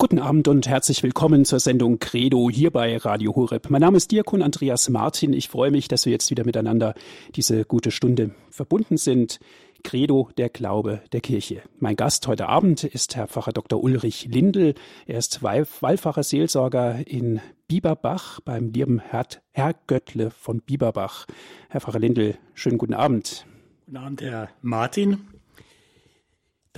Guten 0.00 0.20
Abend 0.20 0.46
und 0.46 0.68
herzlich 0.68 1.02
willkommen 1.02 1.44
zur 1.44 1.58
Sendung 1.58 1.98
Credo 1.98 2.48
hier 2.50 2.70
bei 2.70 2.96
Radio 2.98 3.34
Horeb. 3.34 3.68
Mein 3.68 3.80
Name 3.80 3.96
ist 3.96 4.12
Diakon 4.12 4.42
Andreas 4.42 4.88
Martin. 4.90 5.32
Ich 5.32 5.48
freue 5.48 5.72
mich, 5.72 5.88
dass 5.88 6.06
wir 6.06 6.12
jetzt 6.12 6.30
wieder 6.30 6.44
miteinander 6.44 6.94
diese 7.34 7.64
gute 7.64 7.90
Stunde 7.90 8.30
verbunden 8.48 8.96
sind. 8.96 9.40
Credo, 9.82 10.30
der 10.38 10.50
Glaube 10.50 11.02
der 11.10 11.20
Kirche. 11.20 11.62
Mein 11.80 11.96
Gast 11.96 12.28
heute 12.28 12.48
Abend 12.48 12.84
ist 12.84 13.16
Herr 13.16 13.26
Pfarrer 13.26 13.52
Dr. 13.52 13.82
Ulrich 13.82 14.28
Lindel. 14.30 14.76
Er 15.06 15.18
ist 15.18 15.42
Wallfacher 15.42 16.22
Seelsorger 16.22 17.04
in 17.04 17.40
Bieberbach 17.66 18.38
beim 18.44 18.70
lieben 18.70 19.00
Herr 19.00 19.74
Göttle 19.88 20.30
von 20.30 20.60
Bieberbach. 20.60 21.26
Herr 21.70 21.80
Pfarrer 21.80 21.98
Lindel, 21.98 22.38
schönen 22.54 22.78
guten 22.78 22.94
Abend. 22.94 23.46
Guten 23.86 23.96
Abend, 23.96 24.22
Herr 24.22 24.48
Martin. 24.62 25.26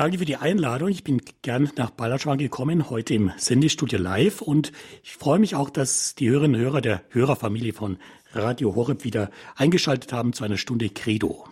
Danke 0.00 0.16
für 0.16 0.24
die 0.24 0.36
Einladung. 0.36 0.88
Ich 0.88 1.04
bin 1.04 1.20
gern 1.42 1.70
nach 1.76 1.90
Ballerschwang 1.90 2.38
gekommen, 2.38 2.88
heute 2.88 3.12
im 3.12 3.32
Sendestudio 3.36 3.98
live 3.98 4.40
und 4.40 4.72
ich 5.02 5.12
freue 5.12 5.38
mich 5.38 5.54
auch, 5.54 5.68
dass 5.68 6.14
die 6.14 6.30
Hörerinnen 6.30 6.58
und 6.58 6.66
Hörer 6.66 6.80
der 6.80 7.02
Hörerfamilie 7.10 7.74
von 7.74 7.98
Radio 8.32 8.74
Horeb 8.74 9.04
wieder 9.04 9.30
eingeschaltet 9.56 10.14
haben 10.14 10.32
zu 10.32 10.42
einer 10.42 10.56
Stunde 10.56 10.88
Credo. 10.88 11.44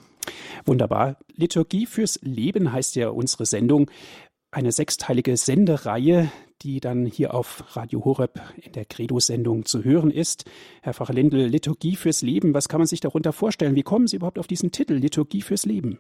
Wunderbar. 0.64 1.18
Liturgie 1.36 1.84
fürs 1.84 2.18
Leben 2.22 2.72
heißt 2.72 2.96
ja 2.96 3.10
unsere 3.10 3.44
Sendung. 3.44 3.90
Eine 4.50 4.72
sechsteilige 4.72 5.36
Sendereihe, 5.36 6.32
die 6.62 6.80
dann 6.80 7.04
hier 7.04 7.34
auf 7.34 7.76
Radio 7.76 8.02
Horeb 8.06 8.40
in 8.56 8.72
der 8.72 8.86
Credo-Sendung 8.86 9.66
zu 9.66 9.84
hören 9.84 10.10
ist. 10.10 10.46
Herr 10.80 10.94
Pfarrer 10.94 11.12
Lindl, 11.12 11.44
Liturgie 11.44 11.96
fürs 11.96 12.22
Leben, 12.22 12.54
was 12.54 12.70
kann 12.70 12.80
man 12.80 12.86
sich 12.86 13.00
darunter 13.00 13.34
vorstellen? 13.34 13.74
Wie 13.74 13.82
kommen 13.82 14.06
Sie 14.06 14.16
überhaupt 14.16 14.38
auf 14.38 14.46
diesen 14.46 14.72
Titel, 14.72 14.94
Liturgie 14.94 15.42
fürs 15.42 15.66
Leben? 15.66 15.98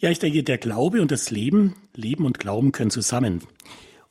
Ja, 0.00 0.10
ich 0.10 0.20
denke, 0.20 0.44
der 0.44 0.58
Glaube 0.58 1.02
und 1.02 1.10
das 1.10 1.32
Leben, 1.32 1.74
Leben 1.92 2.24
und 2.24 2.38
Glauben 2.38 2.70
können 2.70 2.92
zusammen. 2.92 3.42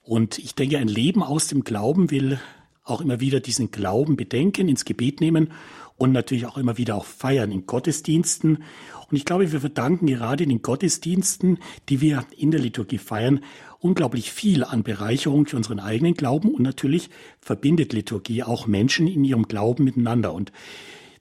Und 0.04 0.38
ich 0.38 0.54
denke, 0.54 0.80
ein 0.80 0.90
Leben 0.90 1.24
aus 1.24 1.48
dem 1.48 1.64
Glauben 1.64 2.12
will 2.12 2.42
auch 2.84 3.00
immer 3.00 3.22
wieder 3.22 3.40
diesen 3.40 3.72
Glauben 3.72 4.18
bedenken, 4.18 4.68
ins 4.68 4.84
Gebet 4.84 5.22
nehmen 5.22 5.54
und 5.96 6.12
natürlich 6.12 6.46
auch 6.46 6.58
immer 6.58 6.78
wieder 6.78 6.96
auch 6.96 7.06
feiern 7.06 7.54
in 7.54 7.68
Gottesdiensten. 7.68 8.64
Und 9.10 9.16
ich 9.16 9.24
glaube, 9.24 9.50
wir 9.50 9.62
verdanken 9.62 10.08
gerade 10.08 10.44
in 10.44 10.50
den 10.50 10.62
Gottesdiensten, 10.62 11.60
die 11.88 12.02
wir 12.02 12.26
in 12.36 12.52
der 12.52 12.60
Liturgie 12.60 12.98
feiern, 12.98 13.40
unglaublich 13.80 14.34
viel 14.34 14.66
an 14.66 14.84
Bereicherung 14.84 15.46
für 15.46 15.56
unseren 15.56 15.80
eigenen 15.80 16.16
Glauben 16.16 16.54
und 16.54 16.64
natürlich 16.64 17.10
verbindet 17.40 17.94
Liturgie 17.94 18.44
auch 18.44 18.68
Menschen 18.68 19.08
in 19.08 19.24
ihrem 19.24 19.48
Glauben 19.48 19.86
miteinander. 19.86 20.34
Und 20.34 20.52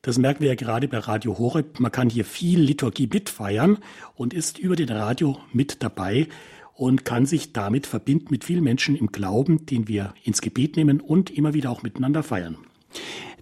das 0.06 0.18
merken 0.18 0.42
wir 0.42 0.50
ja 0.50 0.54
gerade 0.54 0.86
bei 0.86 0.98
Radio 0.98 1.36
Horeb. 1.36 1.80
Man 1.80 1.90
kann 1.90 2.08
hier 2.08 2.24
viel 2.24 2.60
Liturgie 2.60 3.08
mitfeiern 3.12 3.78
und 4.14 4.34
ist 4.34 4.56
über 4.56 4.76
den 4.76 4.88
Radio 4.88 5.36
mit 5.52 5.82
dabei 5.82 6.28
und 6.74 7.04
kann 7.04 7.26
sich 7.26 7.52
damit 7.52 7.88
verbinden 7.88 8.28
mit 8.30 8.44
vielen 8.44 8.62
Menschen 8.62 8.94
im 8.94 9.08
Glauben, 9.08 9.66
den 9.66 9.88
wir 9.88 10.14
ins 10.22 10.42
Gebet 10.42 10.76
nehmen 10.76 11.00
und 11.00 11.28
immer 11.30 11.54
wieder 11.54 11.72
auch 11.72 11.82
miteinander 11.82 12.22
feiern. 12.22 12.56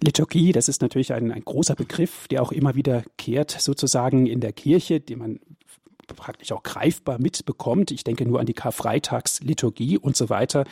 Liturgie, 0.03 0.53
das 0.53 0.67
ist 0.67 0.81
natürlich 0.81 1.13
ein, 1.13 1.31
ein 1.31 1.45
großer 1.45 1.75
Begriff, 1.75 2.27
der 2.29 2.41
auch 2.41 2.51
immer 2.51 2.73
wieder 2.73 3.03
kehrt 3.19 3.51
sozusagen 3.51 4.25
in 4.25 4.39
der 4.39 4.51
Kirche, 4.51 4.99
den 4.99 5.19
man 5.19 5.39
praktisch 6.15 6.51
auch 6.51 6.63
greifbar 6.63 7.19
mitbekommt. 7.19 7.91
Ich 7.91 8.03
denke 8.03 8.25
nur 8.25 8.39
an 8.39 8.47
die 8.47 8.53
Karfreitagsliturgie 8.53 9.99
und 9.99 10.17
so 10.17 10.29
weiter. 10.29 10.65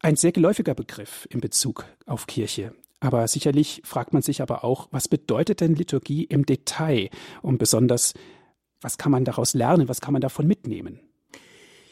Ein 0.00 0.16
sehr 0.16 0.32
geläufiger 0.32 0.74
Begriff 0.74 1.28
in 1.30 1.40
Bezug 1.40 1.84
auf 2.06 2.26
Kirche. 2.26 2.72
Aber 3.00 3.28
sicherlich 3.28 3.80
fragt 3.84 4.12
man 4.12 4.22
sich 4.22 4.42
aber 4.42 4.64
auch, 4.64 4.88
was 4.90 5.08
bedeutet 5.08 5.60
denn 5.60 5.74
Liturgie 5.74 6.24
im 6.24 6.44
Detail? 6.44 7.10
Und 7.42 7.58
besonders, 7.58 8.14
was 8.80 8.98
kann 8.98 9.12
man 9.12 9.24
daraus 9.24 9.54
lernen? 9.54 9.88
Was 9.88 10.00
kann 10.00 10.12
man 10.12 10.22
davon 10.22 10.46
mitnehmen? 10.46 11.00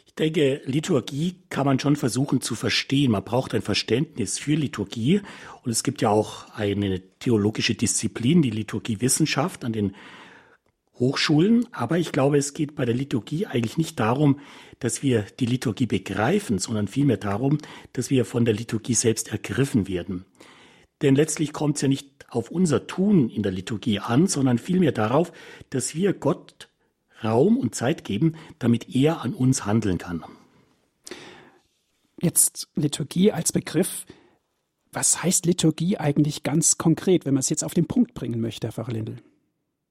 Ich 0.07 0.15
denke, 0.15 0.63
Liturgie 0.65 1.37
kann 1.51 1.67
man 1.67 1.79
schon 1.79 1.95
versuchen 1.95 2.41
zu 2.41 2.55
verstehen. 2.55 3.13
Man 3.13 3.23
braucht 3.23 3.55
ein 3.55 3.63
Verständnis 3.63 4.39
für 4.39 4.55
Liturgie. 4.55 5.21
Und 5.63 5.71
es 5.71 5.83
gibt 5.83 6.03
ja 6.03 6.09
auch 6.09 6.51
eine 6.55 7.01
theologische 7.19 7.75
Disziplin, 7.75 8.43
die 8.43 8.51
Liturgiewissenschaft 8.51 9.65
an 9.65 9.73
den 9.73 9.95
Hochschulen. 10.99 11.69
Aber 11.73 11.99
ich 11.99 12.11
glaube, 12.11 12.39
es 12.39 12.55
geht 12.55 12.75
bei 12.75 12.85
der 12.85 12.95
Liturgie 12.95 13.47
eigentlich 13.47 13.77
nicht 13.77 14.01
darum, 14.01 14.41
dass 14.81 15.03
wir 15.03 15.25
die 15.39 15.47
Liturgie 15.47 15.87
begreifen, 15.87 16.59
sondern 16.59 16.89
vielmehr 16.89 17.19
darum, 17.19 17.59
dass 17.93 18.11
wir 18.11 18.25
von 18.25 18.45
der 18.45 18.55
Liturgie 18.55 18.95
selbst 18.95 19.29
ergriffen 19.29 19.87
werden. 19.87 20.25
Denn 21.03 21.15
letztlich 21.15 21.53
kommt 21.53 21.77
es 21.77 21.83
ja 21.83 21.89
nicht 21.89 22.27
auf 22.29 22.51
unser 22.51 22.87
Tun 22.87 23.29
in 23.29 23.43
der 23.43 23.53
Liturgie 23.53 24.01
an, 24.01 24.27
sondern 24.27 24.59
vielmehr 24.59 24.93
darauf, 24.93 25.33
dass 25.71 25.95
wir 25.95 26.13
Gott 26.13 26.69
Raum 27.23 27.57
und 27.57 27.75
Zeit 27.75 28.05
geben, 28.05 28.35
damit 28.59 28.95
er 28.95 29.23
an 29.23 29.35
uns 29.35 29.65
handeln 29.65 29.99
kann. 29.99 30.25
Jetzt 32.21 32.69
Liturgie 32.75 33.33
als 33.33 33.53
Begriff. 33.53 34.07
Was 34.93 35.23
heißt 35.23 35.45
Liturgie 35.45 35.99
eigentlich 35.99 36.43
ganz 36.43 36.79
konkret, 36.79 37.27
wenn 37.27 37.35
man 37.35 37.41
es 37.41 37.51
jetzt 37.51 37.65
auf 37.65 37.75
den 37.75 37.87
Punkt 37.87 38.15
bringen 38.15 38.41
möchte, 38.41 38.67
Herr 38.67 38.73
Pfarrer 38.73 38.93
Lindel? 38.93 39.17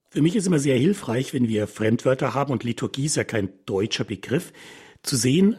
Für 0.10 0.22
mich 0.22 0.36
ist 0.36 0.48
immer 0.48 0.60
sehr 0.60 0.78
hilfreich, 0.78 1.34
wenn 1.34 1.48
wir 1.48 1.68
Fremdwörter 1.68 2.34
haben 2.34 2.52
und 2.52 2.64
Liturgie 2.64 3.06
ist 3.06 3.16
ja 3.16 3.24
kein 3.24 3.50
deutscher 3.66 4.06
Begriff, 4.06 4.54
zu 5.04 5.16
sehen, 5.16 5.58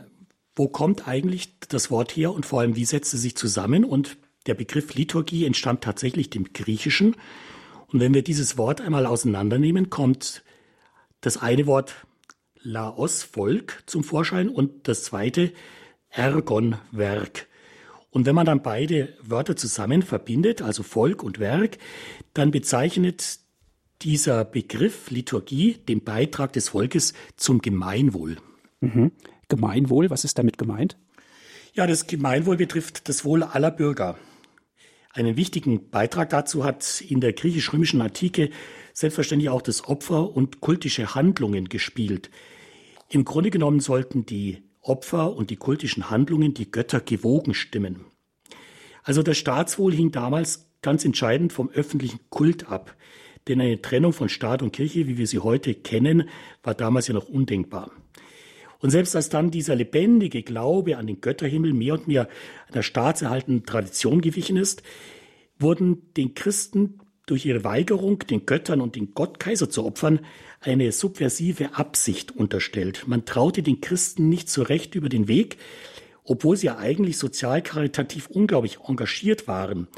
wo 0.56 0.66
kommt 0.66 1.06
eigentlich 1.06 1.58
das 1.68 1.90
Wort 1.90 2.16
her 2.16 2.32
und 2.32 2.46
vor 2.46 2.60
allem, 2.60 2.74
wie 2.74 2.86
setzt 2.86 3.12
es 3.14 3.22
sich 3.22 3.36
zusammen 3.36 3.84
und 3.84 4.16
der 4.46 4.54
Begriff 4.54 4.94
Liturgie 4.94 5.44
entstammt 5.44 5.82
tatsächlich 5.84 6.30
dem 6.30 6.52
Griechischen. 6.52 7.16
Und 7.88 8.00
wenn 8.00 8.14
wir 8.14 8.22
dieses 8.22 8.58
Wort 8.58 8.80
einmal 8.80 9.06
auseinandernehmen, 9.06 9.90
kommt 9.90 10.42
das 11.20 11.36
eine 11.36 11.66
Wort 11.66 12.06
Laos, 12.62 13.22
Volk, 13.22 13.82
zum 13.86 14.02
Vorschein 14.02 14.48
und 14.48 14.88
das 14.88 15.04
zweite 15.04 15.52
Ergon, 16.10 16.76
Werk. 16.90 17.46
Und 18.10 18.26
wenn 18.26 18.34
man 18.34 18.46
dann 18.46 18.62
beide 18.62 19.14
Wörter 19.22 19.56
zusammen 19.56 20.02
verbindet, 20.02 20.62
also 20.62 20.82
Volk 20.82 21.22
und 21.22 21.38
Werk, 21.38 21.78
dann 22.34 22.50
bezeichnet 22.50 23.40
dieser 24.02 24.44
Begriff 24.44 25.10
Liturgie 25.10 25.74
den 25.74 26.02
Beitrag 26.02 26.52
des 26.52 26.70
Volkes 26.70 27.14
zum 27.36 27.60
Gemeinwohl. 27.60 28.36
Mhm. 28.80 29.12
Gemeinwohl, 29.48 30.10
was 30.10 30.24
ist 30.24 30.38
damit 30.38 30.58
gemeint? 30.58 30.96
Ja, 31.74 31.86
das 31.86 32.06
Gemeinwohl 32.06 32.56
betrifft 32.56 33.08
das 33.08 33.24
Wohl 33.24 33.42
aller 33.42 33.70
Bürger. 33.70 34.16
Einen 35.16 35.38
wichtigen 35.38 35.88
Beitrag 35.88 36.28
dazu 36.28 36.62
hat 36.62 37.00
in 37.00 37.22
der 37.22 37.32
griechisch-römischen 37.32 38.02
Antike 38.02 38.50
selbstverständlich 38.92 39.48
auch 39.48 39.62
das 39.62 39.82
Opfer 39.84 40.36
und 40.36 40.60
kultische 40.60 41.14
Handlungen 41.14 41.70
gespielt. 41.70 42.30
Im 43.08 43.24
Grunde 43.24 43.48
genommen 43.48 43.80
sollten 43.80 44.26
die 44.26 44.58
Opfer 44.82 45.34
und 45.34 45.48
die 45.48 45.56
kultischen 45.56 46.10
Handlungen 46.10 46.52
die 46.52 46.70
Götter 46.70 47.00
gewogen 47.00 47.54
stimmen. 47.54 48.04
Also 49.04 49.22
das 49.22 49.38
Staatswohl 49.38 49.94
hing 49.94 50.12
damals 50.12 50.68
ganz 50.82 51.06
entscheidend 51.06 51.50
vom 51.54 51.70
öffentlichen 51.70 52.20
Kult 52.28 52.68
ab. 52.68 52.94
Denn 53.48 53.58
eine 53.62 53.80
Trennung 53.80 54.12
von 54.12 54.28
Staat 54.28 54.60
und 54.60 54.74
Kirche, 54.74 55.06
wie 55.06 55.16
wir 55.16 55.26
sie 55.26 55.38
heute 55.38 55.72
kennen, 55.72 56.28
war 56.62 56.74
damals 56.74 57.08
ja 57.08 57.14
noch 57.14 57.30
undenkbar. 57.30 57.90
Und 58.80 58.90
selbst 58.90 59.16
als 59.16 59.28
dann 59.28 59.50
dieser 59.50 59.74
lebendige 59.74 60.42
Glaube 60.42 60.96
an 60.96 61.06
den 61.06 61.20
Götterhimmel 61.20 61.72
mehr 61.72 61.94
und 61.94 62.08
mehr 62.08 62.28
einer 62.70 62.82
staatserhaltenen 62.82 63.64
Tradition 63.64 64.20
gewichen 64.20 64.56
ist, 64.56 64.82
wurden 65.58 66.12
den 66.16 66.34
Christen 66.34 67.00
durch 67.26 67.44
ihre 67.44 67.64
Weigerung, 67.64 68.20
den 68.20 68.46
Göttern 68.46 68.80
und 68.80 68.94
den 68.94 69.12
Gottkaiser 69.12 69.68
zu 69.68 69.84
opfern, 69.84 70.20
eine 70.60 70.92
subversive 70.92 71.74
Absicht 71.74 72.30
unterstellt. 72.36 73.04
Man 73.06 73.24
traute 73.24 73.62
den 73.62 73.80
Christen 73.80 74.28
nicht 74.28 74.48
so 74.48 74.62
recht 74.62 74.94
über 74.94 75.08
den 75.08 75.26
Weg, 75.26 75.56
obwohl 76.24 76.56
sie 76.56 76.66
ja 76.66 76.78
eigentlich 76.78 77.18
sozial 77.18 77.62
karitativ 77.62 78.28
unglaublich 78.28 78.78
engagiert 78.86 79.48
waren. 79.48 79.88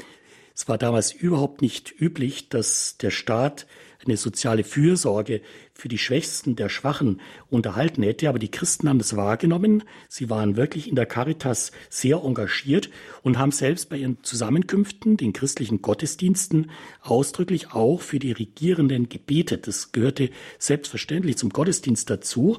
Es 0.55 0.67
war 0.67 0.77
damals 0.77 1.13
überhaupt 1.13 1.61
nicht 1.61 1.93
üblich, 1.99 2.49
dass 2.49 2.97
der 2.97 3.11
Staat 3.11 3.67
eine 4.05 4.17
soziale 4.17 4.63
Fürsorge 4.63 5.41
für 5.73 5.89
die 5.89 5.97
Schwächsten 5.97 6.55
der 6.55 6.69
Schwachen 6.69 7.19
unterhalten 7.49 8.03
hätte. 8.03 8.29
Aber 8.29 8.39
die 8.39 8.51
Christen 8.51 8.87
haben 8.87 8.99
das 8.99 9.15
wahrgenommen. 9.15 9.83
Sie 10.07 10.29
waren 10.29 10.55
wirklich 10.55 10.87
in 10.87 10.95
der 10.95 11.05
Caritas 11.05 11.71
sehr 11.89 12.21
engagiert 12.23 12.89
und 13.23 13.37
haben 13.37 13.51
selbst 13.51 13.89
bei 13.89 13.97
ihren 13.97 14.23
Zusammenkünften, 14.23 15.17
den 15.17 15.33
christlichen 15.33 15.81
Gottesdiensten, 15.81 16.71
ausdrücklich 17.01 17.73
auch 17.73 18.01
für 18.01 18.19
die 18.19 18.31
Regierenden 18.31 19.09
gebetet. 19.09 19.67
Das 19.67 19.91
gehörte 19.91 20.29
selbstverständlich 20.57 21.37
zum 21.37 21.49
Gottesdienst 21.49 22.09
dazu. 22.09 22.57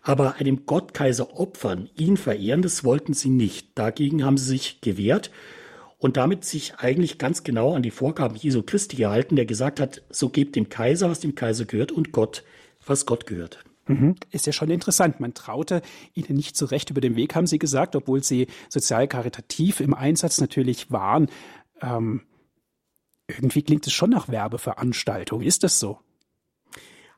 Aber 0.00 0.36
einem 0.36 0.66
Gottkaiser 0.66 1.38
opfern, 1.38 1.88
ihn 1.96 2.18
verehren, 2.18 2.60
das 2.60 2.84
wollten 2.84 3.14
sie 3.14 3.30
nicht. 3.30 3.68
Dagegen 3.74 4.24
haben 4.24 4.36
sie 4.36 4.46
sich 4.46 4.80
gewehrt 4.82 5.30
und 6.04 6.18
damit 6.18 6.44
sich 6.44 6.74
eigentlich 6.74 7.16
ganz 7.16 7.44
genau 7.44 7.74
an 7.74 7.82
die 7.82 7.90
Vorgaben 7.90 8.36
Jesu 8.36 8.62
Christi 8.62 8.94
gehalten, 8.94 9.36
der 9.36 9.46
gesagt 9.46 9.80
hat, 9.80 10.02
so 10.10 10.28
gebt 10.28 10.54
dem 10.54 10.68
Kaiser, 10.68 11.08
was 11.08 11.20
dem 11.20 11.34
Kaiser 11.34 11.64
gehört 11.64 11.92
und 11.92 12.12
Gott, 12.12 12.44
was 12.84 13.06
Gott 13.06 13.26
gehört. 13.26 13.64
Mhm. 13.86 14.16
Ist 14.30 14.44
ja 14.44 14.52
schon 14.52 14.68
interessant. 14.68 15.20
Man 15.20 15.32
traute 15.32 15.80
ihnen 16.12 16.36
nicht 16.36 16.58
so 16.58 16.66
recht 16.66 16.90
über 16.90 17.00
den 17.00 17.16
Weg, 17.16 17.34
haben 17.34 17.46
sie 17.46 17.58
gesagt, 17.58 17.96
obwohl 17.96 18.22
sie 18.22 18.48
sozial 18.68 19.08
karitativ 19.08 19.80
im 19.80 19.94
Einsatz 19.94 20.42
natürlich 20.42 20.90
waren. 20.90 21.30
Ähm, 21.80 22.20
irgendwie 23.26 23.62
klingt 23.62 23.86
es 23.86 23.94
schon 23.94 24.10
nach 24.10 24.28
Werbeveranstaltung. 24.28 25.40
Ist 25.40 25.64
das 25.64 25.80
so? 25.80 26.00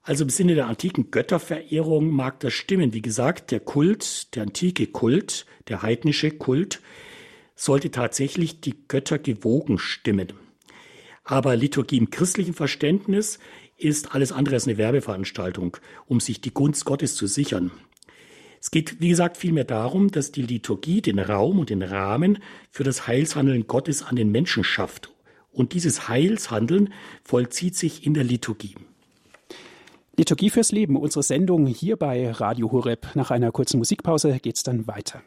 Also 0.04 0.22
im 0.22 0.30
Sinne 0.30 0.54
der 0.54 0.68
antiken 0.68 1.10
Götterverehrung 1.10 2.08
mag 2.08 2.38
das 2.38 2.52
stimmen. 2.52 2.92
Wie 2.92 3.02
gesagt, 3.02 3.50
der 3.50 3.58
Kult, 3.58 4.32
der 4.36 4.44
antike 4.44 4.86
Kult, 4.86 5.44
der 5.66 5.82
heidnische 5.82 6.30
Kult, 6.30 6.80
sollte 7.56 7.90
tatsächlich 7.90 8.60
die 8.60 8.74
Götter 8.86 9.18
gewogen 9.18 9.78
stimmen. 9.78 10.28
Aber 11.24 11.56
Liturgie 11.56 11.96
im 11.96 12.10
christlichen 12.10 12.54
Verständnis 12.54 13.40
ist 13.76 14.14
alles 14.14 14.30
andere 14.30 14.54
als 14.54 14.68
eine 14.68 14.78
Werbeveranstaltung, 14.78 15.76
um 16.06 16.20
sich 16.20 16.40
die 16.40 16.54
Gunst 16.54 16.84
Gottes 16.84 17.16
zu 17.16 17.26
sichern. 17.26 17.72
Es 18.60 18.70
geht, 18.70 19.00
wie 19.00 19.08
gesagt, 19.08 19.36
vielmehr 19.36 19.64
darum, 19.64 20.10
dass 20.10 20.32
die 20.32 20.42
Liturgie 20.42 21.02
den 21.02 21.18
Raum 21.18 21.58
und 21.58 21.70
den 21.70 21.82
Rahmen 21.82 22.38
für 22.70 22.84
das 22.84 23.06
Heilshandeln 23.06 23.66
Gottes 23.66 24.02
an 24.02 24.16
den 24.16 24.30
Menschen 24.30 24.64
schafft. 24.64 25.12
Und 25.52 25.72
dieses 25.72 26.08
Heilshandeln 26.08 26.92
vollzieht 27.22 27.76
sich 27.76 28.06
in 28.06 28.14
der 28.14 28.24
Liturgie. 28.24 28.74
Liturgie 30.16 30.50
fürs 30.50 30.72
Leben, 30.72 30.96
unsere 30.96 31.22
Sendung 31.22 31.66
hier 31.66 31.96
bei 31.96 32.30
Radio 32.30 32.72
Horeb. 32.72 33.08
Nach 33.14 33.30
einer 33.30 33.52
kurzen 33.52 33.78
Musikpause 33.78 34.38
geht's 34.40 34.62
dann 34.62 34.86
weiter. 34.86 35.22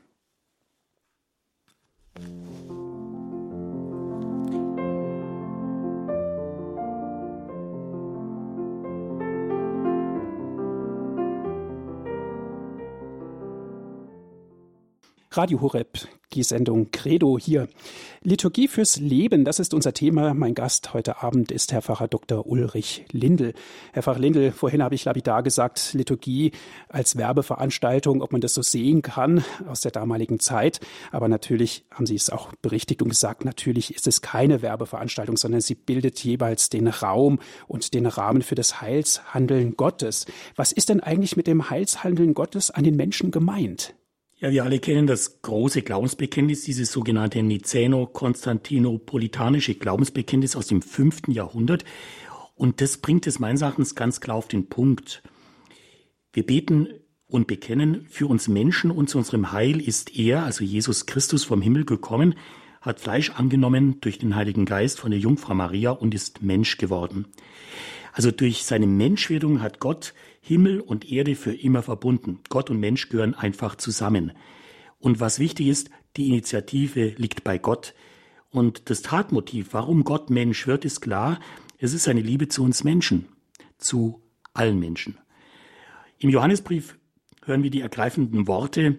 Radio 15.32 15.62
Horeb, 15.62 16.08
die 16.34 16.42
Sendung 16.42 16.90
Credo 16.90 17.38
hier. 17.38 17.68
Liturgie 18.24 18.68
fürs 18.68 18.98
Leben, 18.98 19.46
das 19.46 19.60
ist 19.60 19.76
unser 19.76 19.94
Thema. 19.94 20.34
Mein 20.34 20.56
Gast 20.56 20.96
heute 20.96 21.22
Abend 21.22 21.52
ist 21.52 21.72
Herr 21.72 21.84
Pfarrer 21.84 22.08
Dr. 22.08 22.48
Ulrich 22.48 23.06
Lindel. 23.12 23.54
Herr 23.94 24.02
Pfarrer 24.02 24.18
Lindel, 24.18 24.52
vorhin 24.52 24.82
habe 24.82 24.96
ich 24.96 25.06
lapidar 25.06 25.44
gesagt, 25.44 25.94
Liturgie 25.94 26.52
als 26.88 27.16
Werbeveranstaltung, 27.16 28.24
ob 28.24 28.32
man 28.32 28.42
das 28.42 28.56
so 28.56 28.64
sehen 28.64 29.04
kann 29.04 29.44
aus 29.68 29.82
der 29.82 29.92
damaligen 29.92 30.40
Zeit. 30.40 30.80
Aber 31.12 31.28
natürlich 31.28 31.86
haben 31.92 32.08
Sie 32.08 32.16
es 32.16 32.32
auch 32.32 32.52
berichtigt 32.64 33.04
und 33.04 33.10
gesagt, 33.10 33.46
natürlich 33.46 33.94
ist 33.94 34.08
es 34.08 34.24
keine 34.24 34.64
Werbeveranstaltung, 34.64 35.38
sondern 35.38 35.62
sie 35.62 35.76
bildet 35.76 36.24
jeweils 36.24 36.70
den 36.70 36.88
Raum 36.88 37.38
und 37.68 37.94
den 37.94 38.08
Rahmen 38.08 38.42
für 38.42 38.56
das 38.56 38.82
Heilshandeln 38.82 39.78
Gottes. 39.78 40.26
Was 40.56 40.72
ist 40.72 40.90
denn 40.90 41.02
eigentlich 41.02 41.38
mit 41.38 41.46
dem 41.46 41.70
Heilshandeln 41.70 42.34
Gottes 42.34 42.72
an 42.72 42.84
den 42.84 42.96
Menschen 42.96 43.30
gemeint? 43.30 43.94
Ja, 44.42 44.52
wir 44.52 44.64
alle 44.64 44.80
kennen 44.80 45.06
das 45.06 45.42
große 45.42 45.82
Glaubensbekenntnis, 45.82 46.62
dieses 46.62 46.94
sogenannte 46.94 47.44
Niceno-Konstantinopolitanische 47.44 49.76
Glaubensbekenntnis 49.76 50.56
aus 50.56 50.68
dem 50.68 50.82
fünften 50.82 51.32
Jahrhundert. 51.32 51.84
Und 52.56 52.80
das 52.80 53.00
bringt 53.00 53.28
es 53.28 53.40
meines 53.40 53.64
Erachtens 53.64 53.96
ganz 53.96 54.22
klar 54.22 54.38
auf 54.38 54.48
den 54.48 54.70
Punkt. 54.70 55.24
Wir 56.32 56.46
beten 56.46 56.88
und 57.28 57.48
bekennen, 57.48 58.06
für 58.10 58.28
uns 58.28 58.48
Menschen 58.48 58.92
und 58.92 59.10
zu 59.10 59.18
unserem 59.18 59.52
Heil 59.52 59.82
ist 59.82 60.18
er, 60.18 60.44
also 60.44 60.64
Jesus 60.64 61.06
Christus 61.06 61.44
vom 61.44 61.62
Himmel 61.62 61.84
gekommen, 61.84 62.36
hat 62.80 63.02
Fleisch 63.02 63.32
angenommen 63.32 64.00
durch 64.00 64.20
den 64.20 64.38
Heiligen 64.38 64.64
Geist 64.64 65.02
von 65.02 65.12
der 65.12 65.20
Jungfrau 65.20 65.54
Maria 65.54 65.92
und 65.92 66.16
ist 66.16 66.42
Mensch 66.42 66.78
geworden. 66.78 67.26
Also 68.14 68.32
durch 68.32 68.64
seine 68.64 68.88
Menschwerdung 68.88 69.62
hat 69.62 69.82
Gott 69.82 70.14
Himmel 70.42 70.80
und 70.80 71.12
Erde 71.12 71.36
für 71.36 71.54
immer 71.54 71.82
verbunden. 71.82 72.40
Gott 72.50 72.70
und 72.70 72.80
Mensch 72.80 73.10
gehören 73.10 73.34
einfach 73.34 73.76
zusammen. 73.76 74.34
Und 74.98 75.20
was 75.20 75.40
wichtig 75.40 75.68
ist, 75.68 75.90
die 76.18 76.28
Initiative 76.28 77.14
liegt 77.18 77.44
bei 77.44 77.58
Gott. 77.58 77.94
Und 78.50 78.90
das 78.90 79.02
Tatmotiv, 79.02 79.74
warum 79.74 80.04
Gott 80.04 80.30
Mensch 80.30 80.68
wird, 80.68 80.86
ist 80.86 81.02
klar. 81.02 81.40
Es 81.78 81.94
ist 81.94 82.04
seine 82.04 82.22
Liebe 82.22 82.48
zu 82.48 82.64
uns 82.64 82.84
Menschen, 82.84 83.28
zu 83.78 84.22
allen 84.54 84.80
Menschen. 84.80 85.18
Im 86.18 86.30
Johannesbrief 86.30 86.98
hören 87.46 87.64
wir 87.64 87.70
die 87.70 87.82
ergreifenden 87.82 88.48
Worte, 88.48 88.98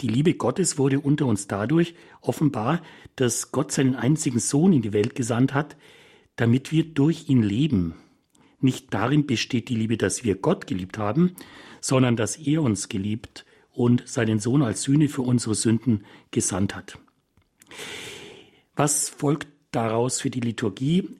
die 0.00 0.08
Liebe 0.08 0.34
Gottes 0.34 0.76
wurde 0.76 1.00
unter 1.00 1.26
uns 1.26 1.46
dadurch 1.46 1.94
offenbar, 2.20 2.82
dass 3.16 3.52
Gott 3.52 3.70
seinen 3.70 3.94
einzigen 3.94 4.40
Sohn 4.40 4.72
in 4.72 4.82
die 4.82 4.92
Welt 4.92 5.14
gesandt 5.14 5.54
hat, 5.54 5.76
damit 6.36 6.72
wir 6.72 6.84
durch 6.84 7.28
ihn 7.28 7.42
leben. 7.42 7.94
Nicht 8.64 8.94
darin 8.94 9.26
besteht 9.26 9.68
die 9.68 9.76
Liebe, 9.76 9.98
dass 9.98 10.24
wir 10.24 10.36
Gott 10.36 10.66
geliebt 10.66 10.96
haben, 10.96 11.36
sondern 11.82 12.16
dass 12.16 12.36
er 12.36 12.62
uns 12.62 12.88
geliebt 12.88 13.44
und 13.72 14.08
seinen 14.08 14.38
Sohn 14.38 14.62
als 14.62 14.80
Sühne 14.80 15.10
für 15.10 15.20
unsere 15.20 15.54
Sünden 15.54 16.06
gesandt 16.30 16.74
hat. 16.74 16.98
Was 18.74 19.10
folgt 19.10 19.48
daraus 19.70 20.22
für 20.22 20.30
die 20.30 20.40
Liturgie? 20.40 21.10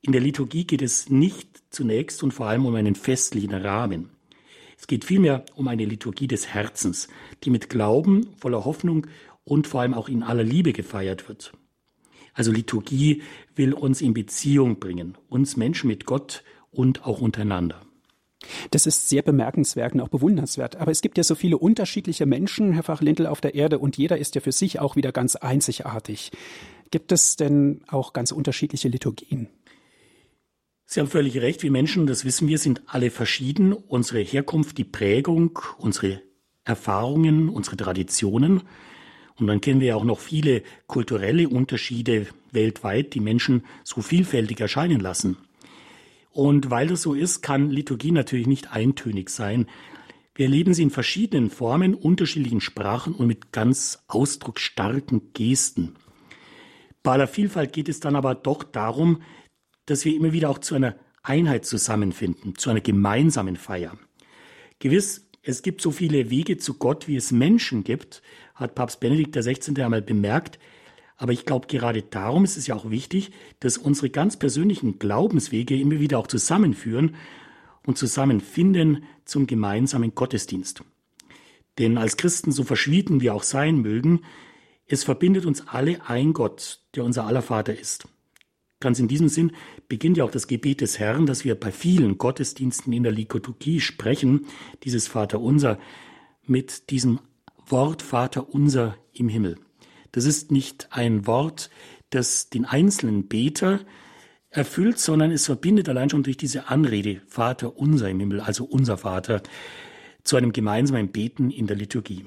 In 0.00 0.12
der 0.12 0.22
Liturgie 0.22 0.66
geht 0.66 0.80
es 0.80 1.10
nicht 1.10 1.62
zunächst 1.68 2.22
und 2.22 2.32
vor 2.32 2.46
allem 2.46 2.64
um 2.64 2.74
einen 2.74 2.94
festlichen 2.94 3.52
Rahmen. 3.52 4.08
Es 4.78 4.86
geht 4.86 5.04
vielmehr 5.04 5.44
um 5.56 5.68
eine 5.68 5.84
Liturgie 5.84 6.26
des 6.26 6.48
Herzens, 6.48 7.08
die 7.44 7.50
mit 7.50 7.68
Glauben, 7.68 8.30
voller 8.38 8.64
Hoffnung 8.64 9.08
und 9.44 9.66
vor 9.66 9.82
allem 9.82 9.92
auch 9.92 10.08
in 10.08 10.22
aller 10.22 10.44
Liebe 10.44 10.72
gefeiert 10.72 11.28
wird. 11.28 11.52
Also 12.36 12.52
Liturgie 12.52 13.22
will 13.54 13.72
uns 13.72 14.02
in 14.02 14.12
Beziehung 14.12 14.78
bringen, 14.78 15.16
uns 15.28 15.56
Menschen 15.56 15.88
mit 15.88 16.04
Gott 16.04 16.44
und 16.70 17.06
auch 17.06 17.22
untereinander. 17.22 17.80
Das 18.70 18.86
ist 18.86 19.08
sehr 19.08 19.22
bemerkenswert 19.22 19.94
und 19.94 20.02
auch 20.02 20.08
bewundernswert. 20.08 20.76
Aber 20.76 20.90
es 20.90 21.00
gibt 21.00 21.16
ja 21.16 21.24
so 21.24 21.34
viele 21.34 21.56
unterschiedliche 21.56 22.26
Menschen, 22.26 22.74
Herr 22.74 22.82
Fachlindl, 22.82 23.26
auf 23.26 23.40
der 23.40 23.54
Erde 23.54 23.78
und 23.78 23.96
jeder 23.96 24.18
ist 24.18 24.34
ja 24.34 24.42
für 24.42 24.52
sich 24.52 24.78
auch 24.78 24.96
wieder 24.96 25.12
ganz 25.12 25.34
einzigartig. 25.34 26.30
Gibt 26.90 27.10
es 27.10 27.36
denn 27.36 27.80
auch 27.88 28.12
ganz 28.12 28.32
unterschiedliche 28.32 28.88
Liturgien? 28.88 29.48
Sie 30.84 31.00
haben 31.00 31.08
völlig 31.08 31.38
recht. 31.38 31.62
Wir 31.62 31.72
Menschen, 31.72 32.06
das 32.06 32.26
wissen 32.26 32.46
wir, 32.46 32.58
sind 32.58 32.82
alle 32.86 33.10
verschieden. 33.10 33.72
Unsere 33.72 34.20
Herkunft, 34.20 34.76
die 34.78 34.84
Prägung, 34.84 35.58
unsere 35.78 36.20
Erfahrungen, 36.64 37.48
unsere 37.48 37.76
Traditionen. 37.76 38.62
Und 39.38 39.46
dann 39.46 39.60
kennen 39.60 39.80
wir 39.80 39.88
ja 39.88 39.96
auch 39.96 40.04
noch 40.04 40.18
viele 40.20 40.62
kulturelle 40.86 41.48
Unterschiede 41.48 42.26
weltweit, 42.52 43.14
die 43.14 43.20
Menschen 43.20 43.64
so 43.84 44.00
vielfältig 44.00 44.60
erscheinen 44.60 45.00
lassen. 45.00 45.36
Und 46.30 46.70
weil 46.70 46.88
das 46.88 47.02
so 47.02 47.14
ist, 47.14 47.42
kann 47.42 47.70
Liturgie 47.70 48.12
natürlich 48.12 48.46
nicht 48.46 48.72
eintönig 48.72 49.30
sein. 49.30 49.66
Wir 50.34 50.46
erleben 50.46 50.74
sie 50.74 50.82
in 50.82 50.90
verschiedenen 50.90 51.50
Formen, 51.50 51.94
unterschiedlichen 51.94 52.60
Sprachen 52.60 53.14
und 53.14 53.26
mit 53.26 53.52
ganz 53.52 54.04
ausdrucksstarken 54.08 55.32
Gesten. 55.32 55.94
Bei 57.02 57.12
aller 57.12 57.26
Vielfalt 57.26 57.72
geht 57.72 57.88
es 57.88 58.00
dann 58.00 58.16
aber 58.16 58.34
doch 58.34 58.62
darum, 58.62 59.22
dass 59.86 60.04
wir 60.04 60.14
immer 60.14 60.32
wieder 60.32 60.50
auch 60.50 60.58
zu 60.58 60.74
einer 60.74 60.96
Einheit 61.22 61.64
zusammenfinden, 61.64 62.56
zu 62.56 62.68
einer 62.68 62.80
gemeinsamen 62.80 63.56
Feier. 63.56 63.96
Gewiss, 64.78 65.26
es 65.42 65.62
gibt 65.62 65.80
so 65.80 65.90
viele 65.90 66.28
Wege 66.28 66.58
zu 66.58 66.74
Gott, 66.74 67.08
wie 67.08 67.16
es 67.16 67.32
Menschen 67.32 67.84
gibt, 67.84 68.20
hat 68.56 68.74
Papst 68.74 69.00
Benedikt 69.00 69.36
XVI. 69.36 69.80
einmal 69.82 70.02
bemerkt. 70.02 70.58
Aber 71.16 71.32
ich 71.32 71.46
glaube, 71.46 71.66
gerade 71.66 72.02
darum 72.02 72.44
ist 72.44 72.56
es 72.56 72.66
ja 72.66 72.74
auch 72.74 72.90
wichtig, 72.90 73.30
dass 73.60 73.78
unsere 73.78 74.10
ganz 74.10 74.36
persönlichen 74.36 74.98
Glaubenswege 74.98 75.78
immer 75.78 76.00
wieder 76.00 76.18
auch 76.18 76.26
zusammenführen 76.26 77.14
und 77.86 77.96
zusammenfinden 77.96 79.04
zum 79.24 79.46
gemeinsamen 79.46 80.14
Gottesdienst. 80.14 80.82
Denn 81.78 81.98
als 81.98 82.16
Christen, 82.16 82.52
so 82.52 82.64
verschwiegen 82.64 83.20
wir 83.20 83.34
auch 83.34 83.42
sein 83.42 83.78
mögen, 83.78 84.22
es 84.86 85.04
verbindet 85.04 85.46
uns 85.46 85.66
alle 85.68 86.00
ein 86.08 86.32
Gott, 86.32 86.80
der 86.94 87.04
unser 87.04 87.26
aller 87.26 87.42
Vater 87.42 87.78
ist. 87.78 88.08
Ganz 88.78 88.98
in 88.98 89.08
diesem 89.08 89.28
Sinn 89.28 89.52
beginnt 89.88 90.18
ja 90.18 90.24
auch 90.24 90.30
das 90.30 90.48
Gebet 90.48 90.80
des 90.80 90.98
Herrn, 90.98 91.26
das 91.26 91.44
wir 91.44 91.54
bei 91.54 91.72
vielen 91.72 92.18
Gottesdiensten 92.18 92.92
in 92.92 93.02
der 93.02 93.12
Liturgie 93.12 93.80
sprechen, 93.80 94.46
dieses 94.84 95.08
Vater 95.08 95.40
unser, 95.40 95.78
mit 96.44 96.90
diesem 96.90 97.20
Wort 97.68 98.02
Vater 98.02 98.54
unser 98.54 98.96
im 99.12 99.28
Himmel. 99.28 99.56
Das 100.12 100.24
ist 100.24 100.52
nicht 100.52 100.88
ein 100.90 101.26
Wort, 101.26 101.70
das 102.10 102.48
den 102.48 102.64
einzelnen 102.64 103.26
Beter 103.28 103.80
erfüllt, 104.50 104.98
sondern 104.98 105.30
es 105.30 105.46
verbindet 105.46 105.88
allein 105.88 106.08
schon 106.08 106.22
durch 106.22 106.36
diese 106.36 106.68
Anrede 106.68 107.20
Vater 107.26 107.76
unser 107.76 108.08
im 108.08 108.20
Himmel, 108.20 108.40
also 108.40 108.64
unser 108.64 108.96
Vater, 108.96 109.42
zu 110.22 110.36
einem 110.36 110.52
gemeinsamen 110.52 111.08
Beten 111.08 111.50
in 111.50 111.66
der 111.66 111.76
Liturgie. 111.76 112.24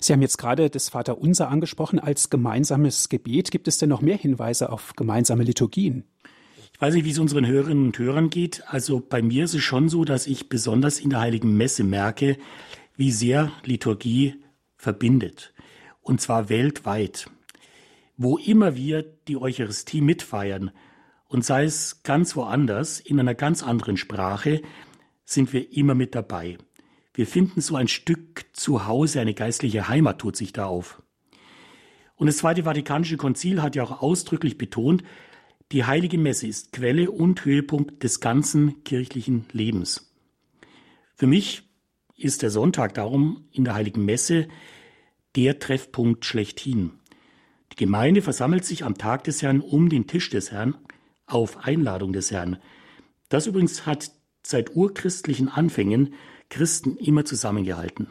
Sie 0.00 0.12
haben 0.12 0.22
jetzt 0.22 0.38
gerade 0.38 0.70
das 0.70 0.90
Vaterunser 0.90 1.48
angesprochen 1.48 1.98
als 1.98 2.30
gemeinsames 2.30 3.08
Gebet. 3.08 3.50
Gibt 3.50 3.68
es 3.68 3.78
denn 3.78 3.88
noch 3.88 4.02
mehr 4.02 4.16
Hinweise 4.16 4.70
auf 4.70 4.94
gemeinsame 4.94 5.44
Liturgien? 5.44 6.04
Ich 6.72 6.80
weiß 6.80 6.94
nicht, 6.94 7.04
wie 7.04 7.10
es 7.10 7.18
unseren 7.18 7.46
Hörerinnen 7.46 7.86
und 7.86 7.98
Hörern 7.98 8.30
geht. 8.30 8.64
Also 8.66 9.00
bei 9.00 9.22
mir 9.22 9.44
ist 9.44 9.54
es 9.54 9.62
schon 9.62 9.88
so, 9.88 10.04
dass 10.04 10.26
ich 10.26 10.48
besonders 10.48 10.98
in 10.98 11.10
der 11.10 11.20
Heiligen 11.20 11.56
Messe 11.56 11.84
merke, 11.84 12.36
wie 12.96 13.10
sehr 13.10 13.52
Liturgie 13.64 14.34
verbindet 14.84 15.52
und 16.02 16.20
zwar 16.20 16.48
weltweit. 16.48 17.28
Wo 18.16 18.38
immer 18.38 18.76
wir 18.76 19.02
die 19.02 19.36
Eucharistie 19.36 20.00
mitfeiern, 20.00 20.70
und 21.26 21.44
sei 21.44 21.64
es 21.64 22.04
ganz 22.04 22.36
woanders, 22.36 23.00
in 23.00 23.18
einer 23.18 23.34
ganz 23.34 23.64
anderen 23.64 23.96
Sprache, 23.96 24.62
sind 25.24 25.52
wir 25.52 25.76
immer 25.76 25.96
mit 25.96 26.14
dabei. 26.14 26.58
Wir 27.12 27.26
finden 27.26 27.60
so 27.60 27.74
ein 27.74 27.88
Stück 27.88 28.44
zu 28.52 28.86
Hause, 28.86 29.20
eine 29.20 29.34
geistliche 29.34 29.88
Heimat 29.88 30.20
tut 30.20 30.36
sich 30.36 30.52
da 30.52 30.66
auf. 30.66 31.02
Und 32.14 32.28
das 32.28 32.36
Zweite 32.36 32.64
Vatikanische 32.64 33.16
Konzil 33.16 33.62
hat 33.62 33.74
ja 33.74 33.82
auch 33.82 34.00
ausdrücklich 34.02 34.58
betont, 34.58 35.02
Die 35.72 35.84
heilige 35.84 36.18
Messe 36.18 36.46
ist 36.46 36.72
Quelle 36.72 37.10
und 37.10 37.44
Höhepunkt 37.44 38.04
des 38.04 38.20
ganzen 38.20 38.84
kirchlichen 38.84 39.46
Lebens. 39.50 40.14
Für 41.16 41.26
mich 41.26 41.62
ist 42.16 42.42
der 42.42 42.50
Sonntag 42.50 42.94
darum 42.94 43.48
in 43.50 43.64
der 43.64 43.74
heiligen 43.74 44.04
Messe 44.04 44.46
der 45.36 45.58
Treffpunkt 45.58 46.24
schlechthin. 46.24 46.92
Die 47.72 47.76
Gemeinde 47.76 48.22
versammelt 48.22 48.64
sich 48.64 48.84
am 48.84 48.96
Tag 48.96 49.24
des 49.24 49.42
Herrn 49.42 49.60
um 49.60 49.88
den 49.88 50.06
Tisch 50.06 50.30
des 50.30 50.52
Herrn 50.52 50.76
auf 51.26 51.64
Einladung 51.64 52.12
des 52.12 52.30
Herrn. 52.30 52.58
Das 53.28 53.46
übrigens 53.46 53.86
hat 53.86 54.12
seit 54.42 54.76
urchristlichen 54.76 55.48
Anfängen 55.48 56.14
Christen 56.50 56.96
immer 56.96 57.24
zusammengehalten. 57.24 58.08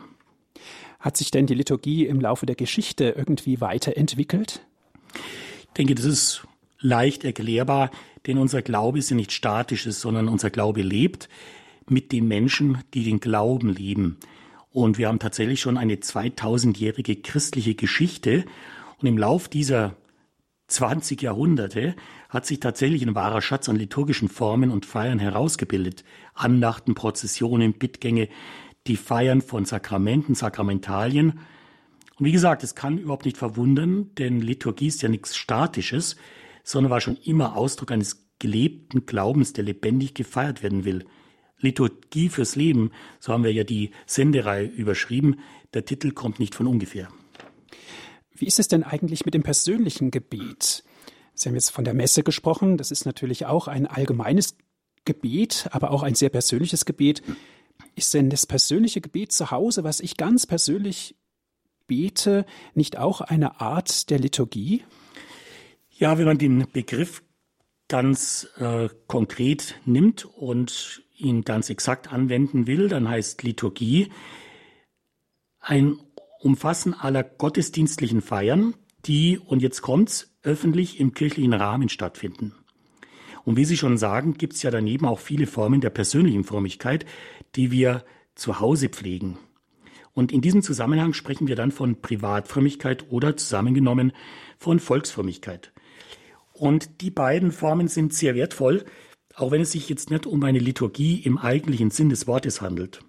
Hat 0.99 1.17
sich 1.17 1.31
denn 1.31 1.47
die 1.47 1.53
Liturgie 1.53 2.05
im 2.05 2.19
Laufe 2.19 2.45
der 2.45 2.55
Geschichte 2.55 3.13
irgendwie 3.17 3.61
weiterentwickelt? 3.61 4.65
Ich 5.13 5.73
denke, 5.77 5.95
das 5.95 6.05
ist 6.05 6.47
leicht 6.79 7.23
erklärbar, 7.23 7.91
denn 8.25 8.37
unser 8.37 8.61
Glaube 8.61 8.99
ist 8.99 9.09
ja 9.09 9.15
nicht 9.15 9.31
statisches, 9.31 10.01
sondern 10.01 10.27
unser 10.27 10.49
Glaube 10.49 10.81
lebt 10.81 11.29
mit 11.89 12.11
den 12.11 12.27
Menschen, 12.27 12.79
die 12.93 13.03
den 13.03 13.19
Glauben 13.19 13.69
leben. 13.69 14.17
Und 14.73 14.97
wir 14.97 15.07
haben 15.07 15.19
tatsächlich 15.19 15.61
schon 15.61 15.77
eine 15.77 15.95
2000-jährige 15.95 17.17
christliche 17.17 17.75
Geschichte. 17.75 18.43
Und 18.99 19.07
im 19.07 19.19
Lauf 19.19 19.47
dieser 19.47 19.95
20 20.67 21.21
Jahrhunderte 21.21 21.95
hat 22.27 22.47
sich 22.47 22.59
tatsächlich 22.59 23.03
ein 23.03 23.13
wahrer 23.13 23.43
Schatz 23.43 23.69
an 23.69 23.75
liturgischen 23.75 24.29
Formen 24.29 24.71
und 24.71 24.87
Feiern 24.87 25.19
herausgebildet. 25.19 26.03
Andachten, 26.33 26.95
Prozessionen, 26.95 27.73
Bittgänge, 27.73 28.29
die 28.87 28.97
Feiern 28.97 29.41
von 29.41 29.65
Sakramenten, 29.65 30.33
Sakramentalien. 30.33 31.39
Und 32.17 32.25
wie 32.25 32.31
gesagt, 32.31 32.63
es 32.63 32.73
kann 32.73 32.97
überhaupt 32.97 33.25
nicht 33.25 33.37
verwundern, 33.37 34.09
denn 34.17 34.41
Liturgie 34.41 34.87
ist 34.87 35.03
ja 35.03 35.09
nichts 35.09 35.35
Statisches, 35.35 36.15
sondern 36.63 36.89
war 36.89 37.01
schon 37.01 37.17
immer 37.17 37.55
Ausdruck 37.55 37.91
eines 37.91 38.27
gelebten 38.39 39.05
Glaubens, 39.05 39.53
der 39.53 39.65
lebendig 39.65 40.15
gefeiert 40.15 40.63
werden 40.63 40.83
will. 40.83 41.05
Liturgie 41.63 42.29
fürs 42.29 42.55
Leben, 42.55 42.91
so 43.19 43.33
haben 43.33 43.43
wir 43.43 43.53
ja 43.53 43.63
die 43.63 43.91
Sendereihe 44.05 44.65
überschrieben. 44.65 45.39
Der 45.73 45.85
Titel 45.85 46.11
kommt 46.11 46.39
nicht 46.39 46.55
von 46.55 46.67
ungefähr. 46.67 47.07
Wie 48.35 48.45
ist 48.45 48.59
es 48.59 48.67
denn 48.67 48.83
eigentlich 48.83 49.25
mit 49.25 49.33
dem 49.33 49.43
persönlichen 49.43 50.11
Gebet? 50.11 50.83
Sie 51.33 51.49
haben 51.49 51.55
jetzt 51.55 51.71
von 51.71 51.85
der 51.85 51.93
Messe 51.93 52.23
gesprochen. 52.23 52.77
Das 52.77 52.91
ist 52.91 53.05
natürlich 53.05 53.45
auch 53.45 53.67
ein 53.67 53.87
allgemeines 53.87 54.55
Gebet, 55.05 55.67
aber 55.71 55.91
auch 55.91 56.03
ein 56.03 56.15
sehr 56.15 56.29
persönliches 56.29 56.85
Gebet. 56.85 57.23
Ist 57.95 58.13
denn 58.13 58.29
das 58.29 58.45
persönliche 58.45 59.01
Gebet 59.01 59.31
zu 59.31 59.51
Hause, 59.51 59.83
was 59.83 59.99
ich 59.99 60.17
ganz 60.17 60.45
persönlich 60.45 61.15
bete, 61.87 62.45
nicht 62.73 62.97
auch 62.97 63.21
eine 63.21 63.61
Art 63.61 64.09
der 64.09 64.19
Liturgie? 64.19 64.83
Ja, 65.91 66.17
wenn 66.17 66.25
man 66.25 66.37
den 66.37 66.67
Begriff 66.71 67.23
ganz 67.93 68.47
äh, 68.57 68.89
konkret 69.05 69.75
nimmt 69.85 70.25
und 70.25 71.03
ihn 71.15 71.43
ganz 71.43 71.69
exakt 71.69 72.11
anwenden 72.11 72.65
will, 72.65 72.87
dann 72.87 73.07
heißt 73.07 73.43
Liturgie 73.43 74.09
ein 75.59 75.99
Umfassen 76.39 76.95
aller 76.95 77.21
gottesdienstlichen 77.21 78.23
Feiern, 78.23 78.73
die, 79.05 79.37
und 79.37 79.61
jetzt 79.61 79.83
kommt's, 79.83 80.35
öffentlich 80.41 80.99
im 80.99 81.13
kirchlichen 81.13 81.53
Rahmen 81.53 81.87
stattfinden. 81.87 82.55
Und 83.45 83.57
wie 83.57 83.65
Sie 83.65 83.77
schon 83.77 83.99
sagen, 83.99 84.39
gibt's 84.39 84.63
ja 84.63 84.71
daneben 84.71 85.05
auch 85.05 85.19
viele 85.19 85.45
Formen 85.45 85.79
der 85.79 85.91
persönlichen 85.91 86.45
Frömmigkeit, 86.45 87.05
die 87.55 87.69
wir 87.69 88.03
zu 88.33 88.59
Hause 88.59 88.89
pflegen. 88.89 89.37
Und 90.13 90.31
in 90.31 90.41
diesem 90.41 90.63
Zusammenhang 90.63 91.13
sprechen 91.13 91.47
wir 91.47 91.55
dann 91.55 91.71
von 91.71 92.01
Privatfrömmigkeit 92.01 93.11
oder 93.11 93.37
zusammengenommen 93.37 94.13
von 94.57 94.79
Volksfrömmigkeit. 94.79 95.72
Und 96.53 97.01
die 97.01 97.11
beiden 97.11 97.51
Formen 97.51 97.87
sind 97.87 98.13
sehr 98.13 98.35
wertvoll, 98.35 98.85
auch 99.35 99.51
wenn 99.51 99.61
es 99.61 99.71
sich 99.71 99.89
jetzt 99.89 100.11
nicht 100.11 100.25
um 100.25 100.43
eine 100.43 100.59
Liturgie 100.59 101.19
im 101.21 101.37
eigentlichen 101.37 101.89
Sinn 101.89 102.09
des 102.09 102.27
Wortes 102.27 102.61
handelt. 102.61 103.01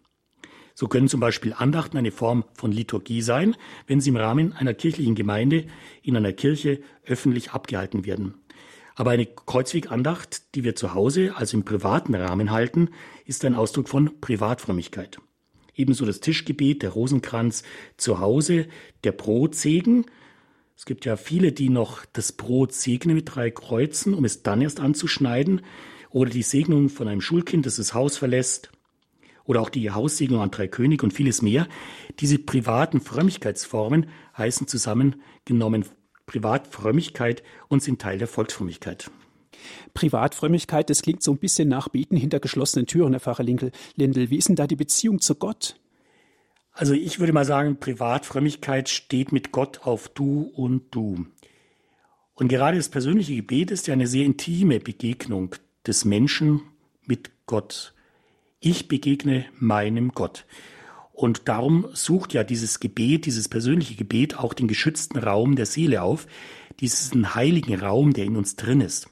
So 0.75 0.89
können 0.89 1.09
zum 1.09 1.21
Beispiel 1.21 1.55
Andachten 1.57 1.97
eine 1.97 2.11
Form 2.11 2.45
von 2.55 2.73
Liturgie 2.73 3.23
sein, 3.23 3.55
wenn 3.87 4.01
sie 4.01 4.11
im 4.11 4.17
Rahmen 4.17 4.53
einer 4.55 4.75
kirchlichen 4.75 5.15
Gemeinde 5.15 5.67
in 6.03 6.17
einer 6.17 6.33
Kirche 6.33 6.81
öffentlich 7.05 7.53
abgehalten 7.53 8.05
werden. 8.05 8.35
Aber 8.97 9.11
eine 9.11 9.27
Kreuzwegandacht, 9.27 10.55
die 10.55 10.65
wir 10.65 10.75
zu 10.75 10.95
Hause, 10.95 11.35
also 11.37 11.57
im 11.57 11.65
privaten 11.65 12.15
Rahmen 12.15 12.51
halten, 12.51 12.91
ist 13.25 13.45
ein 13.45 13.55
Ausdruck 13.55 13.89
von 13.89 14.21
Privatfrömmigkeit. 14.21 15.19
Ebenso 15.77 16.07
das 16.07 16.21
Tischgebet, 16.21 16.83
der 16.83 16.91
Rosenkranz 16.91 17.65
zu 17.97 18.21
Hause, 18.21 18.67
der 19.03 19.13
Brotsegen. 19.13 20.07
Es 20.77 20.87
gibt 20.87 21.05
ja 21.05 21.17
viele, 21.17 21.53
die 21.53 21.69
noch 21.69 22.05
das 22.13 22.33
Brot 22.33 22.73
segnen 22.73 23.15
mit 23.15 23.35
drei 23.35 23.51
Kreuzen, 23.51 24.13
um 24.13 24.25
es 24.25 24.43
dann 24.43 24.61
erst 24.61 24.81
anzuschneiden 24.81 25.63
oder 26.11 26.31
die 26.31 26.43
Segnung 26.43 26.89
von 26.89 27.09
einem 27.09 27.21
Schulkind, 27.21 27.67
das 27.67 27.77
das 27.77 27.95
Haus 27.95 28.17
verlässt, 28.17 28.71
oder 29.45 29.61
auch 29.61 29.69
die 29.69 29.91
Haussegnung 29.91 30.41
an 30.41 30.51
drei 30.51 30.69
König 30.69 31.03
und 31.03 31.13
vieles 31.13 31.43
mehr. 31.43 31.69
Diese 32.21 32.39
privaten 32.39 33.01
Frömmigkeitsformen 33.01 34.07
heißen 34.37 34.67
zusammengenommen 34.67 35.85
Privatfrömmigkeit 36.27 37.43
und 37.69 37.83
sind 37.83 38.01
Teil 38.01 38.19
der 38.19 38.29
Volksfrömmigkeit. 38.29 39.11
Privatfrömmigkeit, 39.93 40.89
das 40.91 41.03
klingt 41.03 41.23
so 41.23 41.33
ein 41.33 41.39
bisschen 41.39 41.69
nach 41.69 41.89
Beten 41.89 42.17
hinter 42.17 42.41
geschlossenen 42.41 42.87
Türen, 42.87 43.13
Herr 43.13 43.21
Pfarrer 43.21 43.45
Lindl. 43.45 43.71
Wie 43.97 44.37
ist 44.37 44.49
denn 44.49 44.57
da 44.57 44.67
die 44.67 44.77
Beziehung 44.77 45.21
zu 45.21 45.35
Gott? 45.35 45.77
Also 46.77 46.93
ich 46.93 47.21
würde 47.21 47.33
mal 47.33 47.45
sagen, 47.45 47.79
Privatfrömmigkeit 47.79 48.89
steht 48.89 49.31
mit 49.31 49.53
Gott 49.53 49.87
auf 49.87 50.09
Du 50.09 50.43
und 50.43 50.93
Du. 50.93 51.27
Und 52.35 52.49
gerade 52.49 52.77
das 52.77 52.89
persönliche 52.89 53.37
Gebet 53.37 53.71
ist 53.71 53.87
ja 53.87 53.93
eine 53.93 54.09
sehr 54.09 54.25
intime 54.25 54.81
Begegnung 54.81 55.55
des 55.87 56.05
Menschen 56.05 56.63
mit 57.07 57.31
Gott. 57.47 57.95
Ich 58.59 58.89
begegne 58.89 59.45
meinem 59.57 60.11
Gott. 60.11 60.47
Und 61.13 61.49
darum 61.49 61.87
sucht 61.93 62.35
ja 62.35 62.43
dieses 62.43 62.81
Gebet, 62.81 63.27
dieses 63.27 63.49
persönliche 63.49 63.95
Gebet 63.95 64.37
auch 64.37 64.53
den 64.53 64.67
geschützten 64.67 65.19
Raum 65.19 65.55
der 65.55 65.67
Seele 65.67 66.03
auf, 66.03 66.27
diesen 66.81 67.37
heiligen 67.37 67.79
Raum, 67.79 68.13
der 68.13 68.25
in 68.25 68.37
uns 68.37 68.57
drin 68.57 68.81
ist. 68.81 69.09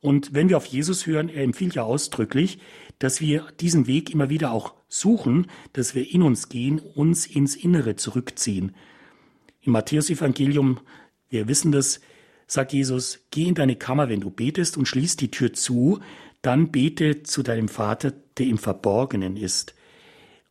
Und 0.00 0.34
wenn 0.34 0.50
wir 0.50 0.58
auf 0.58 0.66
Jesus 0.66 1.06
hören, 1.06 1.30
er 1.30 1.44
empfiehlt 1.44 1.76
ja 1.76 1.84
ausdrücklich, 1.84 2.58
dass 2.98 3.22
wir 3.22 3.46
diesen 3.58 3.86
Weg 3.86 4.10
immer 4.10 4.28
wieder 4.28 4.52
auch 4.52 4.74
suchen, 4.88 5.46
dass 5.72 5.94
wir 5.94 6.12
in 6.12 6.22
uns 6.22 6.48
gehen, 6.48 6.78
uns 6.78 7.26
ins 7.26 7.56
Innere 7.56 7.96
zurückziehen. 7.96 8.74
Im 9.60 9.72
Matthäus-Evangelium, 9.72 10.80
wir 11.28 11.48
wissen 11.48 11.72
das, 11.72 12.00
sagt 12.46 12.72
Jesus, 12.72 13.20
geh 13.30 13.44
in 13.44 13.54
deine 13.54 13.76
Kammer, 13.76 14.08
wenn 14.08 14.20
du 14.20 14.30
betest 14.30 14.76
und 14.76 14.88
schließ 14.88 15.16
die 15.16 15.30
Tür 15.30 15.52
zu, 15.52 16.00
dann 16.40 16.70
bete 16.70 17.22
zu 17.22 17.42
deinem 17.42 17.68
Vater, 17.68 18.12
der 18.38 18.46
im 18.46 18.58
Verborgenen 18.58 19.36
ist. 19.36 19.74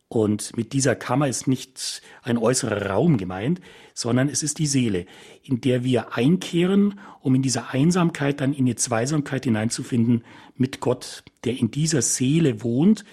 Und 0.08 0.56
mit 0.56 0.72
dieser 0.72 0.94
Kammer 0.94 1.28
ist 1.28 1.48
nicht 1.48 2.00
ein 2.22 2.38
äußerer 2.38 2.86
Raum 2.86 3.18
gemeint, 3.18 3.60
sondern 3.92 4.30
es 4.30 4.42
ist 4.42 4.58
die 4.58 4.66
Seele, 4.66 5.04
in 5.42 5.60
der 5.60 5.84
wir 5.84 6.16
einkehren, 6.16 6.98
um 7.20 7.34
in 7.34 7.42
dieser 7.42 7.74
Einsamkeit 7.74 8.40
dann 8.40 8.54
in 8.54 8.64
die 8.64 8.76
Zweisamkeit 8.76 9.44
hineinzufinden 9.44 10.24
mit 10.56 10.80
Gott, 10.80 11.24
der 11.44 11.58
in 11.58 11.70
dieser 11.70 12.00
Seele 12.00 12.62
wohnt 12.62 13.04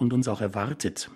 und 0.00 0.12
uns 0.12 0.28
auch 0.28 0.40
erwartet. 0.40 1.10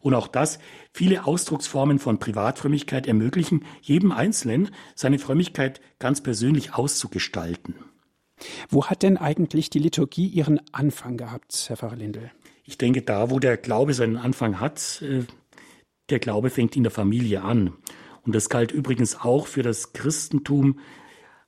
Und 0.00 0.14
auch 0.14 0.28
das, 0.28 0.58
viele 0.92 1.26
Ausdrucksformen 1.26 1.98
von 1.98 2.18
Privatfrömmigkeit 2.18 3.06
ermöglichen 3.06 3.64
jedem 3.82 4.12
Einzelnen, 4.12 4.70
seine 4.94 5.18
Frömmigkeit 5.18 5.80
ganz 5.98 6.22
persönlich 6.22 6.74
auszugestalten. 6.74 7.74
Wo 8.70 8.86
hat 8.86 9.02
denn 9.02 9.18
eigentlich 9.18 9.68
die 9.68 9.78
Liturgie 9.78 10.26
ihren 10.26 10.60
Anfang 10.72 11.18
gehabt, 11.18 11.66
Herr 11.68 11.76
Pfarrer 11.76 11.96
Lindel? 11.96 12.30
Ich 12.64 12.78
denke, 12.78 13.02
da, 13.02 13.30
wo 13.30 13.38
der 13.38 13.58
Glaube 13.58 13.92
seinen 13.92 14.16
Anfang 14.16 14.60
hat, 14.60 15.02
äh, 15.02 15.24
der 16.08 16.18
Glaube 16.18 16.48
fängt 16.48 16.76
in 16.76 16.82
der 16.82 16.92
Familie 16.92 17.42
an. 17.42 17.74
Und 18.22 18.34
das 18.34 18.48
galt 18.48 18.72
übrigens 18.72 19.20
auch 19.20 19.46
für 19.46 19.62
das 19.62 19.92
Christentum 19.92 20.78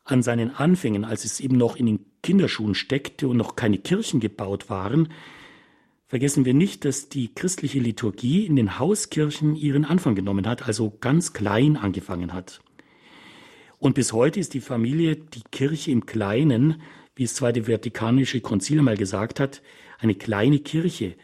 an 0.05 0.23
seinen 0.23 0.51
Anfängen, 0.51 1.05
als 1.05 1.25
es 1.25 1.41
eben 1.41 1.57
noch 1.57 1.77
in 1.77 1.87
den 1.87 2.05
Kinderschuhen 2.23 2.75
steckte 2.75 3.29
und 3.29 3.37
noch 3.37 3.57
keine 3.57 3.79
Kirchen 3.79 4.21
gebaut 4.21 4.69
waren, 4.69 5.09
Vergessen 6.13 6.45
wir 6.45 6.53
nicht, 6.53 6.85
dass 6.85 7.09
die 7.09 7.33
christliche 7.35 7.79
Liturgie 7.79 8.45
in 8.45 8.55
den 8.55 8.79
Hauskirchen 8.79 9.57
ihren 9.57 9.87
Anfang 9.87 10.15
genommen 10.15 10.47
hat, 10.47 10.67
also 10.67 10.91
ganz 11.01 11.33
klein 11.33 11.79
angefangen 11.79 12.35
hat. 12.35 12.61
Und 13.79 13.95
bis 13.95 14.13
heute 14.13 14.39
ist 14.39 14.53
die 14.53 14.61
Familie, 14.61 15.17
die 15.17 15.41
Kirche 15.51 15.91
im 15.91 16.05
Kleinen, 16.05 16.83
wie 17.17 17.23
es 17.23 17.35
Zweite 17.35 17.65
Vatikanische 17.65 18.43
Konzil 18.43 18.81
einmal 18.81 18.99
gesagt 18.99 19.41
hat, 19.41 19.63
eine 20.01 20.15
kleine 20.15 20.59
Kirche. 20.59 21.15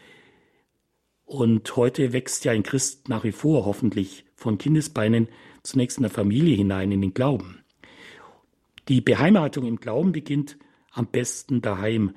Und 1.23 1.75
heute 1.75 2.11
wächst 2.11 2.43
ja 2.45 2.51
ein 2.51 2.63
Christ 2.63 3.09
nach 3.09 3.23
wie 3.23 3.31
vor 3.31 3.65
hoffentlich 3.65 4.25
von 4.33 4.57
Kindesbeinen 4.57 5.27
zunächst 5.61 5.99
in 5.99 6.01
der 6.01 6.09
Familie 6.09 6.55
hinein 6.55 6.91
in 6.91 7.01
den 7.01 7.13
Glauben. 7.13 7.59
Die 8.87 9.01
Beheimatung 9.01 9.67
im 9.67 9.79
Glauben 9.79 10.13
beginnt 10.13 10.57
am 10.89 11.05
besten 11.05 11.61
daheim. 11.61 12.15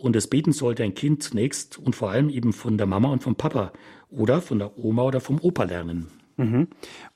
Und 0.00 0.16
das 0.16 0.28
Beten 0.28 0.52
sollte 0.52 0.82
ein 0.82 0.94
Kind 0.94 1.22
zunächst 1.22 1.78
und 1.78 1.94
vor 1.94 2.10
allem 2.10 2.30
eben 2.30 2.54
von 2.54 2.78
der 2.78 2.86
Mama 2.86 3.12
und 3.12 3.22
vom 3.22 3.36
Papa 3.36 3.72
oder 4.08 4.40
von 4.40 4.58
der 4.58 4.78
Oma 4.78 5.02
oder 5.02 5.20
vom 5.20 5.38
Opa 5.38 5.64
lernen. 5.64 6.08
Mhm. 6.38 6.68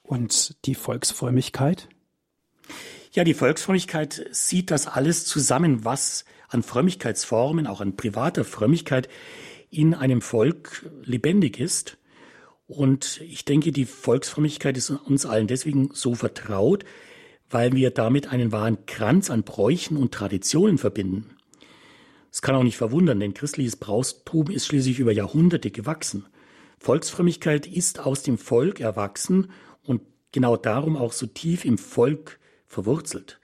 Und 0.02 0.66
die 0.66 0.74
Volksfrömmigkeit? 0.74 1.88
Ja, 3.12 3.24
die 3.24 3.32
Volksfrömmigkeit 3.32 4.26
sieht 4.32 4.70
das 4.70 4.86
alles 4.86 5.24
zusammen, 5.24 5.86
was 5.86 6.26
an 6.48 6.62
Frömmigkeitsformen, 6.62 7.66
auch 7.66 7.80
an 7.80 7.96
privater 7.96 8.44
Frömmigkeit 8.44 9.08
in 9.70 9.94
einem 9.94 10.20
Volk 10.20 10.84
lebendig 11.04 11.58
ist. 11.58 11.96
Und 12.66 13.22
ich 13.22 13.46
denke, 13.46 13.72
die 13.72 13.86
Volksfrömmigkeit 13.86 14.76
ist 14.76 14.90
uns 14.90 15.24
allen 15.24 15.46
deswegen 15.46 15.88
so 15.94 16.14
vertraut, 16.14 16.84
weil 17.48 17.72
wir 17.72 17.90
damit 17.90 18.30
einen 18.30 18.52
wahren 18.52 18.84
Kranz 18.84 19.30
an 19.30 19.42
Bräuchen 19.42 19.96
und 19.96 20.12
Traditionen 20.12 20.76
verbinden. 20.76 21.30
Es 22.34 22.42
kann 22.42 22.56
auch 22.56 22.64
nicht 22.64 22.76
verwundern, 22.76 23.20
denn 23.20 23.32
christliches 23.32 23.76
Brauchtum 23.76 24.50
ist 24.50 24.66
schließlich 24.66 24.98
über 24.98 25.12
Jahrhunderte 25.12 25.70
gewachsen. 25.70 26.26
Volksfrömmigkeit 26.80 27.68
ist 27.68 28.00
aus 28.00 28.24
dem 28.24 28.38
Volk 28.38 28.80
erwachsen 28.80 29.52
und 29.84 30.02
genau 30.32 30.56
darum 30.56 30.96
auch 30.96 31.12
so 31.12 31.26
tief 31.26 31.64
im 31.64 31.78
Volk 31.78 32.40
verwurzelt. 32.66 33.38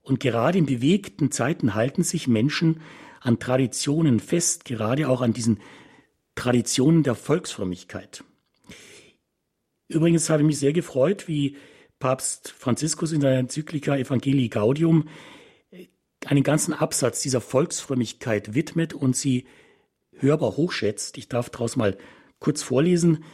Und 0.00 0.18
gerade 0.18 0.56
in 0.56 0.64
bewegten 0.64 1.30
Zeiten 1.30 1.74
halten 1.74 2.04
sich 2.04 2.26
Menschen 2.26 2.80
an 3.20 3.38
Traditionen 3.38 4.18
fest, 4.18 4.64
gerade 4.64 5.10
auch 5.10 5.20
an 5.20 5.34
diesen 5.34 5.60
Traditionen 6.34 7.02
der 7.02 7.16
Volksfrömmigkeit. 7.16 8.24
Übrigens 9.88 10.30
habe 10.30 10.40
ich 10.40 10.46
mich 10.46 10.58
sehr 10.58 10.72
gefreut, 10.72 11.28
wie 11.28 11.58
Papst 11.98 12.50
Franziskus 12.50 13.12
in 13.12 13.20
der 13.20 13.36
Enzyklika 13.38 13.94
Evangelii 13.94 14.48
Gaudium 14.48 15.06
einen 16.26 16.42
ganzen 16.42 16.72
Absatz 16.72 17.22
dieser 17.22 17.40
Volksfrömmigkeit 17.40 18.54
widmet 18.54 18.94
und 18.94 19.16
sie 19.16 19.46
hörbar 20.16 20.56
hochschätzt. 20.56 21.18
Ich 21.18 21.28
darf 21.28 21.50
daraus 21.50 21.76
mal 21.76 21.96
kurz 22.38 22.62
vorlesen. 22.62 23.24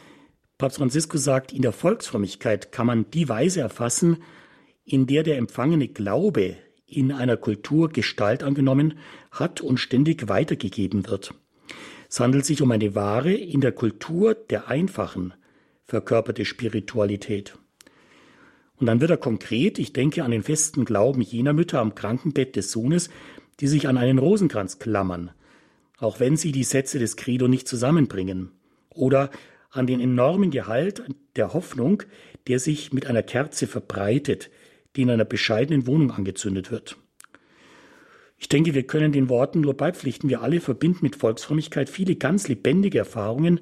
Papst 0.57 0.77
Franziskus 0.77 1.23
sagt, 1.23 1.53
in 1.53 1.61
der 1.61 1.71
Volksfrömmigkeit 1.71 2.71
kann 2.71 2.87
man 2.87 3.09
die 3.11 3.29
Weise 3.29 3.61
erfassen, 3.61 4.23
in 4.83 5.07
der 5.07 5.23
der 5.23 5.37
empfangene 5.37 5.87
Glaube 5.87 6.57
in 6.85 7.11
einer 7.11 7.37
Kultur 7.37 7.89
Gestalt 7.89 8.41
angenommen 8.41 8.97
hat 9.31 9.61
und 9.61 9.77
ständig 9.77 10.27
weitergegeben 10.27 11.07
wird. 11.07 11.33
Es 12.09 12.19
handelt 12.19 12.45
sich 12.45 12.63
um 12.63 12.71
eine 12.71 12.95
wahre, 12.95 13.31
in 13.31 13.61
der 13.61 13.71
Kultur 13.71 14.33
der 14.33 14.67
Einfachen 14.67 15.33
verkörperte 15.85 16.45
Spiritualität. 16.45 17.58
Und 18.79 18.85
dann 18.85 19.01
wird 19.01 19.11
er 19.11 19.17
konkret, 19.17 19.77
ich 19.77 19.93
denke 19.93 20.23
an 20.23 20.31
den 20.31 20.43
festen 20.43 20.85
Glauben 20.85 21.21
jener 21.21 21.53
Mütter 21.53 21.79
am 21.79 21.95
Krankenbett 21.95 22.55
des 22.55 22.71
Sohnes, 22.71 23.09
die 23.59 23.67
sich 23.67 23.87
an 23.87 23.97
einen 23.97 24.19
Rosenkranz 24.19 24.79
klammern, 24.79 25.31
auch 25.97 26.19
wenn 26.19 26.37
sie 26.37 26.51
die 26.51 26.63
Sätze 26.63 26.97
des 26.97 27.17
Credo 27.17 27.47
nicht 27.47 27.67
zusammenbringen. 27.67 28.51
Oder 28.89 29.31
an 29.69 29.85
den 29.85 29.99
enormen 29.99 30.49
Gehalt 30.49 31.03
der 31.35 31.53
Hoffnung, 31.53 32.03
der 32.47 32.59
sich 32.59 32.93
mit 32.93 33.05
einer 33.05 33.21
Kerze 33.21 33.67
verbreitet, 33.67 34.49
die 34.95 35.03
in 35.03 35.09
einer 35.09 35.25
bescheidenen 35.25 35.85
Wohnung 35.85 36.11
angezündet 36.11 36.71
wird. 36.71 36.97
Ich 38.37 38.47
denke, 38.47 38.73
wir 38.73 38.83
können 38.83 39.11
den 39.11 39.27
Worten 39.27 39.59
nur 39.59 39.75
beipflichten. 39.75 40.29
Wir 40.29 40.41
alle 40.41 40.61
verbinden 40.61 40.99
mit 41.01 41.17
Volksfrömmigkeit 41.17 41.89
viele 41.89 42.15
ganz 42.15 42.47
lebendige 42.47 42.99
Erfahrungen, 42.99 43.59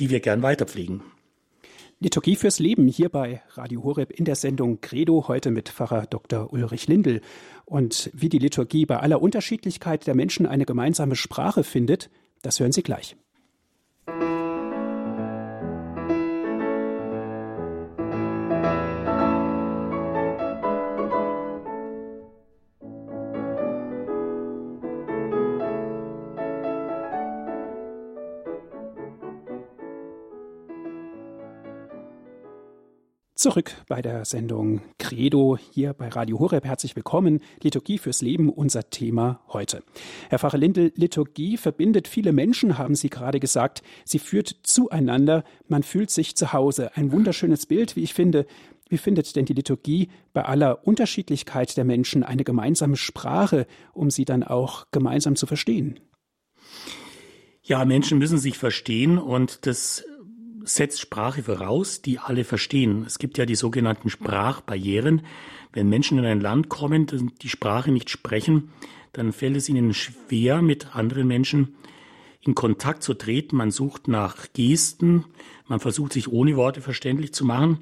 die 0.00 0.10
wir 0.10 0.18
gern 0.18 0.42
weiterpflegen. 0.42 1.02
Liturgie 2.00 2.36
fürs 2.36 2.60
Leben 2.60 2.86
hier 2.86 3.08
bei 3.08 3.42
Radio 3.54 3.82
Horeb 3.82 4.12
in 4.12 4.24
der 4.24 4.36
Sendung 4.36 4.80
Credo 4.80 5.26
heute 5.26 5.50
mit 5.50 5.68
Pfarrer 5.68 6.06
Dr. 6.06 6.52
Ulrich 6.52 6.86
Lindel. 6.86 7.20
Und 7.64 8.10
wie 8.14 8.28
die 8.28 8.38
Liturgie 8.38 8.86
bei 8.86 9.00
aller 9.00 9.20
Unterschiedlichkeit 9.20 10.06
der 10.06 10.14
Menschen 10.14 10.46
eine 10.46 10.64
gemeinsame 10.64 11.16
Sprache 11.16 11.64
findet, 11.64 12.08
das 12.42 12.60
hören 12.60 12.70
Sie 12.70 12.84
gleich. 12.84 13.16
Zurück 33.38 33.70
bei 33.86 34.02
der 34.02 34.24
Sendung 34.24 34.80
Credo 34.98 35.56
hier 35.70 35.92
bei 35.92 36.08
Radio 36.08 36.40
Horeb. 36.40 36.64
Herzlich 36.64 36.96
willkommen. 36.96 37.38
Liturgie 37.62 37.98
fürs 37.98 38.20
Leben, 38.20 38.50
unser 38.50 38.90
Thema 38.90 39.44
heute. 39.46 39.84
Herr 40.28 40.40
Pfarrer 40.40 40.58
Lindel, 40.58 40.90
Liturgie 40.96 41.56
verbindet 41.56 42.08
viele 42.08 42.32
Menschen, 42.32 42.78
haben 42.78 42.96
Sie 42.96 43.08
gerade 43.08 43.38
gesagt. 43.38 43.84
Sie 44.04 44.18
führt 44.18 44.56
zueinander. 44.64 45.44
Man 45.68 45.84
fühlt 45.84 46.10
sich 46.10 46.34
zu 46.34 46.52
Hause. 46.52 46.96
Ein 46.96 47.12
wunderschönes 47.12 47.66
Bild, 47.66 47.94
wie 47.94 48.02
ich 48.02 48.12
finde. 48.12 48.44
Wie 48.88 48.98
findet 48.98 49.36
denn 49.36 49.44
die 49.44 49.54
Liturgie 49.54 50.08
bei 50.32 50.44
aller 50.44 50.84
Unterschiedlichkeit 50.84 51.76
der 51.76 51.84
Menschen 51.84 52.24
eine 52.24 52.42
gemeinsame 52.42 52.96
Sprache, 52.96 53.68
um 53.92 54.10
sie 54.10 54.24
dann 54.24 54.42
auch 54.42 54.86
gemeinsam 54.90 55.36
zu 55.36 55.46
verstehen? 55.46 56.00
Ja, 57.62 57.84
Menschen 57.84 58.18
müssen 58.18 58.38
sich 58.38 58.58
verstehen 58.58 59.16
und 59.16 59.64
das 59.64 60.02
setzt 60.68 61.00
Sprache 61.00 61.42
voraus, 61.42 62.02
die 62.02 62.18
alle 62.18 62.44
verstehen. 62.44 63.04
Es 63.06 63.18
gibt 63.18 63.38
ja 63.38 63.46
die 63.46 63.54
sogenannten 63.54 64.10
Sprachbarrieren. 64.10 65.22
Wenn 65.72 65.88
Menschen 65.88 66.18
in 66.18 66.24
ein 66.24 66.40
Land 66.40 66.68
kommen, 66.68 67.06
die 67.42 67.48
Sprache 67.48 67.90
nicht 67.90 68.10
sprechen, 68.10 68.70
dann 69.12 69.32
fällt 69.32 69.56
es 69.56 69.68
ihnen 69.68 69.94
schwer, 69.94 70.62
mit 70.62 70.94
anderen 70.94 71.26
Menschen 71.26 71.76
in 72.40 72.54
Kontakt 72.54 73.02
zu 73.02 73.14
treten. 73.14 73.56
Man 73.56 73.70
sucht 73.70 74.08
nach 74.08 74.46
Gesten, 74.52 75.24
man 75.66 75.80
versucht 75.80 76.12
sich 76.12 76.28
ohne 76.28 76.56
Worte 76.56 76.80
verständlich 76.80 77.32
zu 77.32 77.44
machen. 77.44 77.78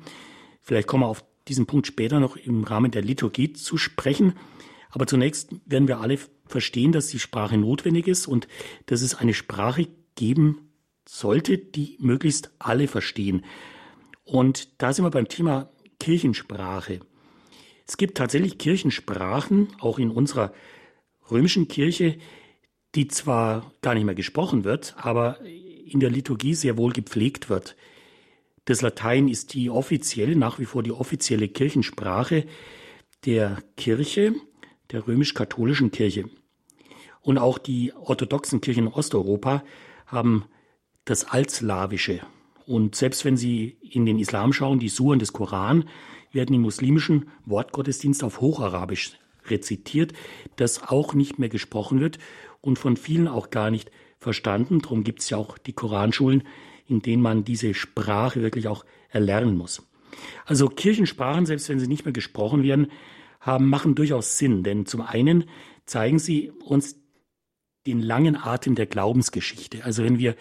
Vielleicht 0.60 0.88
kommen 0.88 1.02
wir 1.02 1.08
auf 1.08 1.24
diesen 1.48 1.66
Punkt 1.66 1.86
später 1.86 2.20
noch 2.20 2.36
im 2.36 2.64
Rahmen 2.64 2.90
der 2.90 3.02
Liturgie 3.02 3.52
zu 3.52 3.76
sprechen. 3.76 4.34
Aber 4.90 5.06
zunächst 5.06 5.54
werden 5.66 5.88
wir 5.88 6.00
alle 6.00 6.18
verstehen, 6.46 6.92
dass 6.92 7.08
die 7.08 7.18
Sprache 7.18 7.58
notwendig 7.58 8.06
ist 8.06 8.26
und 8.26 8.48
dass 8.86 9.02
es 9.02 9.14
eine 9.14 9.34
Sprache 9.34 9.88
geben 10.14 10.65
sollte, 11.08 11.58
die 11.58 11.96
möglichst 12.00 12.50
alle 12.58 12.88
verstehen. 12.88 13.44
Und 14.24 14.80
da 14.82 14.92
sind 14.92 15.04
wir 15.04 15.10
beim 15.10 15.28
Thema 15.28 15.70
Kirchensprache. 16.00 17.00
Es 17.86 17.96
gibt 17.96 18.16
tatsächlich 18.16 18.58
Kirchensprachen, 18.58 19.68
auch 19.78 19.98
in 19.98 20.10
unserer 20.10 20.52
römischen 21.30 21.68
Kirche, 21.68 22.18
die 22.94 23.08
zwar 23.08 23.72
gar 23.82 23.94
nicht 23.94 24.04
mehr 24.04 24.14
gesprochen 24.14 24.64
wird, 24.64 24.94
aber 24.98 25.40
in 25.42 26.00
der 26.00 26.10
Liturgie 26.10 26.54
sehr 26.54 26.76
wohl 26.76 26.92
gepflegt 26.92 27.48
wird. 27.48 27.76
Das 28.64 28.82
Latein 28.82 29.28
ist 29.28 29.54
die 29.54 29.70
offizielle, 29.70 30.34
nach 30.34 30.58
wie 30.58 30.64
vor 30.64 30.82
die 30.82 30.90
offizielle 30.90 31.48
Kirchensprache 31.48 32.46
der 33.24 33.62
Kirche, 33.76 34.34
der 34.90 35.06
römisch-katholischen 35.06 35.92
Kirche. 35.92 36.28
Und 37.20 37.38
auch 37.38 37.58
die 37.58 37.92
orthodoxen 37.92 38.60
Kirchen 38.60 38.86
in 38.86 38.92
Osteuropa 38.92 39.62
haben 40.06 40.46
das 41.06 41.24
Altslawische. 41.24 42.20
Und 42.66 42.94
selbst 42.94 43.24
wenn 43.24 43.38
Sie 43.38 43.78
in 43.80 44.04
den 44.04 44.18
Islam 44.18 44.52
schauen, 44.52 44.78
die 44.78 44.90
Suren 44.90 45.18
des 45.18 45.32
Koran 45.32 45.88
werden 46.32 46.54
im 46.54 46.62
muslimischen 46.62 47.30
Wortgottesdienst 47.46 48.22
auf 48.22 48.40
Hocharabisch 48.40 49.12
rezitiert, 49.46 50.12
das 50.56 50.82
auch 50.82 51.14
nicht 51.14 51.38
mehr 51.38 51.48
gesprochen 51.48 52.00
wird 52.00 52.18
und 52.60 52.78
von 52.78 52.96
vielen 52.96 53.28
auch 53.28 53.50
gar 53.50 53.70
nicht 53.70 53.90
verstanden. 54.18 54.82
Darum 54.82 55.04
gibt 55.04 55.20
es 55.20 55.30
ja 55.30 55.38
auch 55.38 55.56
die 55.56 55.72
Koranschulen, 55.72 56.42
in 56.88 57.00
denen 57.00 57.22
man 57.22 57.44
diese 57.44 57.72
Sprache 57.72 58.42
wirklich 58.42 58.66
auch 58.66 58.84
erlernen 59.08 59.56
muss. 59.56 59.82
Also 60.44 60.68
Kirchensprachen, 60.68 61.46
selbst 61.46 61.68
wenn 61.68 61.78
sie 61.78 61.86
nicht 61.86 62.04
mehr 62.04 62.12
gesprochen 62.12 62.64
werden, 62.64 62.88
haben, 63.40 63.68
machen 63.68 63.94
durchaus 63.94 64.38
Sinn, 64.38 64.64
denn 64.64 64.86
zum 64.86 65.02
einen 65.02 65.44
zeigen 65.84 66.18
sie 66.18 66.50
uns 66.64 66.96
den 67.86 68.00
langen 68.00 68.36
Atem 68.36 68.74
der 68.74 68.86
Glaubensgeschichte. 68.86 69.84
Also 69.84 70.02
wenn 70.02 70.18
wir 70.18 70.34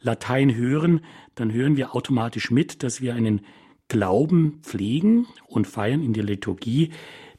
Latein 0.00 0.54
hören, 0.54 1.00
dann 1.34 1.52
hören 1.52 1.76
wir 1.76 1.94
automatisch 1.94 2.50
mit, 2.50 2.82
dass 2.82 3.00
wir 3.00 3.14
einen 3.14 3.42
Glauben 3.88 4.60
pflegen 4.62 5.26
und 5.46 5.66
feiern 5.66 6.02
in 6.02 6.12
der 6.12 6.24
Liturgie, 6.24 6.90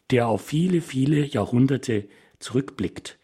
der 0.10 0.28
auf 0.28 0.42
viele, 0.42 0.82
viele 0.82 1.26
Jahrhunderte 1.26 2.08
zurückblickt. 2.40 3.20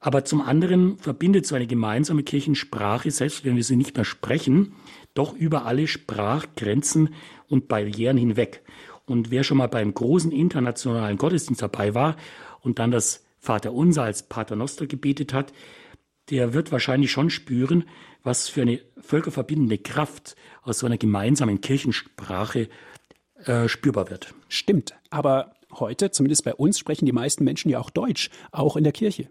Aber 0.00 0.24
zum 0.24 0.42
anderen 0.42 0.98
verbindet 0.98 1.46
so 1.46 1.54
eine 1.54 1.66
gemeinsame 1.66 2.24
Kirchensprache, 2.24 3.10
selbst 3.10 3.44
wenn 3.44 3.56
wir 3.56 3.62
sie 3.62 3.76
nicht 3.76 3.94
mehr 3.94 4.04
sprechen, 4.04 4.74
doch 5.14 5.32
über 5.34 5.64
alle 5.64 5.86
Sprachgrenzen 5.86 7.14
und 7.46 7.68
Barrieren 7.68 8.16
hinweg. 8.16 8.62
Und 9.06 9.30
wer 9.30 9.44
schon 9.44 9.58
mal 9.58 9.68
beim 9.68 9.94
großen 9.94 10.32
internationalen 10.32 11.18
Gottesdienst 11.18 11.62
dabei 11.62 11.94
war 11.94 12.16
und 12.60 12.80
dann 12.80 12.90
das 12.90 13.24
Vaterunser 13.38 14.02
als 14.02 14.24
Paternoster 14.24 14.86
gebetet 14.86 15.32
hat, 15.32 15.52
der 16.30 16.52
wird 16.52 16.72
wahrscheinlich 16.72 17.10
schon 17.10 17.30
spüren, 17.30 17.84
was 18.22 18.48
für 18.48 18.62
eine 18.62 18.80
völkerverbindende 19.00 19.78
Kraft 19.78 20.36
aus 20.62 20.78
so 20.78 20.86
einer 20.86 20.98
gemeinsamen 20.98 21.60
Kirchensprache 21.60 22.68
äh, 23.44 23.68
spürbar 23.68 24.10
wird. 24.10 24.34
Stimmt, 24.48 24.94
aber 25.10 25.54
heute, 25.72 26.10
zumindest 26.10 26.44
bei 26.44 26.54
uns, 26.54 26.78
sprechen 26.78 27.06
die 27.06 27.12
meisten 27.12 27.44
Menschen 27.44 27.70
ja 27.70 27.80
auch 27.80 27.90
Deutsch, 27.90 28.30
auch 28.50 28.76
in 28.76 28.84
der 28.84 28.92
Kirche. 28.92 29.28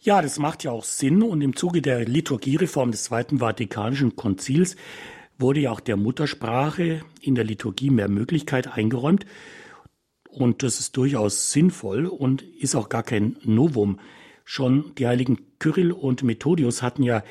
Ja, 0.00 0.20
das 0.20 0.38
macht 0.38 0.64
ja 0.64 0.70
auch 0.70 0.84
Sinn 0.84 1.22
und 1.22 1.40
im 1.40 1.56
Zuge 1.56 1.80
der 1.80 2.04
Liturgiereform 2.04 2.90
des 2.90 3.04
Zweiten 3.04 3.38
Vatikanischen 3.38 4.16
Konzils 4.16 4.76
wurde 5.38 5.60
ja 5.60 5.70
auch 5.70 5.80
der 5.80 5.96
Muttersprache 5.96 7.00
in 7.20 7.34
der 7.34 7.44
Liturgie 7.44 7.90
mehr 7.90 8.08
Möglichkeit 8.08 8.68
eingeräumt. 8.68 9.24
Und 10.28 10.62
das 10.62 10.80
ist 10.80 10.96
durchaus 10.96 11.52
sinnvoll 11.52 12.06
und 12.06 12.42
ist 12.42 12.74
auch 12.74 12.88
gar 12.88 13.02
kein 13.02 13.36
Novum. 13.44 13.98
Schon 14.44 14.94
die 14.96 15.06
heiligen 15.06 15.38
Kyrill 15.58 15.92
und 15.92 16.22
Methodius 16.22 16.82
hatten 16.82 17.02
ja 17.02 17.22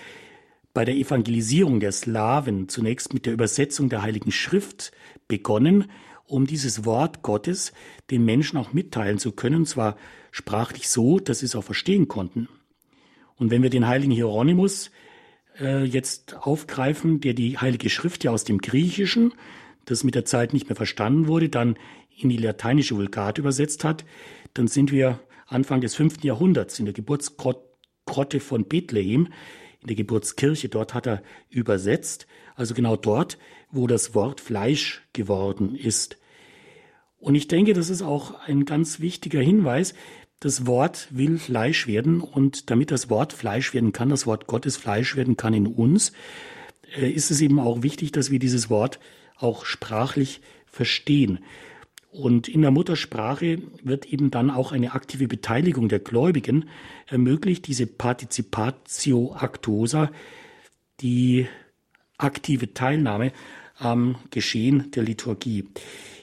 bei 0.74 0.86
der 0.86 0.96
Evangelisierung 0.96 1.80
der 1.80 1.92
Slawen 1.92 2.68
zunächst 2.68 3.14
mit 3.14 3.26
der 3.26 3.34
Übersetzung 3.34 3.90
der 3.90 4.02
Heiligen 4.02 4.32
Schrift 4.32 4.92
begonnen, 5.28 5.86
um 6.26 6.48
dieses 6.48 6.86
Wort 6.86 7.22
Gottes 7.22 7.74
den 8.10 8.26
Menschen 8.26 8.58
auch 8.58 8.74
mitteilen 8.74 9.20
zu 9.20 9.34
können, 9.34 9.66
zwar 9.66 9.98
sprachlich 10.32 10.88
so, 10.88 11.20
dass 11.20 11.40
sie 11.40 11.46
es 11.46 11.56
auch 11.56 11.64
verstehen 11.64 12.08
konnten. 12.08 12.50
Und 13.36 13.52
wenn 13.52 13.62
wir 13.62 13.70
den 13.70 13.88
heiligen 13.88 14.12
Hieronymus 14.12 14.90
äh, 15.60 15.84
jetzt 15.84 16.36
aufgreifen, 16.36 17.20
der 17.20 17.34
die 17.34 17.58
Heilige 17.58 17.90
Schrift 17.90 18.24
ja 18.24 18.32
aus 18.32 18.44
dem 18.44 18.60
Griechischen, 18.60 19.34
das 19.86 20.04
mit 20.04 20.16
der 20.16 20.26
Zeit 20.26 20.54
nicht 20.54 20.70
mehr 20.70 20.76
verstanden 20.76 21.28
wurde, 21.28 21.50
dann 21.50 21.78
in 22.16 22.30
die 22.30 22.38
lateinische 22.38 22.96
Vulgate 22.96 23.42
übersetzt 23.42 23.84
hat, 23.84 24.06
dann 24.54 24.68
sind 24.68 24.92
wir 24.92 25.20
Anfang 25.46 25.82
des 25.82 25.94
fünften 25.94 26.26
Jahrhunderts 26.26 26.80
in 26.80 26.86
der 26.86 26.94
Geburtsgrotte 26.94 28.40
von 28.40 28.66
Bethlehem, 28.66 29.28
in 29.84 29.88
der 29.88 29.96
Geburtskirche. 29.96 30.70
Dort 30.70 30.94
hat 30.94 31.08
er 31.08 31.22
übersetzt, 31.50 32.28
also 32.56 32.74
genau 32.74 32.96
dort, 32.96 33.38
wo 33.72 33.88
das 33.88 34.16
Wort 34.16 34.42
Fleisch 34.42 35.04
geworden 35.14 35.76
ist. 35.76 36.18
Und 37.20 37.36
ich 37.36 37.48
denke, 37.48 37.74
das 37.74 37.90
ist 37.90 38.02
auch 38.02 38.40
ein 38.48 38.66
ganz 38.66 39.00
wichtiger 39.00 39.40
Hinweis. 39.40 39.94
Das 40.40 40.68
Wort 40.68 41.08
will 41.10 41.38
Fleisch 41.38 41.88
werden 41.88 42.20
und 42.20 42.70
damit 42.70 42.92
das 42.92 43.10
Wort 43.10 43.32
Fleisch 43.32 43.74
werden 43.74 43.94
kann, 43.94 44.10
das 44.10 44.28
Wort 44.28 44.48
Gottes 44.48 44.76
Fleisch 44.76 45.16
werden 45.16 45.38
kann 45.38 45.54
in 45.54 45.68
uns, 45.68 46.12
äh, 46.98 47.10
ist 47.10 47.32
es 47.32 47.40
eben 47.40 47.60
auch 47.60 47.82
wichtig, 47.82 48.12
dass 48.12 48.30
wir 48.30 48.40
dieses 48.40 48.70
Wort 48.70 49.00
auch 49.38 49.66
sprachlich 49.66 50.42
verstehen. 50.66 51.40
Und 52.14 52.48
in 52.48 52.62
der 52.62 52.70
Muttersprache 52.70 53.58
wird 53.82 54.06
eben 54.06 54.30
dann 54.30 54.52
auch 54.52 54.72
eine 54.72 54.94
aktive 54.94 55.28
Beteiligung 55.28 55.90
der 55.90 55.98
Gläubigen 55.98 56.70
ermöglicht, 57.08 57.66
diese 57.66 57.88
Participatio 57.88 59.34
Actosa, 59.34 60.12
die 61.02 61.48
aktive 62.20 62.76
Teilnahme 62.76 63.32
am 63.80 64.18
Geschehen 64.30 64.92
der 64.92 65.02
Liturgie. 65.02 65.68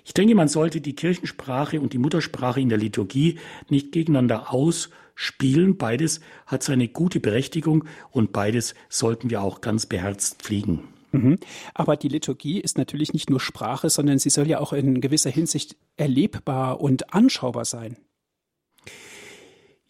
Ich 0.05 0.14
denke, 0.14 0.37
man 0.37 0.46
sollte 0.46 0.81
die 0.81 0.94
Kirchensprache 0.94 1.81
und 1.81 1.92
die 1.92 1.98
Muttersprache 1.98 2.61
in 2.61 2.68
der 2.68 2.79
Liturgie 2.79 3.40
nicht 3.68 3.90
gegeneinander 3.90 4.55
ausspielen. 4.55 5.76
Beides 5.76 6.20
hat 6.46 6.62
seine 6.62 6.87
gute 6.87 7.18
Berechtigung 7.18 7.85
und 8.12 8.33
beides 8.33 8.76
sollten 8.88 9.29
wir 9.29 9.42
auch 9.42 9.61
ganz 9.61 9.87
beherzt 9.87 10.42
pflegen. 10.42 10.85
Mhm. 11.12 11.38
Aber 11.75 11.96
die 11.96 12.09
Liturgie 12.09 12.61
ist 12.61 12.79
natürlich 12.79 13.12
nicht 13.12 13.31
nur 13.31 13.40
Sprache, 13.40 13.90
sondern 13.90 14.18
sie 14.18 14.31
soll 14.31 14.49
ja 14.49 14.61
auch 14.61 14.73
in 14.73 15.01
gewisser 15.01 15.31
Hinsicht 15.31 15.77
erlebbar 15.96 16.81
und 16.81 17.12
anschaubar 17.14 17.64
sein. 17.64 17.96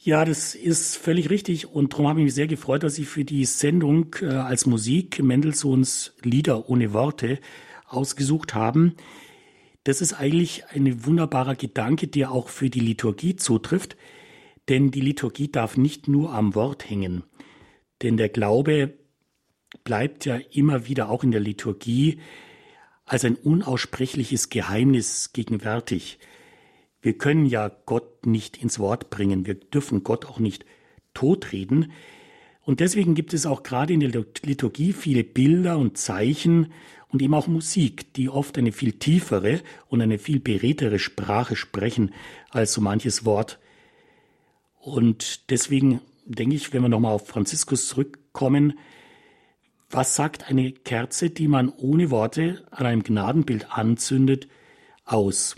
Ja, 0.02 0.24
das 0.24 0.54
ist 0.54 0.96
völlig 0.96 1.28
richtig 1.28 1.66
und 1.66 1.92
darum 1.92 2.09
habe 2.09 2.20
ich 2.20 2.24
mich 2.24 2.35
sehr 2.35 2.46
gefreut, 2.46 2.85
dass 2.85 2.94
Sie 2.94 3.04
für 3.04 3.22
die 3.22 3.44
Sendung 3.44 4.16
äh, 4.22 4.28
als 4.28 4.64
Musik 4.64 5.22
Mendelssohns 5.22 6.14
Lieder 6.22 6.70
ohne 6.70 6.94
Worte 6.94 7.38
ausgesucht 7.87 8.54
haben. 8.54 8.94
Das 9.85 10.00
ist 10.00 10.14
eigentlich 10.14 10.64
ein 10.70 11.04
wunderbarer 11.04 11.54
Gedanke, 11.54 12.06
der 12.06 12.33
auch 12.33 12.48
für 12.48 12.70
die 12.70 12.80
Liturgie 12.80 13.37
zutrifft, 13.37 13.98
denn 14.70 14.90
die 14.90 15.02
Liturgie 15.02 15.52
darf 15.52 15.76
nicht 15.76 16.09
nur 16.09 16.33
am 16.33 16.54
Wort 16.54 16.88
hängen, 16.88 17.24
denn 18.00 18.16
der 18.16 18.30
Glaube 18.30 18.94
bleibt 19.85 20.24
ja 20.24 20.38
immer 20.52 20.87
wieder 20.87 21.11
auch 21.11 21.24
in 21.24 21.30
der 21.30 21.40
Liturgie 21.40 22.20
als 23.06 23.24
ein 23.24 23.35
unaussprechliches 23.35 24.50
Geheimnis 24.50 25.33
gegenwärtig. 25.33 26.18
Wir 27.02 27.16
können 27.16 27.46
ja 27.46 27.70
Gott 27.87 28.26
nicht 28.26 28.59
ins 28.59 28.78
Wort 28.78 29.11
bringen, 29.11 29.46
wir 29.46 29.54
dürfen 29.54 30.04
Gott 30.04 30.26
auch 30.26 30.38
nicht 30.38 30.64
totreden. 31.14 31.92
Und 32.62 32.80
deswegen 32.80 33.14
gibt 33.14 33.33
es 33.33 33.46
auch 33.46 33.62
gerade 33.62 33.92
in 33.92 34.00
der 34.00 34.24
Liturgie 34.44 34.92
viele 34.92 35.24
Bilder 35.24 35.78
und 35.78 35.98
Zeichen 35.98 36.72
und 37.09 37.22
eben 37.22 37.35
auch 37.35 37.48
Musik, 37.48 38.12
die 38.14 38.28
oft 38.28 38.56
eine 38.59 38.70
viel 38.70 38.92
tiefere 38.92 39.61
und 39.88 40.00
eine 40.02 40.18
viel 40.18 40.38
beredtere 40.38 40.98
Sprache 40.98 41.56
sprechen 41.56 42.14
als 42.50 42.72
so 42.72 42.80
manches 42.80 43.24
Wort. 43.24 43.59
Und 44.78 45.50
deswegen 45.50 46.00
denke 46.26 46.54
ich, 46.54 46.72
wenn 46.72 46.83
wir 46.83 46.88
nochmal 46.88 47.14
auf 47.14 47.26
Franziskus 47.26 47.88
zurückkommen, 47.88 48.78
was 49.90 50.14
sagt 50.14 50.48
eine 50.48 50.72
Kerze, 50.72 51.31
die 51.31 51.48
man 51.48 51.68
ohne 51.68 52.11
Worte 52.11 52.64
an 52.70 52.87
einem 52.87 53.03
Gnadenbild 53.03 53.72
anzündet, 53.72 54.48
aus? 55.05 55.57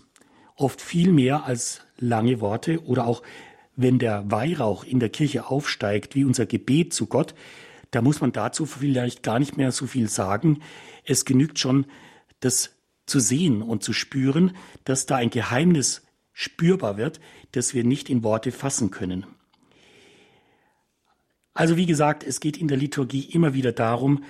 Oft 0.56 0.80
viel 0.80 1.12
mehr 1.12 1.44
als 1.44 1.82
lange 1.98 2.40
Worte 2.40 2.82
oder 2.84 3.06
auch 3.06 3.22
wenn 3.76 3.98
der 3.98 4.30
Weihrauch 4.30 4.84
in 4.84 5.00
der 5.00 5.08
Kirche 5.08 5.46
aufsteigt, 5.46 6.14
wie 6.14 6.24
unser 6.24 6.46
Gebet 6.46 6.92
zu 6.92 7.06
Gott, 7.06 7.34
da 7.90 8.00
muss 8.00 8.20
man 8.20 8.32
dazu 8.32 8.66
vielleicht 8.66 9.22
gar 9.22 9.38
nicht 9.38 9.56
mehr 9.56 9.72
so 9.72 9.86
viel 9.86 10.08
sagen. 10.08 10.60
Es 11.04 11.24
genügt 11.24 11.58
schon, 11.58 11.86
das 12.40 12.76
zu 13.06 13.20
sehen 13.20 13.62
und 13.62 13.82
zu 13.82 13.92
spüren, 13.92 14.56
dass 14.84 15.06
da 15.06 15.16
ein 15.16 15.30
Geheimnis 15.30 16.02
spürbar 16.32 16.96
wird, 16.96 17.20
das 17.52 17.74
wir 17.74 17.84
nicht 17.84 18.08
in 18.08 18.22
Worte 18.22 18.52
fassen 18.52 18.90
können. 18.90 19.26
Also 21.54 21.76
wie 21.76 21.86
gesagt, 21.86 22.24
es 22.24 22.40
geht 22.40 22.56
in 22.56 22.68
der 22.68 22.78
Liturgie 22.78 23.24
immer 23.32 23.54
wieder 23.54 23.72
darum, 23.72 24.24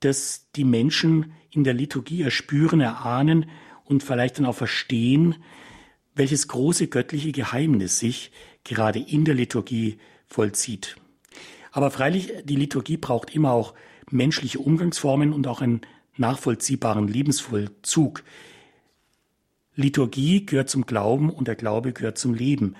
dass 0.00 0.50
die 0.56 0.64
Menschen 0.64 1.32
in 1.50 1.64
der 1.64 1.74
Liturgie 1.74 2.22
erspüren, 2.22 2.80
erahnen 2.80 3.46
und 3.84 4.02
vielleicht 4.02 4.38
dann 4.38 4.46
auch 4.46 4.56
verstehen, 4.56 5.36
welches 6.14 6.48
große 6.48 6.88
göttliche 6.88 7.32
Geheimnis 7.32 7.98
sich 7.98 8.32
gerade 8.64 8.98
in 8.98 9.24
der 9.24 9.34
Liturgie 9.34 9.98
vollzieht. 10.26 10.96
Aber 11.72 11.90
freilich, 11.90 12.32
die 12.44 12.56
Liturgie 12.56 12.96
braucht 12.96 13.34
immer 13.34 13.52
auch 13.52 13.74
menschliche 14.10 14.58
Umgangsformen 14.58 15.32
und 15.32 15.46
auch 15.46 15.60
einen 15.60 15.80
nachvollziehbaren 16.16 17.08
Lebensvollzug. 17.08 18.22
Liturgie 19.74 20.46
gehört 20.46 20.70
zum 20.70 20.86
Glauben 20.86 21.30
und 21.30 21.48
der 21.48 21.56
Glaube 21.56 21.92
gehört 21.92 22.18
zum 22.18 22.34
Leben. 22.34 22.76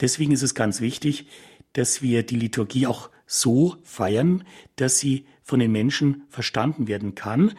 Deswegen 0.00 0.32
ist 0.32 0.42
es 0.42 0.54
ganz 0.54 0.80
wichtig, 0.80 1.26
dass 1.72 2.02
wir 2.02 2.22
die 2.22 2.36
Liturgie 2.36 2.86
auch 2.86 3.10
so 3.28 3.76
feiern, 3.84 4.42
dass 4.76 4.98
sie 4.98 5.26
von 5.44 5.60
den 5.60 5.70
Menschen 5.70 6.24
verstanden 6.28 6.88
werden 6.88 7.14
kann. 7.14 7.52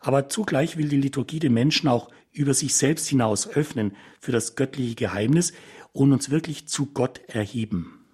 Aber 0.00 0.28
zugleich 0.28 0.78
will 0.78 0.88
die 0.88 0.96
Liturgie 0.96 1.40
den 1.40 1.52
Menschen 1.52 1.88
auch 1.88 2.08
über 2.32 2.54
sich 2.54 2.74
selbst 2.74 3.08
hinaus 3.08 3.48
öffnen 3.48 3.96
für 4.20 4.32
das 4.32 4.54
göttliche 4.54 4.94
Geheimnis 4.94 5.52
und 5.92 6.12
uns 6.12 6.30
wirklich 6.30 6.68
zu 6.68 6.86
Gott 6.86 7.20
erheben. 7.26 8.06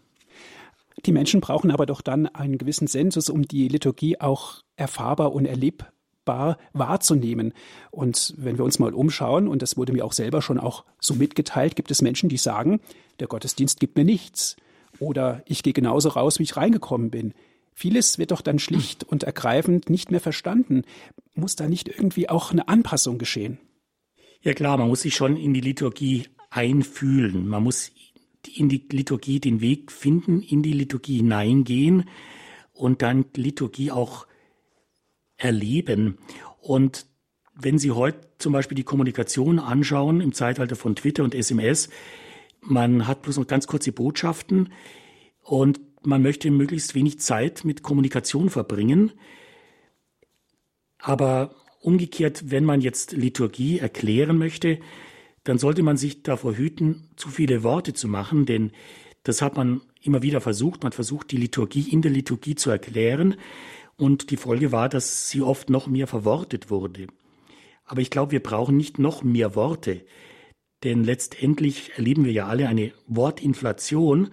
Die 1.05 1.13
Menschen 1.13 1.41
brauchen 1.41 1.71
aber 1.71 1.85
doch 1.85 2.01
dann 2.01 2.27
einen 2.27 2.57
gewissen 2.57 2.87
Sensus, 2.87 3.29
um 3.29 3.43
die 3.43 3.69
Liturgie 3.69 4.21
auch 4.21 4.63
erfahrbar 4.77 5.33
und 5.33 5.45
erlebbar 5.45 6.57
wahrzunehmen. 6.73 7.53
Und 7.91 8.35
wenn 8.39 8.57
wir 8.57 8.65
uns 8.65 8.79
mal 8.79 8.95
umschauen, 8.95 9.47
und 9.47 9.61
das 9.61 9.77
wurde 9.77 9.93
mir 9.93 10.07
auch 10.07 10.15
selber 10.15 10.41
schon 10.41 10.59
auch 10.59 10.85
so 11.01 11.15
mitgeteilt, 11.15 11.77
gibt 11.77 11.91
es 11.91 12.01
Menschen, 12.01 12.31
die 12.31 12.39
sagen, 12.39 12.81
der 13.21 13.27
Gottesdienst 13.27 13.81
gibt 13.81 13.97
mir 13.97 14.05
nichts. 14.05 14.57
Oder 14.99 15.43
ich 15.47 15.63
gehe 15.63 15.73
genauso 15.73 16.11
raus, 16.11 16.39
wie 16.39 16.45
ich 16.45 16.57
reingekommen 16.57 17.11
bin. 17.11 17.35
Vieles 17.73 18.19
wird 18.19 18.31
doch 18.31 18.41
dann 18.41 18.59
schlicht 18.59 19.03
und 19.03 19.25
ergreifend 19.25 19.91
nicht 19.91 20.11
mehr 20.11 20.21
verstanden. 20.21 20.83
Muss 21.35 21.57
da 21.57 21.69
nicht 21.69 21.89
irgendwie 21.89 22.29
auch 22.29 22.53
eine 22.53 22.69
Anpassung 22.69 23.19
geschehen? 23.19 23.59
Ja 24.43 24.53
klar, 24.53 24.77
man 24.77 24.89
muss 24.89 25.03
sich 25.03 25.15
schon 25.15 25.37
in 25.37 25.55
die 25.55 25.61
Liturgie 25.61 26.29
einfühlen. 26.51 27.49
Man 27.49 27.63
muss 27.65 27.91
in 28.57 28.69
die 28.69 28.87
Liturgie 28.91 29.41
den 29.41 29.61
Weg 29.61 29.91
finden, 29.91 30.41
in 30.41 30.63
die 30.63 30.73
Liturgie 30.73 31.17
hineingehen 31.17 32.05
und 32.73 33.03
dann 33.03 33.25
Liturgie 33.35 33.91
auch 33.91 34.27
erleben. 35.37 36.19
Und 36.61 37.07
wenn 37.55 37.79
Sie 37.79 37.91
heute 37.91 38.21
zum 38.39 38.53
Beispiel 38.53 38.77
die 38.77 38.85
Kommunikation 38.85 39.59
anschauen 39.59 40.21
im 40.21 40.33
Zeitalter 40.33 40.77
von 40.77 40.97
Twitter 40.97 41.25
und 41.25 41.35
SMS, 41.35 41.89
man 42.67 43.07
hat 43.07 43.23
bloß 43.23 43.39
noch 43.39 43.47
ganz 43.47 43.67
kurze 43.67 43.93
Botschaften 43.93 44.73
und 45.43 45.81
man 46.03 46.23
möchte 46.23 46.51
möglichst 46.51 46.95
wenig 46.95 47.21
Zeit 47.21 47.65
mit 47.65 47.83
Kommunikation 47.83 48.51
verbringen. 48.51 49.13
Aber 50.99 51.55
umgekehrt, 51.81 52.51
wenn 52.51 52.65
man 52.65 52.81
jetzt 52.81 53.13
Liturgie 53.13 53.79
erklären 53.79 54.39
möchte, 54.39 54.79
dann 55.45 55.59
sollte 55.59 55.83
man 55.83 55.97
sich 55.97 56.23
davor 56.23 56.57
hüten, 56.57 57.11
zu 57.17 57.29
viele 57.29 57.63
Worte 57.63 57.93
zu 57.93 58.09
machen, 58.09 58.47
denn 58.47 58.73
das 59.23 59.43
hat 59.43 59.57
man 59.57 59.83
immer 60.03 60.23
wieder 60.23 60.41
versucht. 60.41 60.83
Man 60.83 60.93
versucht, 60.93 61.31
die 61.31 61.37
Liturgie 61.37 61.91
in 61.91 62.03
der 62.03 62.11
Liturgie 62.11 62.55
zu 62.55 62.71
erklären 62.71 63.37
und 63.97 64.31
die 64.31 64.37
Folge 64.37 64.73
war, 64.73 64.89
dass 64.89 65.29
sie 65.29 65.43
oft 65.43 65.71
noch 65.71 65.87
mehr 65.87 66.07
verwortet 66.07 66.71
wurde. 66.71 67.07
Aber 67.85 68.01
ich 68.01 68.11
glaube, 68.11 68.33
wir 68.33 68.43
brauchen 68.43 68.77
nicht 68.77 68.99
noch 68.99 69.23
mehr 69.23 69.55
Worte. 69.55 70.05
Denn 70.85 71.03
letztendlich 71.03 71.93
erleben 71.97 72.25
wir 72.25 72.33
ja 72.33 72.47
alle 72.47 72.69
eine 72.69 72.93
Wortinflation. 73.07 74.31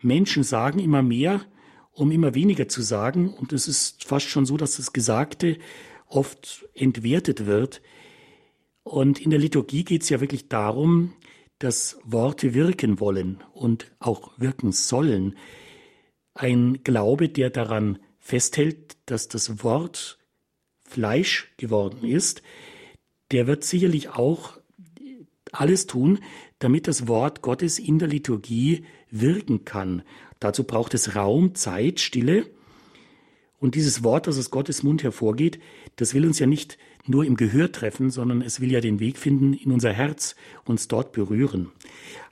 Menschen 0.00 0.44
sagen 0.44 0.78
immer 0.78 1.02
mehr, 1.02 1.44
um 1.90 2.12
immer 2.12 2.34
weniger 2.34 2.68
zu 2.68 2.82
sagen. 2.82 3.34
Und 3.34 3.52
es 3.52 3.66
ist 3.66 4.04
fast 4.04 4.28
schon 4.28 4.46
so, 4.46 4.56
dass 4.56 4.76
das 4.76 4.92
Gesagte 4.92 5.58
oft 6.06 6.66
entwertet 6.74 7.46
wird. 7.46 7.82
Und 8.84 9.20
in 9.20 9.30
der 9.30 9.40
Liturgie 9.40 9.84
geht 9.84 10.02
es 10.02 10.08
ja 10.08 10.20
wirklich 10.20 10.48
darum, 10.48 11.12
dass 11.58 11.98
Worte 12.04 12.54
wirken 12.54 13.00
wollen 13.00 13.42
und 13.52 13.90
auch 13.98 14.30
wirken 14.38 14.70
sollen. 14.70 15.36
Ein 16.32 16.84
Glaube, 16.84 17.28
der 17.28 17.50
daran 17.50 17.98
festhält, 18.18 18.96
dass 19.06 19.26
das 19.26 19.64
Wort 19.64 20.18
Fleisch 20.84 21.52
geworden 21.56 22.04
ist, 22.04 22.42
der 23.32 23.46
wird 23.46 23.64
sicherlich 23.64 24.10
auch 24.10 24.57
alles 25.52 25.86
tun, 25.86 26.18
damit 26.58 26.86
das 26.86 27.08
Wort 27.08 27.42
Gottes 27.42 27.78
in 27.78 27.98
der 27.98 28.08
Liturgie 28.08 28.84
wirken 29.10 29.64
kann. 29.64 30.02
Dazu 30.40 30.64
braucht 30.64 30.94
es 30.94 31.14
Raum, 31.16 31.54
Zeit, 31.54 32.00
Stille. 32.00 32.46
Und 33.58 33.74
dieses 33.74 34.04
Wort, 34.04 34.26
das 34.26 34.38
aus 34.38 34.50
Gottes 34.50 34.82
Mund 34.82 35.02
hervorgeht, 35.02 35.58
das 35.96 36.14
will 36.14 36.26
uns 36.26 36.38
ja 36.38 36.46
nicht 36.46 36.78
nur 37.06 37.24
im 37.24 37.36
Gehör 37.36 37.72
treffen, 37.72 38.10
sondern 38.10 38.42
es 38.42 38.60
will 38.60 38.70
ja 38.70 38.80
den 38.80 39.00
Weg 39.00 39.18
finden 39.18 39.54
in 39.54 39.72
unser 39.72 39.92
Herz, 39.92 40.36
uns 40.64 40.88
dort 40.88 41.12
berühren. 41.12 41.72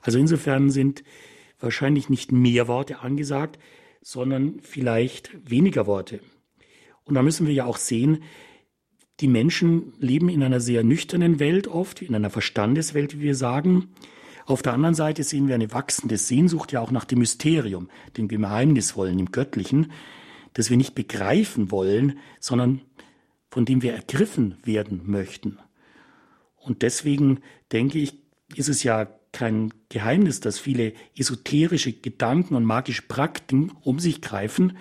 Also 0.01 0.19
insofern 0.19 0.69
sind 0.69 1.03
wahrscheinlich 1.59 2.09
nicht 2.09 2.31
mehr 2.31 2.67
Worte 2.67 2.99
angesagt, 2.99 3.59
sondern 4.01 4.59
vielleicht 4.61 5.31
weniger 5.49 5.87
Worte. 5.87 6.21
Und 7.03 7.15
da 7.15 7.23
müssen 7.23 7.47
wir 7.47 7.53
ja 7.53 7.65
auch 7.65 7.77
sehen, 7.77 8.23
die 9.19 9.27
Menschen 9.27 9.93
leben 9.99 10.29
in 10.29 10.43
einer 10.43 10.59
sehr 10.59 10.83
nüchternen 10.83 11.39
Welt 11.39 11.67
oft, 11.67 12.01
in 12.01 12.13
einer 12.13 12.29
Verstandeswelt, 12.29 13.17
wie 13.17 13.23
wir 13.23 13.35
sagen. 13.35 13.89
Auf 14.45 14.61
der 14.61 14.73
anderen 14.73 14.95
Seite 14.95 15.23
sehen 15.23 15.47
wir 15.47 15.55
eine 15.55 15.73
wachsende 15.73 16.17
Sehnsucht 16.17 16.71
ja 16.71 16.81
auch 16.81 16.91
nach 16.91 17.05
dem 17.05 17.19
Mysterium, 17.19 17.89
dem 18.15 18.27
Geheimnisvollen, 18.27 19.17
dem 19.17 19.31
Göttlichen, 19.31 19.91
das 20.53 20.69
wir 20.69 20.77
nicht 20.77 20.95
begreifen 20.95 21.71
wollen, 21.71 22.19
sondern 22.39 22.81
von 23.49 23.65
dem 23.65 23.81
wir 23.81 23.93
ergriffen 23.93 24.57
werden 24.63 25.01
möchten. 25.05 25.57
Und 26.57 26.81
deswegen 26.81 27.39
denke 27.71 27.97
ich, 27.99 28.19
ist 28.55 28.69
es 28.69 28.83
ja 28.83 29.07
kein 29.31 29.73
Geheimnis, 29.89 30.39
dass 30.39 30.59
viele 30.59 30.93
esoterische 31.15 31.93
Gedanken 31.93 32.55
und 32.55 32.65
magische 32.65 33.03
Praktiken 33.03 33.71
um 33.81 33.99
sich 33.99 34.21
greifen, 34.21 34.77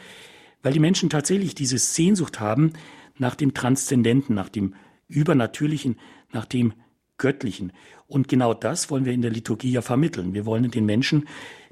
weil 0.63 0.73
die 0.73 0.81
Menschen 0.81 1.11
tatsächlich 1.11 1.55
diese 1.55 1.79
Sehnsucht 1.79 2.41
haben 2.41 2.73
nach 3.19 3.35
dem 3.35 3.55
Transzendenten, 3.55 4.35
nach 4.35 4.49
dem 4.49 4.75
Übernatürlichen, 5.09 5.97
nach 6.33 6.45
dem 6.45 6.75
Göttlichen. 7.19 7.73
Und 8.07 8.29
genau 8.29 8.55
das 8.55 8.91
wollen 8.91 9.05
wir 9.05 9.13
in 9.13 9.23
der 9.23 9.31
Liturgie 9.31 9.73
ja 9.73 9.83
vermitteln. 9.83 10.35
Wir 10.35 10.47
wollen 10.47 10.71
den 10.71 10.87
Menschen, 10.87 11.27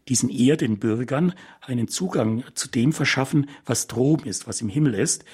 diesen 0.09 0.31
Erdenbürgern, 0.31 1.35
einen 1.61 1.89
Zugang 1.89 2.45
zu 2.55 2.69
dem 2.69 2.93
verschaffen, 2.93 3.49
was 3.65 3.87
droben 3.87 4.27
ist, 4.27 4.47
was 4.47 4.61
im 4.61 4.69
Himmel 4.69 4.95
ist. 4.95 5.25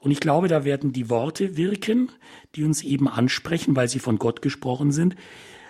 Und 0.00 0.10
ich 0.10 0.20
glaube, 0.20 0.48
da 0.48 0.64
werden 0.64 0.92
die 0.92 1.10
Worte 1.10 1.56
wirken, 1.56 2.10
die 2.54 2.64
uns 2.64 2.82
eben 2.82 3.08
ansprechen, 3.08 3.76
weil 3.76 3.88
sie 3.88 4.00
von 4.00 4.18
Gott 4.18 4.42
gesprochen 4.42 4.90
sind, 4.90 5.16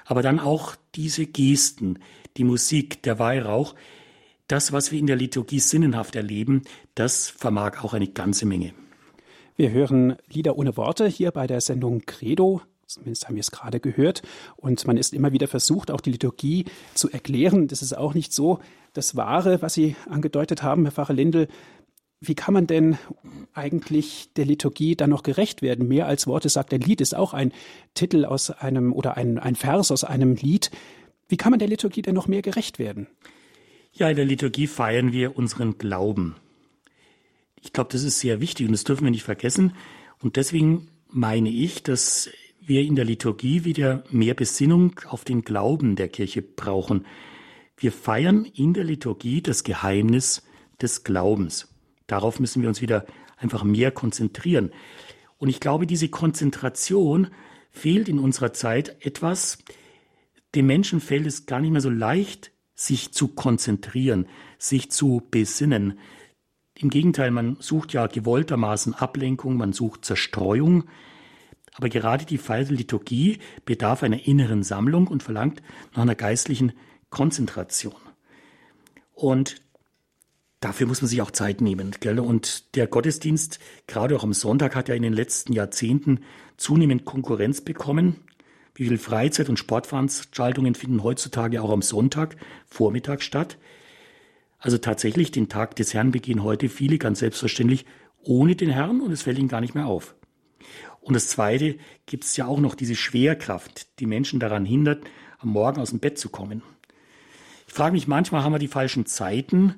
aber 0.04 0.22
dann 0.22 0.40
auch 0.40 0.74
diese 0.94 1.26
Gesten, 1.26 1.98
die 2.36 2.44
Musik, 2.44 3.02
der 3.02 3.18
Weihrauch, 3.18 3.74
das, 4.48 4.72
was 4.72 4.90
wir 4.90 4.98
in 4.98 5.06
der 5.06 5.16
Liturgie 5.16 5.60
sinnenhaft 5.60 6.16
erleben, 6.16 6.62
das 6.94 7.28
vermag 7.28 7.84
auch 7.84 7.94
eine 7.94 8.08
ganze 8.08 8.46
Menge. 8.46 8.74
Wir 9.62 9.70
hören 9.70 10.16
Lieder 10.28 10.58
ohne 10.58 10.76
Worte 10.76 11.06
hier 11.06 11.30
bei 11.30 11.46
der 11.46 11.60
Sendung 11.60 12.00
Credo. 12.04 12.62
Zumindest 12.88 13.28
haben 13.28 13.36
wir 13.36 13.42
es 13.42 13.52
gerade 13.52 13.78
gehört. 13.78 14.22
Und 14.56 14.84
man 14.88 14.96
ist 14.96 15.14
immer 15.14 15.30
wieder 15.30 15.46
versucht, 15.46 15.92
auch 15.92 16.00
die 16.00 16.10
Liturgie 16.10 16.64
zu 16.94 17.08
erklären. 17.08 17.68
Das 17.68 17.80
ist 17.80 17.96
auch 17.96 18.12
nicht 18.12 18.32
so 18.32 18.58
das 18.92 19.14
Wahre, 19.14 19.62
was 19.62 19.74
Sie 19.74 19.94
angedeutet 20.10 20.64
haben, 20.64 20.82
Herr 20.82 20.90
Pfarrer 20.90 21.12
Lindel. 21.12 21.46
Wie 22.18 22.34
kann 22.34 22.54
man 22.54 22.66
denn 22.66 22.98
eigentlich 23.54 24.32
der 24.34 24.46
Liturgie 24.46 24.96
dann 24.96 25.10
noch 25.10 25.22
gerecht 25.22 25.62
werden? 25.62 25.86
Mehr 25.86 26.08
als 26.08 26.26
Worte 26.26 26.48
sagt 26.48 26.74
ein 26.74 26.80
Lied 26.80 27.00
ist 27.00 27.14
auch 27.14 27.32
ein 27.32 27.52
Titel 27.94 28.24
aus 28.24 28.50
einem 28.50 28.92
oder 28.92 29.16
ein, 29.16 29.38
ein 29.38 29.54
Vers 29.54 29.92
aus 29.92 30.02
einem 30.02 30.34
Lied. 30.34 30.72
Wie 31.28 31.36
kann 31.36 31.50
man 31.52 31.60
der 31.60 31.68
Liturgie 31.68 32.02
denn 32.02 32.16
noch 32.16 32.26
mehr 32.26 32.42
gerecht 32.42 32.80
werden? 32.80 33.06
Ja, 33.92 34.10
in 34.10 34.16
der 34.16 34.24
Liturgie 34.24 34.66
feiern 34.66 35.12
wir 35.12 35.36
unseren 35.36 35.78
Glauben. 35.78 36.34
Ich 37.62 37.72
glaube, 37.72 37.90
das 37.92 38.02
ist 38.02 38.20
sehr 38.20 38.40
wichtig 38.40 38.66
und 38.66 38.72
das 38.72 38.84
dürfen 38.84 39.04
wir 39.04 39.10
nicht 39.10 39.22
vergessen. 39.22 39.72
Und 40.20 40.36
deswegen 40.36 40.88
meine 41.08 41.48
ich, 41.48 41.82
dass 41.82 42.28
wir 42.60 42.82
in 42.82 42.96
der 42.96 43.04
Liturgie 43.04 43.64
wieder 43.64 44.04
mehr 44.10 44.34
Besinnung 44.34 45.00
auf 45.08 45.24
den 45.24 45.42
Glauben 45.42 45.96
der 45.96 46.08
Kirche 46.08 46.42
brauchen. 46.42 47.06
Wir 47.76 47.92
feiern 47.92 48.44
in 48.44 48.74
der 48.74 48.84
Liturgie 48.84 49.42
das 49.42 49.64
Geheimnis 49.64 50.42
des 50.80 51.04
Glaubens. 51.04 51.68
Darauf 52.06 52.40
müssen 52.40 52.62
wir 52.62 52.68
uns 52.68 52.80
wieder 52.82 53.06
einfach 53.36 53.64
mehr 53.64 53.90
konzentrieren. 53.90 54.72
Und 55.38 55.48
ich 55.48 55.60
glaube, 55.60 55.86
diese 55.86 56.08
Konzentration 56.08 57.28
fehlt 57.70 58.08
in 58.08 58.18
unserer 58.18 58.52
Zeit 58.52 59.04
etwas. 59.04 59.58
Dem 60.54 60.66
Menschen 60.66 61.00
fällt 61.00 61.26
es 61.26 61.46
gar 61.46 61.60
nicht 61.60 61.72
mehr 61.72 61.80
so 61.80 61.90
leicht, 61.90 62.52
sich 62.74 63.12
zu 63.12 63.28
konzentrieren, 63.28 64.26
sich 64.58 64.90
zu 64.90 65.22
besinnen. 65.30 65.98
Im 66.74 66.90
Gegenteil, 66.90 67.30
man 67.30 67.56
sucht 67.60 67.92
ja 67.92 68.06
gewolltermaßen 68.06 68.94
Ablenkung, 68.94 69.56
man 69.56 69.72
sucht 69.72 70.04
Zerstreuung. 70.04 70.84
Aber 71.74 71.88
gerade 71.88 72.26
die 72.26 72.38
Feier 72.38 72.64
der 72.64 72.76
Liturgie 72.76 73.38
bedarf 73.64 74.02
einer 74.02 74.26
inneren 74.26 74.62
Sammlung 74.62 75.06
und 75.06 75.22
verlangt 75.22 75.62
nach 75.94 76.02
einer 76.02 76.14
geistlichen 76.14 76.72
Konzentration. 77.10 77.94
Und 79.12 79.62
dafür 80.60 80.86
muss 80.86 81.00
man 81.02 81.08
sich 81.08 81.22
auch 81.22 81.30
Zeit 81.30 81.60
nehmen. 81.60 81.92
Gell? 82.00 82.18
Und 82.20 82.74
der 82.76 82.86
Gottesdienst, 82.86 83.58
gerade 83.86 84.16
auch 84.16 84.24
am 84.24 84.32
Sonntag, 84.32 84.74
hat 84.74 84.88
ja 84.88 84.94
in 84.94 85.02
den 85.02 85.12
letzten 85.12 85.52
Jahrzehnten 85.52 86.20
zunehmend 86.56 87.04
Konkurrenz 87.04 87.60
bekommen. 87.60 88.16
Wie 88.74 88.84
viele 88.84 88.98
Freizeit- 88.98 89.48
und 89.48 89.58
Sportveranstaltungen 89.58 90.74
finden 90.74 91.02
heutzutage 91.02 91.62
auch 91.62 91.70
am 91.70 91.82
Sonntag 91.82 92.36
Vormittag 92.66 93.22
statt? 93.22 93.58
Also 94.62 94.78
tatsächlich, 94.78 95.32
den 95.32 95.48
Tag 95.48 95.74
des 95.74 95.92
Herrn 95.92 96.12
begehen 96.12 96.44
heute 96.44 96.68
viele 96.68 96.96
ganz 96.96 97.18
selbstverständlich 97.18 97.84
ohne 98.22 98.54
den 98.54 98.70
Herrn 98.70 99.00
und 99.00 99.10
es 99.10 99.22
fällt 99.22 99.38
ihnen 99.38 99.48
gar 99.48 99.60
nicht 99.60 99.74
mehr 99.74 99.86
auf. 99.86 100.14
Und 101.00 101.14
das 101.14 101.26
Zweite 101.26 101.76
gibt 102.06 102.22
es 102.22 102.36
ja 102.36 102.46
auch 102.46 102.60
noch 102.60 102.76
diese 102.76 102.94
Schwerkraft, 102.94 103.98
die 103.98 104.06
Menschen 104.06 104.38
daran 104.38 104.64
hindert, 104.64 105.02
am 105.40 105.48
Morgen 105.48 105.80
aus 105.80 105.90
dem 105.90 105.98
Bett 105.98 106.16
zu 106.16 106.28
kommen. 106.28 106.62
Ich 107.66 107.74
frage 107.74 107.92
mich 107.92 108.06
manchmal, 108.06 108.44
haben 108.44 108.52
wir 108.52 108.60
die 108.60 108.68
falschen 108.68 109.04
Zeiten? 109.04 109.74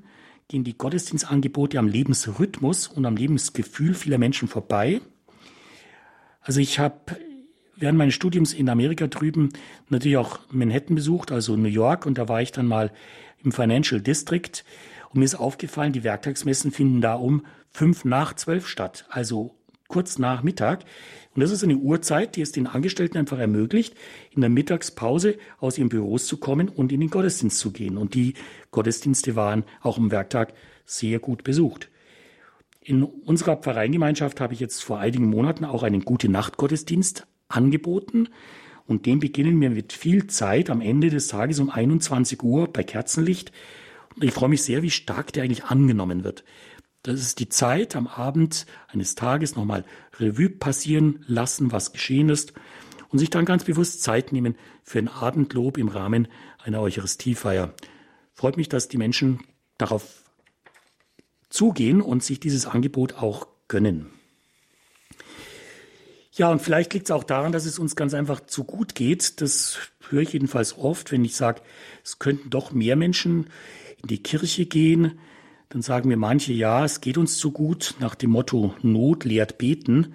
gehen 0.48 0.64
die 0.64 0.76
Gottesdienstangebote 0.76 1.78
am 1.78 1.88
Lebensrhythmus 1.88 2.86
und 2.86 3.06
am 3.06 3.16
Lebensgefühl 3.16 3.94
vieler 3.94 4.18
Menschen 4.18 4.46
vorbei. 4.46 5.00
Also 6.42 6.60
ich 6.60 6.78
habe 6.78 7.16
während 7.76 7.96
meines 7.96 8.12
Studiums 8.12 8.52
in 8.52 8.68
Amerika 8.68 9.06
drüben 9.06 9.48
natürlich 9.88 10.18
auch 10.18 10.40
Manhattan 10.50 10.96
besucht, 10.96 11.32
also 11.32 11.56
New 11.56 11.68
York, 11.68 12.04
und 12.04 12.18
da 12.18 12.28
war 12.28 12.42
ich 12.42 12.52
dann 12.52 12.66
mal 12.66 12.92
im 13.44 13.52
Financial 13.52 14.00
District 14.00 14.64
und 15.10 15.20
mir 15.20 15.24
ist 15.24 15.36
aufgefallen, 15.36 15.92
die 15.92 16.02
Werktagsmessen 16.02 16.72
finden 16.72 17.00
da 17.00 17.14
um 17.14 17.46
fünf 17.70 18.04
nach 18.04 18.34
zwölf 18.34 18.66
statt, 18.66 19.06
also 19.10 19.54
kurz 19.86 20.18
nach 20.18 20.42
Mittag. 20.42 20.84
Und 21.34 21.40
das 21.40 21.52
ist 21.52 21.62
eine 21.62 21.76
Uhrzeit, 21.76 22.34
die 22.34 22.42
es 22.42 22.52
den 22.52 22.66
Angestellten 22.66 23.18
einfach 23.18 23.38
ermöglicht, 23.38 23.94
in 24.32 24.40
der 24.40 24.50
Mittagspause 24.50 25.36
aus 25.58 25.78
ihren 25.78 25.88
Büros 25.88 26.26
zu 26.26 26.38
kommen 26.38 26.68
und 26.68 26.90
in 26.90 27.00
den 27.00 27.10
Gottesdienst 27.10 27.58
zu 27.58 27.70
gehen. 27.70 27.96
Und 27.96 28.14
die 28.14 28.34
Gottesdienste 28.72 29.36
waren 29.36 29.64
auch 29.82 29.98
am 29.98 30.10
Werktag 30.10 30.54
sehr 30.84 31.20
gut 31.20 31.44
besucht. 31.44 31.90
In 32.80 33.04
unserer 33.04 33.56
Pfarreiengemeinschaft 33.56 34.40
habe 34.40 34.54
ich 34.54 34.60
jetzt 34.60 34.82
vor 34.82 34.98
einigen 34.98 35.30
Monaten 35.30 35.64
auch 35.64 35.82
einen 35.82 36.04
gute 36.04 36.28
Nacht 36.28 36.56
Gottesdienst 36.56 37.26
angeboten. 37.48 38.28
Und 38.86 39.06
den 39.06 39.18
beginnen 39.18 39.60
wir 39.60 39.70
mit 39.70 39.92
viel 39.92 40.26
Zeit 40.26 40.68
am 40.68 40.80
Ende 40.80 41.10
des 41.10 41.28
Tages 41.28 41.58
um 41.58 41.70
21 41.70 42.42
Uhr 42.42 42.72
bei 42.72 42.82
Kerzenlicht. 42.82 43.52
Und 44.14 44.24
ich 44.24 44.32
freue 44.32 44.50
mich 44.50 44.62
sehr, 44.62 44.82
wie 44.82 44.90
stark 44.90 45.32
der 45.32 45.44
eigentlich 45.44 45.64
angenommen 45.64 46.24
wird. 46.24 46.44
Das 47.02 47.20
ist 47.20 47.38
die 47.38 47.48
Zeit 47.48 47.96
am 47.96 48.06
Abend 48.06 48.66
eines 48.88 49.14
Tages 49.14 49.56
nochmal 49.56 49.84
Revue 50.18 50.48
passieren 50.48 51.24
lassen, 51.26 51.70
was 51.72 51.92
geschehen 51.92 52.30
ist 52.30 52.54
und 53.10 53.18
sich 53.18 53.30
dann 53.30 53.44
ganz 53.44 53.64
bewusst 53.64 54.02
Zeit 54.02 54.32
nehmen 54.32 54.56
für 54.82 54.98
ein 54.98 55.08
Abendlob 55.08 55.76
im 55.76 55.88
Rahmen 55.88 56.28
einer 56.62 56.80
Eucharistiefeier. 56.80 57.74
Freut 58.32 58.56
mich, 58.56 58.68
dass 58.68 58.88
die 58.88 58.96
Menschen 58.96 59.40
darauf 59.78 60.24
zugehen 61.50 62.00
und 62.00 62.24
sich 62.24 62.40
dieses 62.40 62.66
Angebot 62.66 63.14
auch 63.14 63.46
gönnen. 63.68 64.13
Ja, 66.36 66.50
und 66.50 66.60
vielleicht 66.60 66.92
liegt 66.94 67.06
es 67.06 67.10
auch 67.12 67.22
daran, 67.22 67.52
dass 67.52 67.64
es 67.64 67.78
uns 67.78 67.94
ganz 67.94 68.12
einfach 68.12 68.40
zu 68.40 68.64
gut 68.64 68.96
geht. 68.96 69.40
Das 69.40 69.78
höre 70.08 70.22
ich 70.22 70.32
jedenfalls 70.32 70.76
oft, 70.76 71.12
wenn 71.12 71.24
ich 71.24 71.36
sage, 71.36 71.62
es 72.02 72.18
könnten 72.18 72.50
doch 72.50 72.72
mehr 72.72 72.96
Menschen 72.96 73.46
in 74.02 74.08
die 74.08 74.22
Kirche 74.22 74.66
gehen, 74.66 75.20
dann 75.68 75.80
sagen 75.80 76.08
mir 76.08 76.16
manche, 76.16 76.52
ja, 76.52 76.84
es 76.84 77.00
geht 77.00 77.18
uns 77.18 77.38
zu 77.38 77.52
gut, 77.52 77.94
nach 78.00 78.16
dem 78.16 78.30
Motto 78.30 78.74
Not 78.82 79.24
lehrt 79.24 79.58
beten. 79.58 80.14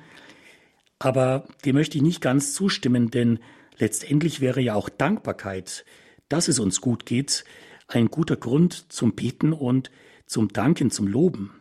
Aber 0.99 1.47
dem 1.63 1.75
möchte 1.75 1.97
ich 1.97 2.03
nicht 2.03 2.19
ganz 2.21 2.53
zustimmen, 2.53 3.11
denn 3.11 3.39
letztendlich 3.77 4.41
wäre 4.41 4.59
ja 4.59 4.75
auch 4.75 4.89
Dankbarkeit, 4.89 5.85
dass 6.27 6.49
es 6.49 6.59
uns 6.59 6.81
gut 6.81 7.05
geht, 7.05 7.45
ein 7.87 8.09
guter 8.09 8.35
Grund 8.35 8.91
zum 8.91 9.13
Beten 9.13 9.53
und 9.53 9.89
zum 10.25 10.49
Danken, 10.49 10.91
zum 10.91 11.07
Loben. 11.07 11.51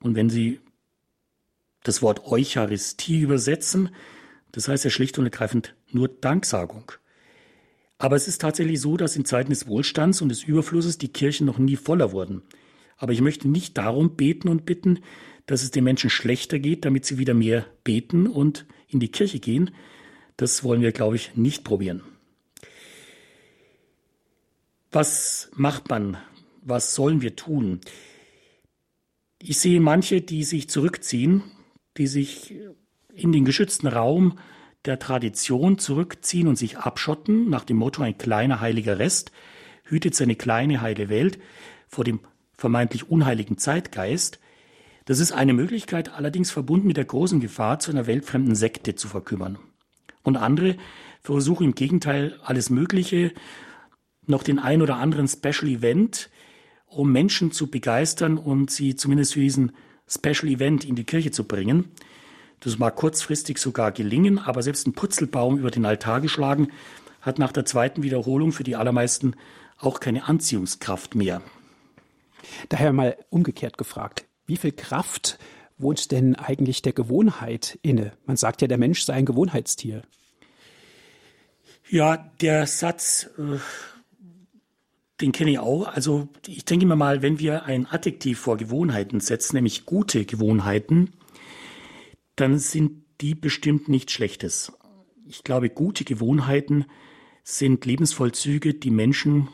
Und 0.00 0.14
wenn 0.14 0.30
Sie 0.30 0.60
das 1.82 2.02
Wort 2.02 2.26
Eucharistie 2.26 3.20
übersetzen, 3.20 3.90
das 4.52 4.68
heißt 4.68 4.84
ja 4.84 4.90
schlicht 4.90 5.18
und 5.18 5.24
ergreifend 5.24 5.74
nur 5.90 6.08
Danksagung. 6.08 6.92
Aber 7.98 8.16
es 8.16 8.28
ist 8.28 8.40
tatsächlich 8.40 8.80
so, 8.80 8.96
dass 8.96 9.16
in 9.16 9.24
Zeiten 9.24 9.50
des 9.50 9.66
Wohlstands 9.66 10.22
und 10.22 10.28
des 10.28 10.42
Überflusses 10.42 10.98
die 10.98 11.12
Kirchen 11.12 11.46
noch 11.46 11.58
nie 11.58 11.76
voller 11.76 12.12
wurden. 12.12 12.42
Aber 12.96 13.12
ich 13.12 13.20
möchte 13.20 13.48
nicht 13.48 13.78
darum 13.78 14.16
beten 14.16 14.48
und 14.48 14.66
bitten, 14.66 15.00
dass 15.46 15.62
es 15.62 15.70
den 15.70 15.84
Menschen 15.84 16.10
schlechter 16.10 16.58
geht, 16.58 16.84
damit 16.84 17.04
sie 17.04 17.18
wieder 17.18 17.34
mehr 17.34 17.66
beten 17.84 18.26
und 18.26 18.66
in 18.88 19.00
die 19.00 19.10
Kirche 19.10 19.40
gehen. 19.40 19.70
Das 20.36 20.64
wollen 20.64 20.82
wir, 20.82 20.92
glaube 20.92 21.16
ich, 21.16 21.36
nicht 21.36 21.64
probieren. 21.64 22.02
Was 24.90 25.50
macht 25.54 25.88
man? 25.88 26.18
Was 26.60 26.94
sollen 26.94 27.22
wir 27.22 27.34
tun? 27.34 27.80
Ich 29.38 29.58
sehe 29.58 29.80
manche, 29.80 30.20
die 30.20 30.44
sich 30.44 30.68
zurückziehen, 30.68 31.42
die 31.96 32.06
sich 32.06 32.54
in 33.14 33.32
den 33.32 33.44
geschützten 33.44 33.86
Raum 33.86 34.38
der 34.84 34.98
Tradition 34.98 35.78
zurückziehen 35.78 36.48
und 36.48 36.56
sich 36.56 36.78
abschotten, 36.78 37.48
nach 37.48 37.64
dem 37.64 37.76
Motto 37.76 38.02
ein 38.02 38.18
kleiner 38.18 38.60
heiliger 38.60 38.98
Rest 38.98 39.32
hütet 39.84 40.14
seine 40.14 40.34
kleine 40.34 40.80
heile 40.80 41.08
Welt 41.08 41.38
vor 41.86 42.04
dem 42.04 42.20
vermeintlich 42.56 43.10
unheiligen 43.10 43.58
Zeitgeist. 43.58 44.40
Das 45.04 45.18
ist 45.18 45.32
eine 45.32 45.52
Möglichkeit, 45.52 46.12
allerdings 46.14 46.50
verbunden 46.50 46.86
mit 46.86 46.96
der 46.96 47.04
großen 47.04 47.40
Gefahr, 47.40 47.78
zu 47.78 47.90
einer 47.90 48.06
weltfremden 48.06 48.54
Sekte 48.54 48.94
zu 48.94 49.08
verkümmern. 49.08 49.58
Und 50.22 50.36
andere 50.36 50.76
versuchen 51.20 51.64
im 51.64 51.74
Gegenteil 51.74 52.38
alles 52.44 52.70
Mögliche, 52.70 53.32
noch 54.26 54.44
den 54.44 54.58
ein 54.58 54.82
oder 54.82 54.96
anderen 54.96 55.26
Special 55.26 55.68
Event, 55.68 56.30
um 56.86 57.10
Menschen 57.10 57.50
zu 57.50 57.68
begeistern 57.68 58.38
und 58.38 58.70
sie 58.70 58.94
zumindest 58.94 59.34
für 59.34 59.40
diesen 59.40 59.72
Special 60.12 60.52
Event 60.52 60.84
in 60.84 60.94
die 60.94 61.04
Kirche 61.04 61.30
zu 61.30 61.44
bringen. 61.44 61.90
Das 62.60 62.78
mag 62.78 62.96
kurzfristig 62.96 63.58
sogar 63.58 63.92
gelingen, 63.92 64.38
aber 64.38 64.62
selbst 64.62 64.86
ein 64.86 64.92
Putzelbaum 64.92 65.58
über 65.58 65.70
den 65.70 65.84
Altar 65.84 66.20
geschlagen 66.20 66.68
hat 67.20 67.38
nach 67.38 67.52
der 67.52 67.64
zweiten 67.64 68.02
Wiederholung 68.02 68.52
für 68.52 68.64
die 68.64 68.76
allermeisten 68.76 69.34
auch 69.78 70.00
keine 70.00 70.28
Anziehungskraft 70.28 71.14
mehr. 71.14 71.40
Daher 72.68 72.92
mal 72.92 73.16
umgekehrt 73.30 73.78
gefragt, 73.78 74.24
wie 74.46 74.56
viel 74.56 74.72
Kraft 74.72 75.38
wohnt 75.78 76.10
denn 76.10 76.36
eigentlich 76.36 76.82
der 76.82 76.92
Gewohnheit 76.92 77.78
inne? 77.82 78.12
Man 78.26 78.36
sagt 78.36 78.60
ja, 78.60 78.68
der 78.68 78.78
Mensch 78.78 79.02
sei 79.02 79.14
ein 79.14 79.26
Gewohnheitstier. 79.26 80.02
Ja, 81.88 82.16
der 82.40 82.66
Satz, 82.66 83.28
äh, 83.38 83.58
den 85.20 85.32
kenne 85.32 85.52
ich 85.52 85.58
auch. 85.58 85.86
Also 85.86 86.28
ich 86.46 86.64
denke 86.64 86.86
mir 86.86 86.96
mal, 86.96 87.22
wenn 87.22 87.38
wir 87.38 87.64
ein 87.64 87.86
Adjektiv 87.86 88.38
vor 88.38 88.56
Gewohnheiten 88.56 89.20
setzen, 89.20 89.56
nämlich 89.56 89.86
gute 89.86 90.24
Gewohnheiten, 90.24 91.10
dann 92.36 92.58
sind 92.58 93.04
die 93.20 93.34
bestimmt 93.34 93.88
nichts 93.88 94.12
Schlechtes. 94.12 94.72
Ich 95.26 95.44
glaube, 95.44 95.70
gute 95.70 96.04
Gewohnheiten 96.04 96.86
sind 97.44 97.84
Lebensvollzüge, 97.84 98.74
die 98.74 98.90
Menschen 98.90 99.48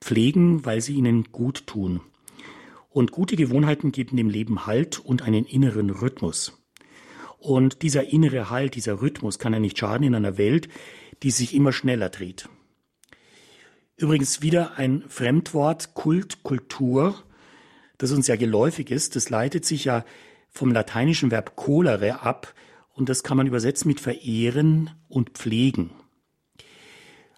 pflegen, 0.00 0.64
weil 0.64 0.80
sie 0.80 0.94
ihnen 0.94 1.30
gut 1.30 1.66
tun. 1.66 2.00
Und 2.88 3.12
gute 3.12 3.36
Gewohnheiten 3.36 3.92
geben 3.92 4.16
dem 4.16 4.28
Leben 4.28 4.66
Halt 4.66 4.98
und 4.98 5.22
einen 5.22 5.44
inneren 5.44 5.90
Rhythmus. 5.90 6.60
Und 7.38 7.82
dieser 7.82 8.12
innere 8.12 8.50
Halt, 8.50 8.74
dieser 8.74 9.00
Rhythmus 9.00 9.38
kann 9.38 9.52
ja 9.52 9.60
nicht 9.60 9.78
schaden 9.78 10.06
in 10.06 10.14
einer 10.14 10.36
Welt, 10.36 10.68
die 11.22 11.30
sich 11.30 11.54
immer 11.54 11.72
schneller 11.72 12.08
dreht. 12.08 12.48
Übrigens 14.00 14.40
wieder 14.40 14.78
ein 14.78 15.04
Fremdwort, 15.08 15.92
Kult, 15.92 16.42
Kultur, 16.42 17.22
das 17.98 18.12
uns 18.12 18.28
ja 18.28 18.36
geläufig 18.36 18.90
ist. 18.90 19.14
Das 19.14 19.28
leitet 19.28 19.66
sich 19.66 19.84
ja 19.84 20.06
vom 20.48 20.72
lateinischen 20.72 21.30
Verb 21.30 21.54
colere 21.54 22.22
ab 22.22 22.54
und 22.94 23.10
das 23.10 23.22
kann 23.22 23.36
man 23.36 23.46
übersetzen 23.46 23.88
mit 23.88 24.00
verehren 24.00 24.88
und 25.10 25.32
pflegen. 25.32 25.90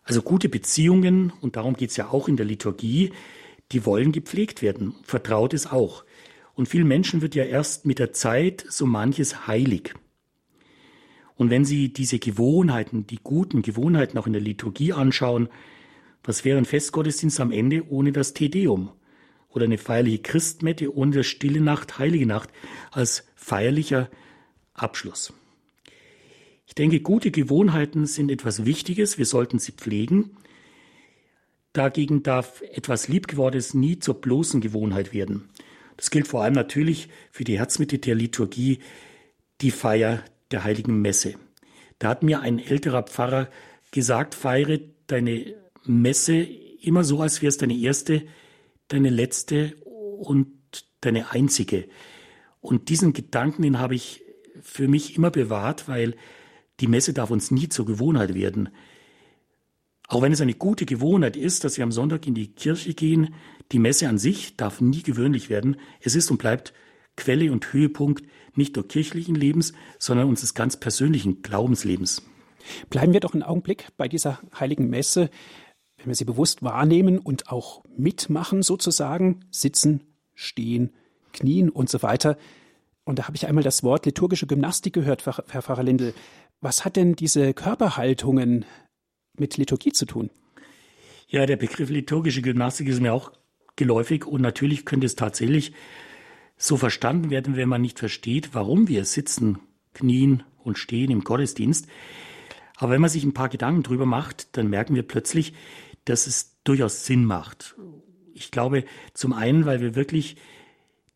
Also 0.04 0.22
gute 0.22 0.48
Beziehungen, 0.48 1.32
und 1.40 1.56
darum 1.56 1.74
geht 1.74 1.90
es 1.90 1.96
ja 1.96 2.10
auch 2.10 2.28
in 2.28 2.36
der 2.36 2.46
Liturgie, 2.46 3.10
die 3.72 3.84
wollen 3.84 4.12
gepflegt 4.12 4.62
werden. 4.62 4.94
Vertraut 5.02 5.54
ist 5.54 5.72
auch. 5.72 6.04
Und 6.54 6.68
vielen 6.68 6.86
Menschen 6.86 7.22
wird 7.22 7.34
ja 7.34 7.42
erst 7.42 7.86
mit 7.86 7.98
der 7.98 8.12
Zeit 8.12 8.64
so 8.68 8.86
manches 8.86 9.48
heilig. 9.48 9.94
Und 11.34 11.50
wenn 11.50 11.64
Sie 11.64 11.92
diese 11.92 12.20
Gewohnheiten, 12.20 13.04
die 13.08 13.18
guten 13.20 13.62
Gewohnheiten 13.62 14.16
auch 14.16 14.28
in 14.28 14.32
der 14.32 14.42
Liturgie 14.42 14.92
anschauen, 14.92 15.48
was 16.24 16.44
wäre 16.44 16.58
ein 16.58 16.64
Festgottesdienst 16.64 17.40
am 17.40 17.50
Ende 17.50 17.88
ohne 17.88 18.12
das 18.12 18.34
Tedeum? 18.34 18.90
Oder 19.48 19.64
eine 19.64 19.78
feierliche 19.78 20.22
Christmette 20.22 20.94
ohne 20.94 21.16
das 21.16 21.26
Stille 21.26 21.60
Nacht, 21.60 21.98
Heilige 21.98 22.26
Nacht 22.26 22.50
als 22.90 23.24
feierlicher 23.34 24.08
Abschluss? 24.72 25.32
Ich 26.66 26.74
denke, 26.74 27.00
gute 27.00 27.30
Gewohnheiten 27.30 28.06
sind 28.06 28.30
etwas 28.30 28.64
Wichtiges. 28.64 29.18
Wir 29.18 29.26
sollten 29.26 29.58
sie 29.58 29.72
pflegen. 29.72 30.38
Dagegen 31.74 32.22
darf 32.22 32.62
etwas 32.62 33.08
Liebgewordenes 33.08 33.74
nie 33.74 33.98
zur 33.98 34.20
bloßen 34.20 34.60
Gewohnheit 34.60 35.12
werden. 35.12 35.50
Das 35.96 36.10
gilt 36.10 36.28
vor 36.28 36.42
allem 36.42 36.54
natürlich 36.54 37.08
für 37.30 37.44
die 37.44 37.58
Herzmitte 37.58 37.98
der 37.98 38.14
Liturgie, 38.14 38.78
die 39.60 39.70
Feier 39.70 40.24
der 40.50 40.64
heiligen 40.64 41.00
Messe. 41.00 41.34
Da 41.98 42.08
hat 42.08 42.22
mir 42.22 42.40
ein 42.40 42.58
älterer 42.58 43.02
Pfarrer 43.02 43.48
gesagt, 43.90 44.34
feiere 44.34 44.80
deine 45.06 45.61
Messe 45.84 46.36
immer 46.36 47.04
so, 47.04 47.20
als 47.20 47.42
wäre 47.42 47.48
es 47.48 47.58
deine 47.58 47.76
erste, 47.76 48.24
deine 48.88 49.10
letzte 49.10 49.76
und 49.84 50.48
deine 51.00 51.30
einzige. 51.30 51.88
Und 52.60 52.88
diesen 52.88 53.12
Gedanken, 53.12 53.62
den 53.62 53.78
habe 53.78 53.94
ich 53.94 54.22
für 54.60 54.88
mich 54.88 55.16
immer 55.16 55.30
bewahrt, 55.30 55.88
weil 55.88 56.14
die 56.80 56.86
Messe 56.86 57.12
darf 57.12 57.30
uns 57.30 57.50
nie 57.50 57.68
zur 57.68 57.86
Gewohnheit 57.86 58.34
werden. 58.34 58.68
Auch 60.08 60.22
wenn 60.22 60.32
es 60.32 60.40
eine 60.40 60.54
gute 60.54 60.84
Gewohnheit 60.84 61.36
ist, 61.36 61.64
dass 61.64 61.76
wir 61.76 61.84
am 61.84 61.92
Sonntag 61.92 62.26
in 62.26 62.34
die 62.34 62.52
Kirche 62.52 62.94
gehen, 62.94 63.34
die 63.72 63.78
Messe 63.78 64.08
an 64.08 64.18
sich 64.18 64.56
darf 64.56 64.80
nie 64.80 65.02
gewöhnlich 65.02 65.48
werden. 65.48 65.76
Es 66.00 66.14
ist 66.14 66.30
und 66.30 66.38
bleibt 66.38 66.74
Quelle 67.16 67.50
und 67.50 67.72
Höhepunkt 67.72 68.24
nicht 68.54 68.76
nur 68.76 68.86
kirchlichen 68.86 69.34
Lebens, 69.34 69.72
sondern 69.98 70.28
unseres 70.28 70.54
ganz 70.54 70.76
persönlichen 70.78 71.42
Glaubenslebens. 71.42 72.22
Bleiben 72.90 73.12
wir 73.12 73.20
doch 73.20 73.32
einen 73.32 73.42
Augenblick 73.42 73.88
bei 73.96 74.08
dieser 74.08 74.40
heiligen 74.58 74.88
Messe, 74.88 75.30
wenn 76.02 76.10
wir 76.10 76.16
sie 76.16 76.24
bewusst 76.24 76.62
wahrnehmen 76.62 77.18
und 77.18 77.50
auch 77.50 77.82
mitmachen 77.96 78.62
sozusagen, 78.62 79.40
sitzen, 79.50 80.02
stehen, 80.34 80.92
knien 81.32 81.70
und 81.70 81.88
so 81.88 82.02
weiter. 82.02 82.36
Und 83.04 83.18
da 83.18 83.26
habe 83.26 83.36
ich 83.36 83.46
einmal 83.46 83.64
das 83.64 83.82
Wort 83.82 84.06
liturgische 84.06 84.46
Gymnastik 84.46 84.92
gehört, 84.92 85.24
Herr 85.24 85.62
Pfarrer 85.62 85.82
Lindel. 85.82 86.14
Was 86.60 86.84
hat 86.84 86.96
denn 86.96 87.14
diese 87.14 87.54
Körperhaltungen 87.54 88.64
mit 89.36 89.56
Liturgie 89.56 89.92
zu 89.92 90.06
tun? 90.06 90.30
Ja, 91.28 91.46
der 91.46 91.56
Begriff 91.56 91.88
liturgische 91.88 92.42
Gymnastik 92.42 92.88
ist 92.88 93.00
mir 93.00 93.12
auch 93.12 93.32
geläufig 93.76 94.26
und 94.26 94.40
natürlich 94.40 94.84
könnte 94.84 95.06
es 95.06 95.16
tatsächlich 95.16 95.72
so 96.56 96.76
verstanden 96.76 97.30
werden, 97.30 97.56
wenn 97.56 97.68
man 97.68 97.80
nicht 97.80 97.98
versteht, 97.98 98.54
warum 98.54 98.88
wir 98.88 99.04
sitzen, 99.04 99.58
knien 99.94 100.42
und 100.62 100.78
stehen 100.78 101.10
im 101.10 101.24
Gottesdienst. 101.24 101.88
Aber 102.76 102.92
wenn 102.92 103.00
man 103.00 103.10
sich 103.10 103.24
ein 103.24 103.34
paar 103.34 103.48
Gedanken 103.48 103.82
drüber 103.82 104.06
macht, 104.06 104.56
dann 104.56 104.68
merken 104.68 104.94
wir 104.94 105.02
plötzlich, 105.02 105.54
dass 106.04 106.26
es 106.26 106.60
durchaus 106.64 107.06
Sinn 107.06 107.24
macht. 107.24 107.76
Ich 108.34 108.50
glaube, 108.50 108.84
zum 109.14 109.32
einen, 109.32 109.66
weil 109.66 109.80
wir 109.80 109.94
wirklich 109.94 110.36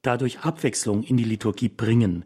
dadurch 0.03 0.40
Abwechslung 0.40 1.03
in 1.03 1.16
die 1.16 1.25
Liturgie 1.25 1.68
bringen. 1.68 2.25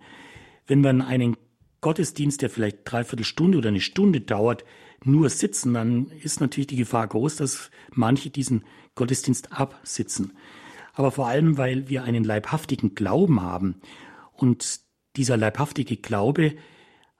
Wenn 0.66 0.80
man 0.80 1.02
einen 1.02 1.36
Gottesdienst, 1.80 2.42
der 2.42 2.50
vielleicht 2.50 2.78
dreiviertel 2.84 3.24
Stunde 3.24 3.58
oder 3.58 3.68
eine 3.68 3.80
Stunde 3.80 4.20
dauert, 4.20 4.64
nur 5.02 5.30
sitzen, 5.30 5.72
dann 5.72 6.10
ist 6.22 6.40
natürlich 6.40 6.66
die 6.66 6.76
Gefahr 6.76 7.06
groß, 7.06 7.36
dass 7.36 7.70
manche 7.90 8.28
diesen 8.28 8.64
Gottesdienst 8.94 9.52
absitzen. 9.52 10.32
Aber 10.92 11.10
vor 11.10 11.28
allem, 11.28 11.56
weil 11.56 11.88
wir 11.88 12.04
einen 12.04 12.24
leibhaftigen 12.24 12.94
Glauben 12.94 13.40
haben 13.40 13.76
und 14.34 14.80
dieser 15.16 15.36
leibhaftige 15.36 15.96
Glaube 15.96 16.54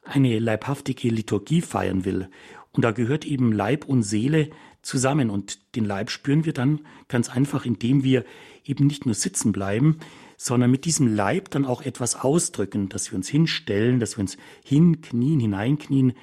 eine 0.03 0.39
leibhaftige 0.39 1.09
Liturgie 1.09 1.61
feiern 1.61 2.05
will. 2.05 2.29
Und 2.73 2.85
da 2.85 2.91
gehört 2.91 3.25
eben 3.25 3.53
Leib 3.53 3.85
und 3.85 4.03
Seele 4.03 4.51
zusammen. 4.83 5.31
Und 5.31 5.75
den 5.77 5.85
Leib 5.85 6.11
spüren 6.11 6.45
wir 6.45 6.53
dann 6.53 6.81
ganz 7.09 7.29
einfach, 7.29 7.65
indem 7.65 8.05
wir 8.05 8.25
eben 8.65 8.87
nicht 8.87 9.07
nur 9.07 9.15
sitzen 9.15 9.53
bleiben, 9.53 9.99
sondern 10.37 10.71
mit 10.71 10.85
diesem 10.85 11.15
Leib 11.15 11.51
dann 11.51 11.67
auch 11.67 11.83
etwas 11.83 12.17
ausdrücken, 12.17 12.89
dass 12.89 13.11
wir 13.11 13.17
uns 13.17 13.29
hinstellen, 13.29 14.01
dass 14.01 14.17
wir 14.17 14.23
uns 14.23 14.39
hinknien, 14.65 15.41
hineinknien 15.41 16.15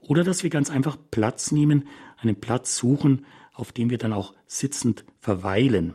oder 0.00 0.22
dass 0.22 0.42
wir 0.42 0.50
ganz 0.50 0.70
einfach 0.70 0.96
Platz 1.10 1.50
nehmen, 1.50 1.88
einen 2.18 2.36
Platz 2.36 2.76
suchen, 2.76 3.26
auf 3.52 3.72
dem 3.72 3.90
wir 3.90 3.98
dann 3.98 4.12
auch 4.12 4.34
sitzend 4.46 5.04
verweilen. 5.18 5.94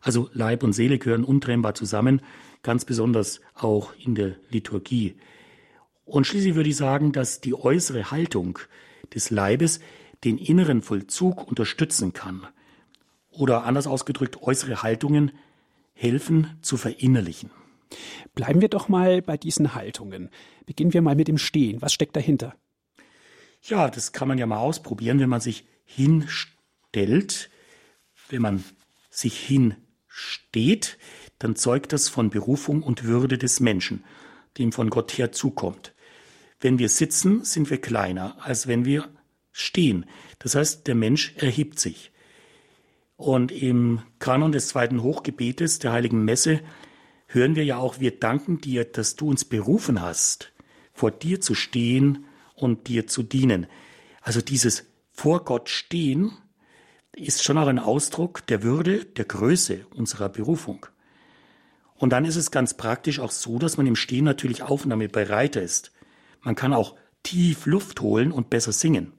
Also 0.00 0.30
Leib 0.32 0.62
und 0.62 0.72
Seele 0.72 0.98
gehören 0.98 1.24
untrennbar 1.24 1.74
zusammen, 1.74 2.22
ganz 2.62 2.84
besonders 2.84 3.40
auch 3.54 3.92
in 3.98 4.14
der 4.14 4.36
Liturgie. 4.50 5.16
Und 6.04 6.26
schließlich 6.26 6.54
würde 6.54 6.70
ich 6.70 6.76
sagen, 6.76 7.12
dass 7.12 7.40
die 7.40 7.54
äußere 7.54 8.10
Haltung 8.10 8.58
des 9.12 9.30
Leibes 9.30 9.80
den 10.26 10.38
inneren 10.38 10.82
Vollzug 10.82 11.46
unterstützen 11.46 12.12
kann. 12.12 12.46
Oder 13.30 13.64
anders 13.64 13.86
ausgedrückt, 13.86 14.42
äußere 14.42 14.82
Haltungen 14.82 15.30
helfen 15.94 16.58
zu 16.60 16.76
verinnerlichen. 16.76 17.50
Bleiben 18.34 18.60
wir 18.60 18.68
doch 18.68 18.88
mal 18.88 19.22
bei 19.22 19.36
diesen 19.36 19.74
Haltungen. 19.74 20.30
Beginnen 20.66 20.92
wir 20.92 21.00
mal 21.00 21.14
mit 21.14 21.28
dem 21.28 21.38
Stehen. 21.38 21.80
Was 21.80 21.92
steckt 21.92 22.16
dahinter? 22.16 22.54
Ja, 23.62 23.88
das 23.88 24.12
kann 24.12 24.28
man 24.28 24.38
ja 24.38 24.46
mal 24.46 24.58
ausprobieren, 24.58 25.20
wenn 25.20 25.28
man 25.28 25.40
sich 25.40 25.64
hinstellt, 25.84 27.48
wenn 28.28 28.42
man 28.42 28.64
sich 29.10 29.38
hinsteht, 29.38 30.98
dann 31.38 31.56
zeugt 31.56 31.92
das 31.92 32.08
von 32.08 32.30
Berufung 32.30 32.82
und 32.82 33.04
Würde 33.04 33.38
des 33.38 33.60
Menschen, 33.60 34.04
dem 34.58 34.72
von 34.72 34.90
Gott 34.90 35.12
her 35.12 35.32
zukommt. 35.32 35.94
Wenn 36.60 36.78
wir 36.78 36.88
sitzen, 36.88 37.44
sind 37.44 37.70
wir 37.70 37.80
kleiner, 37.80 38.36
als 38.40 38.66
wenn 38.66 38.84
wir 38.84 39.08
stehen. 39.56 40.04
Das 40.38 40.54
heißt, 40.54 40.86
der 40.86 40.94
Mensch 40.94 41.34
erhebt 41.36 41.80
sich. 41.80 42.12
Und 43.16 43.50
im 43.50 44.02
Kanon 44.18 44.52
des 44.52 44.68
zweiten 44.68 45.02
Hochgebetes 45.02 45.78
der 45.78 45.92
Heiligen 45.92 46.24
Messe 46.24 46.60
hören 47.26 47.56
wir 47.56 47.64
ja 47.64 47.78
auch, 47.78 47.98
wir 47.98 48.20
danken 48.20 48.60
dir, 48.60 48.84
dass 48.84 49.16
du 49.16 49.30
uns 49.30 49.46
berufen 49.46 50.02
hast, 50.02 50.52
vor 50.92 51.10
dir 51.10 51.40
zu 51.40 51.54
stehen 51.54 52.26
und 52.54 52.88
dir 52.88 53.06
zu 53.06 53.22
dienen. 53.22 53.66
Also 54.20 54.42
dieses 54.42 54.84
vor 55.12 55.44
Gott 55.44 55.70
stehen 55.70 56.32
ist 57.12 57.42
schon 57.42 57.56
auch 57.56 57.68
ein 57.68 57.78
Ausdruck 57.78 58.46
der 58.48 58.62
Würde, 58.62 59.06
der 59.06 59.24
Größe 59.24 59.86
unserer 59.94 60.28
Berufung. 60.28 60.84
Und 61.94 62.10
dann 62.10 62.26
ist 62.26 62.36
es 62.36 62.50
ganz 62.50 62.74
praktisch 62.74 63.20
auch 63.20 63.30
so, 63.30 63.58
dass 63.58 63.78
man 63.78 63.86
im 63.86 63.96
Stehen 63.96 64.26
natürlich 64.26 64.62
aufnahmebereiter 64.62 65.62
ist. 65.62 65.92
Man 66.42 66.54
kann 66.54 66.74
auch 66.74 66.94
tief 67.22 67.64
Luft 67.64 68.02
holen 68.02 68.30
und 68.30 68.50
besser 68.50 68.72
singen. 68.72 69.12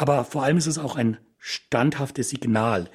Aber 0.00 0.24
vor 0.24 0.44
allem 0.44 0.56
ist 0.56 0.66
es 0.66 0.78
auch 0.78 0.96
ein 0.96 1.18
standhaftes 1.36 2.30
Signal, 2.30 2.88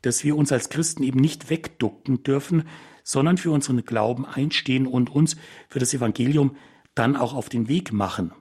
dass 0.00 0.24
wir 0.24 0.34
uns 0.38 0.52
als 0.52 0.70
Christen 0.70 1.02
eben 1.02 1.20
nicht 1.20 1.50
wegducken 1.50 2.22
dürfen, 2.22 2.66
sondern 3.04 3.36
für 3.36 3.50
unseren 3.50 3.84
Glauben 3.84 4.24
einstehen 4.24 4.86
und 4.86 5.10
uns 5.10 5.36
für 5.68 5.80
das 5.80 5.92
Evangelium 5.92 6.56
dann 6.94 7.14
auch 7.14 7.34
auf 7.34 7.50
den 7.50 7.68
Weg 7.68 7.92
machen. 7.92 8.32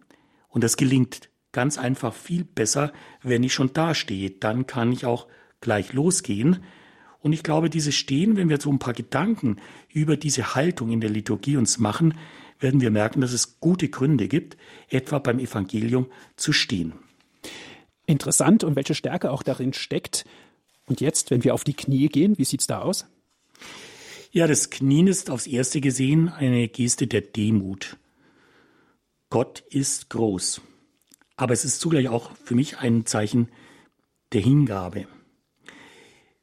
Und 0.47 0.63
das 0.63 0.77
gelingt 0.77 1.29
ganz 1.51 1.77
einfach 1.77 2.13
viel 2.13 2.45
besser, 2.45 2.93
wenn 3.21 3.43
ich 3.43 3.53
schon 3.53 3.73
da 3.73 3.93
stehe. 3.93 4.31
Dann 4.31 4.65
kann 4.65 4.93
ich 4.93 5.05
auch 5.05 5.27
gleich 5.59 5.91
losgehen. 5.91 6.63
Und 7.19 7.33
ich 7.33 7.43
glaube, 7.43 7.69
dieses 7.69 7.95
Stehen, 7.95 8.37
wenn 8.37 8.47
wir 8.47 8.61
so 8.61 8.71
ein 8.71 8.79
paar 8.79 8.93
Gedanken 8.93 9.57
über 9.89 10.15
diese 10.15 10.55
Haltung 10.55 10.89
in 10.89 11.01
der 11.01 11.09
Liturgie 11.09 11.57
uns 11.57 11.79
machen, 11.79 12.13
werden 12.61 12.79
wir 12.79 12.91
merken, 12.91 13.19
dass 13.19 13.33
es 13.33 13.59
gute 13.59 13.89
Gründe 13.89 14.29
gibt, 14.29 14.55
etwa 14.87 15.19
beim 15.19 15.37
Evangelium 15.37 16.07
zu 16.37 16.53
stehen. 16.53 16.93
Interessant 18.05 18.63
und 18.63 18.75
welche 18.75 18.95
Stärke 18.95 19.31
auch 19.31 19.43
darin 19.43 19.73
steckt. 19.73 20.25
Und 20.85 21.01
jetzt, 21.01 21.31
wenn 21.31 21.43
wir 21.43 21.53
auf 21.53 21.63
die 21.63 21.73
Knie 21.73 22.07
gehen, 22.07 22.37
wie 22.37 22.45
sieht's 22.45 22.67
da 22.67 22.81
aus? 22.81 23.05
Ja, 24.31 24.47
das 24.47 24.69
Knien 24.69 25.07
ist 25.07 25.29
aufs 25.29 25.47
erste 25.47 25.81
gesehen 25.81 26.29
eine 26.29 26.67
Geste 26.67 27.07
der 27.07 27.21
Demut. 27.21 27.97
Gott 29.29 29.63
ist 29.69 30.09
groß. 30.09 30.61
Aber 31.37 31.53
es 31.53 31.65
ist 31.65 31.79
zugleich 31.79 32.09
auch 32.09 32.31
für 32.43 32.55
mich 32.55 32.77
ein 32.77 33.05
Zeichen 33.05 33.49
der 34.33 34.41
Hingabe. 34.41 35.07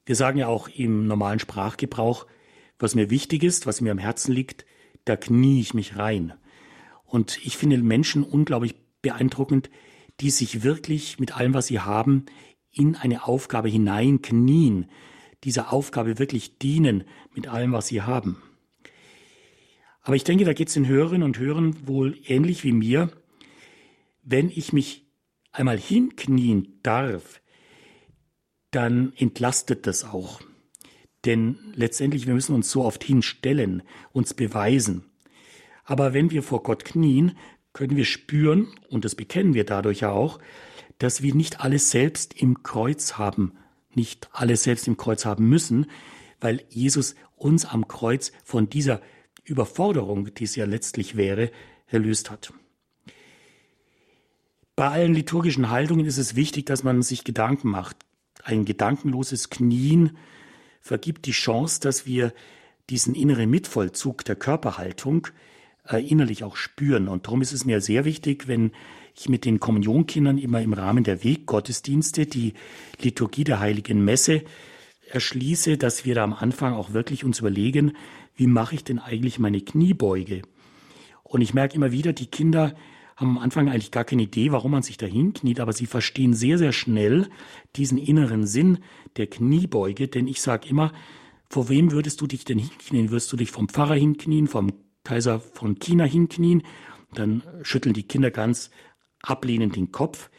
Wir 0.04 0.16
sagen 0.16 0.38
ja 0.38 0.48
auch 0.48 0.68
im 0.68 1.06
normalen 1.06 1.38
Sprachgebrauch, 1.38 2.26
was 2.78 2.94
mir 2.94 3.10
wichtig 3.10 3.44
ist, 3.44 3.66
was 3.66 3.80
mir 3.80 3.92
am 3.92 3.98
Herzen 3.98 4.32
liegt, 4.32 4.66
da 5.04 5.16
knie 5.16 5.60
ich 5.60 5.74
mich 5.74 5.96
rein. 5.96 6.34
Und 7.04 7.38
ich 7.44 7.56
finde 7.56 7.78
Menschen 7.78 8.24
unglaublich 8.24 8.74
beeindruckend, 9.02 9.70
die 10.20 10.30
sich 10.30 10.62
wirklich 10.62 11.18
mit 11.18 11.36
allem, 11.36 11.54
was 11.54 11.66
sie 11.66 11.80
haben, 11.80 12.26
in 12.70 12.96
eine 12.96 13.26
Aufgabe 13.26 13.68
hineinknien, 13.68 14.86
dieser 15.44 15.72
Aufgabe 15.72 16.18
wirklich 16.18 16.58
dienen 16.58 17.04
mit 17.34 17.48
allem, 17.48 17.72
was 17.72 17.88
sie 17.88 18.02
haben. 18.02 18.42
Aber 20.02 20.16
ich 20.16 20.24
denke, 20.24 20.44
da 20.44 20.52
geht 20.52 20.68
es 20.68 20.74
den 20.74 20.86
Hörerinnen 20.86 21.22
und 21.22 21.38
Hörern 21.38 21.86
wohl 21.86 22.18
ähnlich 22.26 22.64
wie 22.64 22.72
mir 22.72 23.10
wenn 24.22 24.50
ich 24.50 24.72
mich 24.72 25.06
einmal 25.50 25.78
hinknien 25.78 26.78
darf, 26.82 27.40
dann 28.70 29.12
entlastet 29.16 29.86
das 29.86 30.04
auch. 30.04 30.40
Denn 31.24 31.58
letztendlich, 31.74 32.26
wir 32.26 32.34
müssen 32.34 32.54
uns 32.54 32.70
so 32.70 32.84
oft 32.84 33.04
hinstellen, 33.04 33.82
uns 34.12 34.34
beweisen. 34.34 35.04
Aber 35.84 36.14
wenn 36.14 36.30
wir 36.30 36.42
vor 36.42 36.62
Gott 36.62 36.84
knien, 36.84 37.36
können 37.72 37.96
wir 37.96 38.04
spüren, 38.04 38.68
und 38.88 39.04
das 39.04 39.14
bekennen 39.14 39.54
wir 39.54 39.64
dadurch 39.64 40.00
ja 40.00 40.10
auch, 40.10 40.38
dass 40.98 41.22
wir 41.22 41.34
nicht 41.34 41.60
alles 41.60 41.90
selbst 41.90 42.34
im 42.34 42.62
Kreuz 42.62 43.14
haben, 43.14 43.52
nicht 43.94 44.28
alles 44.32 44.62
selbst 44.62 44.86
im 44.86 44.96
Kreuz 44.96 45.24
haben 45.24 45.48
müssen, 45.48 45.86
weil 46.40 46.62
Jesus 46.68 47.14
uns 47.36 47.64
am 47.64 47.88
Kreuz 47.88 48.32
von 48.44 48.68
dieser 48.68 49.00
Überforderung, 49.44 50.32
die 50.34 50.44
es 50.44 50.54
ja 50.56 50.64
letztlich 50.64 51.16
wäre, 51.16 51.50
erlöst 51.86 52.30
hat. 52.30 52.52
Bei 54.76 54.88
allen 54.88 55.14
liturgischen 55.14 55.70
Haltungen 55.70 56.06
ist 56.06 56.18
es 56.18 56.36
wichtig, 56.36 56.66
dass 56.66 56.82
man 56.82 57.02
sich 57.02 57.24
Gedanken 57.24 57.68
macht. 57.68 57.96
Ein 58.42 58.64
gedankenloses 58.64 59.50
Knien 59.50 60.16
vergibt 60.80 61.26
die 61.26 61.32
Chance, 61.32 61.80
dass 61.80 62.06
wir 62.06 62.32
diesen 62.90 63.14
inneren 63.14 63.50
Mitvollzug 63.50 64.24
der 64.24 64.36
Körperhaltung 64.36 65.28
innerlich 65.88 66.44
auch 66.44 66.56
spüren. 66.56 67.08
Und 67.08 67.26
darum 67.26 67.42
ist 67.42 67.52
es 67.52 67.64
mir 67.64 67.80
sehr 67.80 68.04
wichtig, 68.04 68.48
wenn 68.48 68.72
ich 69.14 69.28
mit 69.28 69.44
den 69.44 69.60
Kommunionkindern 69.60 70.38
immer 70.38 70.62
im 70.62 70.72
Rahmen 70.72 71.04
der 71.04 71.22
Weggottesdienste 71.24 72.26
die 72.26 72.54
Liturgie 73.00 73.44
der 73.44 73.60
Heiligen 73.60 74.04
Messe 74.04 74.42
erschließe, 75.10 75.76
dass 75.76 76.04
wir 76.04 76.14
da 76.14 76.24
am 76.24 76.32
Anfang 76.32 76.72
auch 76.72 76.92
wirklich 76.92 77.24
uns 77.24 77.40
überlegen, 77.40 77.92
wie 78.34 78.46
mache 78.46 78.74
ich 78.74 78.84
denn 78.84 78.98
eigentlich 78.98 79.38
meine 79.38 79.60
Kniebeuge? 79.60 80.42
Und 81.22 81.42
ich 81.42 81.54
merke 81.54 81.74
immer 81.74 81.92
wieder, 81.92 82.12
die 82.12 82.26
Kinder 82.26 82.74
haben 83.16 83.36
am 83.36 83.38
Anfang 83.38 83.68
eigentlich 83.68 83.90
gar 83.90 84.04
keine 84.04 84.22
Idee, 84.22 84.52
warum 84.52 84.70
man 84.70 84.82
sich 84.82 84.96
da 84.96 85.06
hinkniet, 85.06 85.60
aber 85.60 85.72
sie 85.72 85.86
verstehen 85.86 86.32
sehr, 86.34 86.56
sehr 86.56 86.72
schnell 86.72 87.28
diesen 87.76 87.98
inneren 87.98 88.46
Sinn 88.46 88.78
der 89.16 89.26
Kniebeuge, 89.26 90.08
denn 90.08 90.26
ich 90.26 90.40
sage 90.40 90.68
immer, 90.68 90.92
vor 91.50 91.68
wem 91.68 91.92
würdest 91.92 92.20
du 92.22 92.26
dich 92.26 92.46
denn 92.46 92.58
hinknien? 92.58 93.10
Würdest 93.10 93.30
du 93.30 93.36
dich 93.36 93.50
vom 93.50 93.68
Pfarrer 93.68 93.94
hinknien, 93.94 94.48
vom 94.48 94.72
Kaiser 95.04 95.40
von 95.40 95.78
China 95.78 96.04
hinknien? 96.04 96.62
Dann 97.14 97.42
schütteln 97.62 97.94
die 97.94 98.06
Kinder 98.06 98.30
ganz 98.30 98.70
ablehnend 99.22 99.76
den 99.76 99.92
Kopf. 99.92 100.30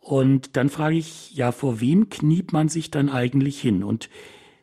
Und 0.00 0.56
dann 0.56 0.70
frage 0.70 0.96
ich, 0.96 1.34
ja, 1.34 1.52
vor 1.52 1.80
wem 1.80 2.08
kniet 2.08 2.52
man 2.52 2.68
sich 2.68 2.90
dann 2.90 3.10
eigentlich 3.10 3.60
hin? 3.60 3.84
Und 3.84 4.08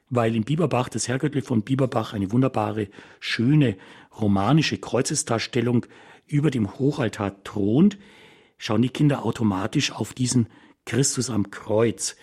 weil 0.10 0.36
in 0.36 0.44
Bieberbach, 0.44 0.90
das 0.90 1.08
Herrgöttli 1.08 1.42
von 1.42 1.64
Bieberbach, 1.64 2.14
eine 2.14 2.32
wunderbare, 2.32 2.88
schöne, 3.20 3.78
romanische 4.20 4.78
Kreuzesdarstellung 4.78 5.86
über 6.26 6.50
dem 6.50 6.80
Hochaltar 6.80 7.44
thront, 7.44 7.98
schauen 8.58 8.82
die 8.82 8.90
Kinder 8.90 9.26
automatisch 9.26 9.92
auf 9.92 10.14
diesen 10.14 10.48
Christus 10.86 11.30
am 11.30 11.52
Kreuz. 11.52 12.16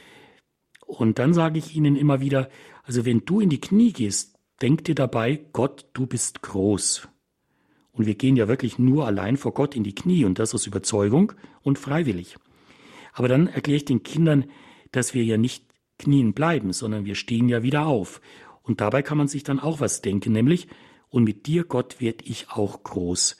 Und 0.87 1.19
dann 1.19 1.35
sage 1.35 1.59
ich 1.59 1.75
ihnen 1.77 1.97
immer 1.97 2.21
wieder, 2.21 2.49
also 2.83 3.05
wenn 3.05 3.25
du 3.25 3.41
in 3.41 3.51
die 3.51 3.61
Knie 3.61 3.93
gehst, 3.93 4.34
denk 4.61 4.85
dir 4.85 4.95
dabei, 4.95 5.45
Gott, 5.53 5.87
du 5.93 6.07
bist 6.07 6.43
groß. 6.43 7.09
Und 7.93 8.07
wir 8.07 8.15
gehen 8.15 8.37
ja 8.37 8.49
wirklich 8.49 8.79
nur 8.79 9.07
allein 9.07 9.37
vor 9.37 9.55
Gott 9.55 9.77
in 9.77 9.85
die 9.85 9.95
Knie 9.95 10.25
und 10.25 10.39
das 10.39 10.55
aus 10.55 10.67
Überzeugung 10.67 11.33
und 11.63 11.79
freiwillig. 11.79 12.37
Aber 13.13 13.29
dann 13.29 13.47
erkläre 13.47 13.77
ich 13.77 13.85
den 13.85 14.03
Kindern, 14.03 14.47
dass 14.91 15.15
wir 15.15 15.25
ja 15.25 15.37
nicht 15.37 15.65
knien 15.99 16.35
bleiben, 16.35 16.73
sondern 16.73 17.05
wir 17.05 17.15
stehen 17.15 17.49
ja 17.49 17.63
wieder 17.63 17.87
auf. 17.87 18.21
Und 18.63 18.81
dabei 18.81 19.03
kann 19.03 19.19
man 19.19 19.29
sich 19.29 19.45
dann 19.45 19.61
auch 19.61 19.81
was 19.81 20.03
denken, 20.03 20.33
nämlich, 20.33 20.67
und 21.09 21.23
mit 21.23 21.47
dir, 21.47 21.63
Gott, 21.63 22.01
werd 22.01 22.23
ich 22.23 22.51
auch 22.51 22.83
groß. 22.83 23.37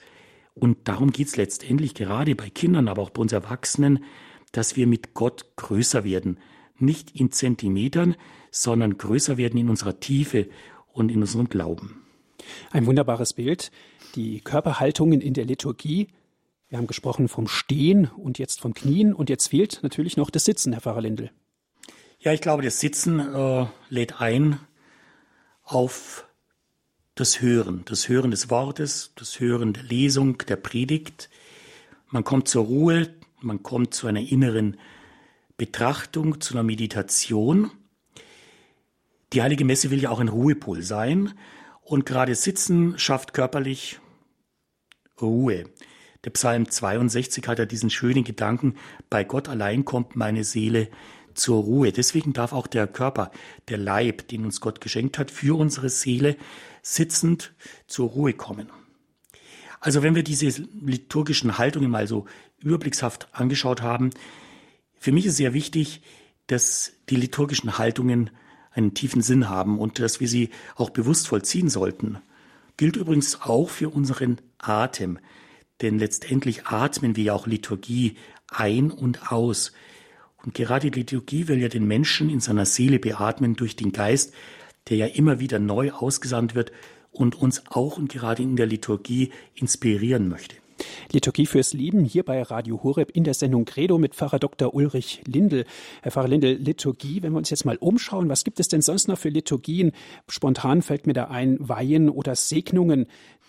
Und 0.53 0.87
darum 0.87 1.11
geht 1.11 1.27
es 1.27 1.35
letztendlich 1.35 1.93
gerade 1.93 2.33
bei 2.35 2.49
Kindern, 2.49 2.87
aber 2.87 3.01
auch 3.01 3.09
bei 3.09 3.21
uns 3.21 3.33
Erwachsenen, 3.33 4.05
dass 4.53 4.77
wir 4.77 4.87
mit 4.87 5.13
Gott 5.13 5.57
größer 5.57 6.05
werden. 6.05 6.39
Nicht 6.77 7.19
in 7.19 7.31
Zentimetern, 7.31 8.15
sondern 8.51 8.97
größer 8.97 9.35
werden 9.35 9.59
in 9.59 9.69
unserer 9.69 9.99
Tiefe 9.99 10.47
und 10.95 11.11
in 11.11 11.21
unserem 11.21 11.49
Glauben. 11.49 12.01
Ein 12.71 12.85
wunderbares 12.85 13.33
Bild. 13.33 13.71
Die 14.15 14.39
Körperhaltungen 14.39 15.21
in 15.21 15.33
der 15.33 15.45
Liturgie. 15.45 16.07
Wir 16.69 16.77
haben 16.77 16.87
gesprochen 16.87 17.27
vom 17.27 17.47
Stehen 17.47 18.09
und 18.17 18.39
jetzt 18.39 18.61
vom 18.61 18.73
Knien 18.73 19.13
und 19.13 19.29
jetzt 19.29 19.49
fehlt 19.49 19.79
natürlich 19.83 20.17
noch 20.17 20.29
das 20.29 20.45
Sitzen, 20.45 20.73
Herr 20.73 20.81
Pfarrer 20.81 21.01
Lindel. 21.01 21.31
Ja, 22.19 22.33
ich 22.33 22.41
glaube, 22.41 22.63
das 22.63 22.79
Sitzen 22.79 23.19
äh, 23.19 23.67
lädt 23.89 24.19
ein 24.19 24.59
auf 25.63 26.27
das 27.13 27.41
Hören, 27.41 27.83
das 27.85 28.09
Hören 28.09 28.31
des 28.31 28.49
Wortes, 28.49 29.11
das 29.15 29.39
Hören 29.39 29.73
der 29.73 29.83
Lesung, 29.83 30.37
der 30.39 30.55
Predigt. 30.55 31.29
Man 32.09 32.23
kommt 32.23 32.47
zur 32.47 32.65
Ruhe, 32.65 33.13
man 33.41 33.63
kommt 33.63 33.93
zu 33.93 34.07
einer 34.07 34.21
inneren 34.21 34.77
Betrachtung, 35.57 36.41
zu 36.41 36.53
einer 36.53 36.63
Meditation. 36.63 37.71
Die 39.35 39.41
Heilige 39.41 39.65
Messe 39.65 39.91
will 39.91 40.01
ja 40.01 40.11
auch 40.11 40.21
ein 40.21 40.29
Ruhepol 40.29 40.81
sein 40.81 41.33
und 41.81 42.05
gerade 42.05 42.35
Sitzen 42.35 42.97
schafft 42.97 43.33
körperlich 43.33 43.99
Ruhe. 45.21 45.65
Der 46.23 46.29
Psalm 46.29 46.69
62 46.69 47.45
hat 47.49 47.59
ja 47.59 47.65
diesen 47.65 47.89
schönen 47.89 48.23
Gedanken, 48.23 48.75
bei 49.09 49.25
Gott 49.25 49.49
allein 49.49 49.83
kommt 49.83 50.15
meine 50.15 50.45
Seele 50.45 50.87
zur 51.33 51.63
Ruhe. 51.63 51.91
Deswegen 51.91 52.31
darf 52.31 52.53
auch 52.53 52.65
der 52.65 52.87
Körper, 52.87 53.29
der 53.67 53.77
Leib, 53.77 54.29
den 54.29 54.45
uns 54.45 54.61
Gott 54.61 54.79
geschenkt 54.79 55.19
hat, 55.19 55.31
für 55.31 55.59
unsere 55.59 55.89
Seele 55.89 56.37
sitzend 56.81 57.53
zur 57.87 58.11
Ruhe 58.11 58.31
kommen. 58.31 58.69
Also 59.81 60.01
wenn 60.01 60.15
wir 60.15 60.23
diese 60.23 60.47
liturgischen 60.79 61.57
Haltungen 61.57 61.91
mal 61.91 62.07
so 62.07 62.25
überblickshaft 62.59 63.27
angeschaut 63.33 63.81
haben, 63.81 64.11
Für 64.97 65.11
mich 65.11 65.25
ist 65.25 65.35
sehr 65.35 65.53
wichtig, 65.53 66.01
dass 66.47 66.93
die 67.09 67.17
liturgischen 67.17 67.77
Haltungen 67.77 68.31
einen 68.75 68.93
tiefen 68.93 69.21
Sinn 69.21 69.49
haben 69.49 69.79
und 69.79 69.99
dass 69.99 70.19
wir 70.19 70.27
sie 70.27 70.49
auch 70.75 70.89
bewusst 70.89 71.27
vollziehen 71.27 71.69
sollten. 71.69 72.19
Gilt 72.77 72.97
übrigens 72.97 73.41
auch 73.41 73.69
für 73.69 73.89
unseren 73.89 74.37
Atem, 74.59 75.17
denn 75.81 75.97
letztendlich 75.97 76.67
atmen 76.67 77.15
wir 77.15 77.23
ja 77.23 77.33
auch 77.33 77.47
Liturgie 77.47 78.15
ein 78.49 78.91
und 78.91 79.31
aus. 79.31 79.71
Und 80.43 80.53
gerade 80.53 80.91
die 80.91 80.99
Liturgie 80.99 81.47
will 81.47 81.59
ja 81.59 81.69
den 81.69 81.87
Menschen 81.87 82.29
in 82.29 82.39
seiner 82.39 82.65
Seele 82.65 82.99
beatmen 82.99 83.55
durch 83.55 83.75
den 83.75 83.91
Geist, 83.91 84.33
der 84.89 84.97
ja 84.97 85.05
immer 85.07 85.39
wieder 85.39 85.57
neu 85.57 85.91
ausgesandt 85.91 86.53
wird 86.53 86.71
und 87.11 87.35
uns 87.35 87.63
auch 87.67 87.97
und 87.97 88.11
gerade 88.11 88.43
in 88.43 88.55
der 88.55 88.67
Liturgie 88.67 89.31
inspirieren 89.55 90.27
möchte. 90.27 90.57
Liturgie 91.11 91.45
fürs 91.45 91.73
Leben 91.73 92.03
hier 92.03 92.23
bei 92.23 92.41
Radio 92.41 92.83
Horeb 92.83 93.11
in 93.11 93.23
der 93.23 93.33
Sendung 93.33 93.65
Credo 93.65 93.97
mit 93.97 94.15
Pfarrer 94.15 94.39
Dr. 94.39 94.73
Ulrich 94.73 95.21
Lindel. 95.25 95.65
Herr 96.01 96.11
Pfarrer 96.11 96.27
Lindel, 96.27 96.55
Liturgie, 96.55 97.21
wenn 97.23 97.33
wir 97.33 97.37
uns 97.37 97.49
jetzt 97.49 97.65
mal 97.65 97.77
umschauen, 97.77 98.29
was 98.29 98.43
gibt 98.43 98.59
es 98.59 98.67
denn 98.67 98.81
sonst 98.81 99.07
noch 99.07 99.17
für 99.17 99.29
Liturgien? 99.29 99.91
Spontan 100.27 100.81
fällt 100.81 101.07
mir 101.07 101.13
da 101.13 101.25
ein 101.25 101.57
Weihen 101.59 102.09
oder 102.09 102.35
Segnungen. 102.35 103.07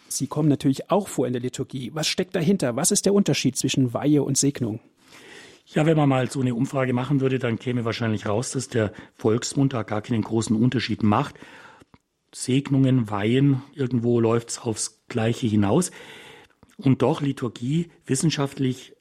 Sie 0.08 0.26
kommen 0.26 0.48
natürlich 0.48 0.90
auch 0.90 1.08
vor 1.08 1.26
in 1.26 1.32
der 1.32 1.42
Liturgie. 1.42 1.90
Was 1.94 2.06
steckt 2.06 2.36
dahinter? 2.36 2.76
Was 2.76 2.90
ist 2.90 3.06
der 3.06 3.14
Unterschied 3.14 3.56
zwischen 3.56 3.92
Weihe 3.92 4.22
und 4.22 4.38
Segnung? 4.38 4.80
Ja, 5.66 5.84
wenn 5.84 5.96
man 5.96 6.08
mal 6.08 6.30
so 6.30 6.40
eine 6.40 6.54
Umfrage 6.54 6.92
machen 6.92 7.20
würde, 7.20 7.40
dann 7.40 7.58
käme 7.58 7.84
wahrscheinlich 7.84 8.26
raus, 8.26 8.52
dass 8.52 8.68
der 8.68 8.92
Volksmund 9.16 9.72
da 9.72 9.82
gar 9.82 10.00
keinen 10.00 10.22
großen 10.22 10.54
Unterschied 10.54 11.02
macht. 11.02 11.34
Segnungen, 12.32 13.10
Weihen, 13.10 13.62
irgendwo 13.74 14.20
läuft 14.20 14.50
es 14.50 14.58
aufs 14.60 15.02
Gleiche 15.08 15.46
hinaus. 15.46 15.90
Und 16.76 17.02
doch 17.02 17.20
Liturgie 17.20 17.90
wissenschaftlich 18.04 18.94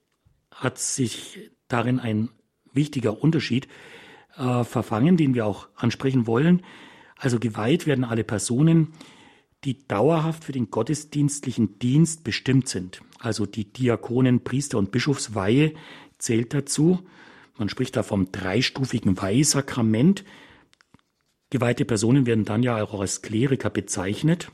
hat 0.51 0.77
sich 0.79 1.51
darin 1.67 1.99
ein 1.99 2.29
wichtiger 2.71 3.21
Unterschied 3.21 3.67
äh, 4.37 4.63
verfangen, 4.63 5.17
den 5.17 5.33
wir 5.33 5.45
auch 5.45 5.67
ansprechen 5.75 6.27
wollen. 6.27 6.61
Also 7.17 7.39
geweiht 7.39 7.85
werden 7.85 8.03
alle 8.03 8.23
Personen, 8.23 8.93
die 9.63 9.87
dauerhaft 9.87 10.43
für 10.43 10.51
den 10.51 10.69
gottesdienstlichen 10.69 11.79
Dienst 11.79 12.23
bestimmt 12.23 12.67
sind. 12.69 13.01
Also 13.19 13.45
die 13.45 13.71
Diakonen, 13.71 14.43
Priester 14.43 14.77
und 14.77 14.91
Bischofsweihe 14.91 15.73
zählt 16.17 16.53
dazu. 16.53 16.99
Man 17.57 17.69
spricht 17.69 17.95
da 17.95 18.03
vom 18.03 18.31
dreistufigen 18.31 19.19
Weihesakrament. 19.19 20.23
Geweihte 21.49 21.85
Personen 21.85 22.25
werden 22.25 22.45
dann 22.45 22.63
ja 22.63 22.83
auch 22.83 22.99
als 22.99 23.21
Kleriker 23.21 23.69
bezeichnet. 23.69 24.51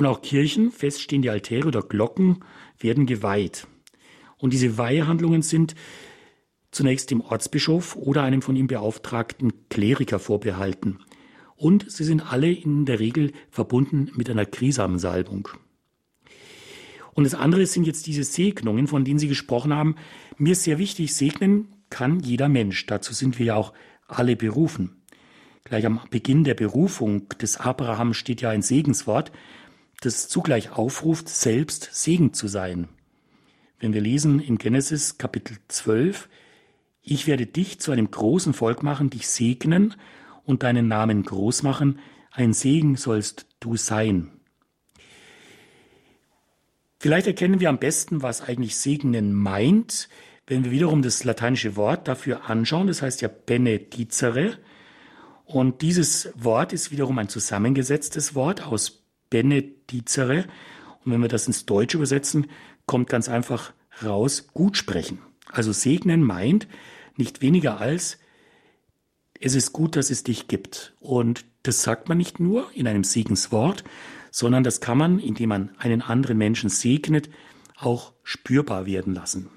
Und 0.00 0.06
auch 0.06 0.22
Kirchen, 0.22 0.72
feststehende 0.72 1.30
Altäre 1.30 1.68
oder 1.68 1.82
Glocken 1.82 2.42
werden 2.78 3.04
geweiht. 3.04 3.66
Und 4.38 4.54
diese 4.54 4.78
Weihehandlungen 4.78 5.42
sind 5.42 5.74
zunächst 6.70 7.10
dem 7.10 7.20
Ortsbischof 7.20 7.96
oder 7.96 8.22
einem 8.22 8.40
von 8.40 8.56
ihm 8.56 8.66
beauftragten 8.66 9.68
Kleriker 9.68 10.18
vorbehalten. 10.18 11.00
Und 11.54 11.92
sie 11.92 12.04
sind 12.04 12.32
alle 12.32 12.50
in 12.50 12.86
der 12.86 12.98
Regel 12.98 13.32
verbunden 13.50 14.10
mit 14.14 14.30
einer 14.30 14.46
Krisamensalbung. 14.46 15.48
Und 17.12 17.24
das 17.24 17.34
andere 17.34 17.66
sind 17.66 17.86
jetzt 17.86 18.06
diese 18.06 18.24
Segnungen, 18.24 18.86
von 18.86 19.04
denen 19.04 19.18
Sie 19.18 19.28
gesprochen 19.28 19.74
haben. 19.74 19.96
Mir 20.38 20.52
ist 20.52 20.62
sehr 20.62 20.78
wichtig, 20.78 21.14
segnen 21.14 21.68
kann 21.90 22.20
jeder 22.20 22.48
Mensch. 22.48 22.86
Dazu 22.86 23.12
sind 23.12 23.38
wir 23.38 23.44
ja 23.44 23.54
auch 23.56 23.74
alle 24.06 24.34
berufen. 24.34 25.02
Gleich 25.64 25.84
am 25.84 26.00
Beginn 26.10 26.44
der 26.44 26.54
Berufung 26.54 27.28
des 27.38 27.58
Abraham 27.58 28.14
steht 28.14 28.40
ja 28.40 28.48
ein 28.48 28.62
Segenswort 28.62 29.30
das 30.00 30.28
zugleich 30.28 30.72
aufruft, 30.72 31.28
selbst 31.28 31.90
Segen 31.92 32.32
zu 32.32 32.48
sein. 32.48 32.88
Wenn 33.78 33.92
wir 33.92 34.00
lesen 34.00 34.40
in 34.40 34.58
Genesis 34.58 35.18
Kapitel 35.18 35.58
12, 35.68 36.28
ich 37.02 37.26
werde 37.26 37.46
dich 37.46 37.80
zu 37.80 37.92
einem 37.92 38.10
großen 38.10 38.52
Volk 38.52 38.82
machen, 38.82 39.10
dich 39.10 39.28
segnen 39.28 39.94
und 40.44 40.62
deinen 40.62 40.88
Namen 40.88 41.22
groß 41.22 41.62
machen, 41.62 41.98
ein 42.32 42.52
Segen 42.52 42.96
sollst 42.96 43.46
du 43.60 43.76
sein. 43.76 44.30
Vielleicht 46.98 47.26
erkennen 47.26 47.60
wir 47.60 47.70
am 47.70 47.78
besten, 47.78 48.22
was 48.22 48.42
eigentlich 48.42 48.76
segnen 48.76 49.32
meint, 49.32 50.08
wenn 50.46 50.64
wir 50.64 50.70
wiederum 50.70 51.00
das 51.00 51.24
lateinische 51.24 51.76
Wort 51.76 52.08
dafür 52.08 52.50
anschauen, 52.50 52.88
das 52.88 53.02
heißt 53.02 53.22
ja 53.22 53.28
benedicere. 53.28 54.58
Und 55.44 55.80
dieses 55.80 56.32
Wort 56.34 56.72
ist 56.72 56.90
wiederum 56.90 57.18
ein 57.18 57.28
zusammengesetztes 57.28 58.34
Wort 58.34 58.66
aus 58.66 58.99
benedicere. 59.30 60.44
Und 61.04 61.12
wenn 61.12 61.22
wir 61.22 61.28
das 61.28 61.46
ins 61.46 61.66
Deutsche 61.66 61.96
übersetzen, 61.96 62.46
kommt 62.86 63.08
ganz 63.08 63.28
einfach 63.28 63.72
raus, 64.04 64.48
gut 64.52 64.76
sprechen. 64.76 65.18
Also 65.50 65.72
segnen 65.72 66.22
meint 66.22 66.68
nicht 67.16 67.42
weniger 67.42 67.80
als, 67.80 68.18
es 69.40 69.54
ist 69.54 69.72
gut, 69.72 69.96
dass 69.96 70.10
es 70.10 70.22
dich 70.22 70.48
gibt. 70.48 70.94
Und 71.00 71.44
das 71.62 71.82
sagt 71.82 72.08
man 72.08 72.18
nicht 72.18 72.40
nur 72.40 72.70
in 72.74 72.86
einem 72.86 73.04
Segenswort, 73.04 73.84
sondern 74.30 74.64
das 74.64 74.80
kann 74.80 74.98
man, 74.98 75.18
indem 75.18 75.48
man 75.48 75.70
einen 75.78 76.02
anderen 76.02 76.38
Menschen 76.38 76.70
segnet, 76.70 77.30
auch 77.76 78.12
spürbar 78.22 78.86
werden 78.86 79.14
lassen. 79.14 79.50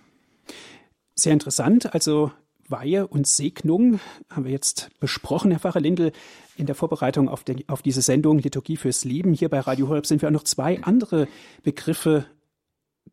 Sehr 1.15 1.33
interessant. 1.33 1.93
Also 1.93 2.31
Weihe 2.67 3.07
und 3.07 3.27
Segnung 3.27 3.99
haben 4.29 4.45
wir 4.45 4.51
jetzt 4.51 4.89
besprochen, 4.99 5.51
Herr 5.51 5.59
Pfarrer 5.59 5.81
Lindel. 5.81 6.11
In 6.55 6.65
der 6.65 6.75
Vorbereitung 6.75 7.29
auf, 7.29 7.43
den, 7.43 7.67
auf 7.67 7.81
diese 7.81 8.01
Sendung 8.01 8.39
Liturgie 8.39 8.77
fürs 8.77 9.05
Leben 9.05 9.33
hier 9.33 9.49
bei 9.49 9.59
Radio 9.59 9.87
Horeb 9.89 10.05
sind 10.05 10.21
wir 10.21 10.29
auch 10.29 10.33
noch 10.33 10.43
zwei 10.43 10.81
andere 10.83 11.27
Begriffe 11.63 12.25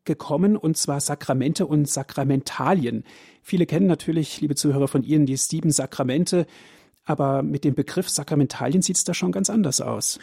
gekommen, 0.05 0.57
und 0.57 0.77
zwar 0.77 0.99
Sakramente 0.99 1.65
und 1.65 1.87
Sakramentalien. 1.87 3.03
Viele 3.41 3.65
kennen 3.65 3.87
natürlich, 3.87 4.41
liebe 4.41 4.55
Zuhörer 4.55 4.87
von 4.87 5.03
Ihnen, 5.03 5.25
die 5.25 5.37
sieben 5.37 5.71
Sakramente, 5.71 6.45
aber 7.03 7.43
mit 7.43 7.63
dem 7.63 7.73
Begriff 7.73 8.09
Sakramentalien 8.09 8.81
sieht 8.81 8.95
es 8.95 9.03
da 9.03 9.13
schon 9.13 9.31
ganz 9.31 9.49
anders 9.49 9.81
aus. 9.81 10.19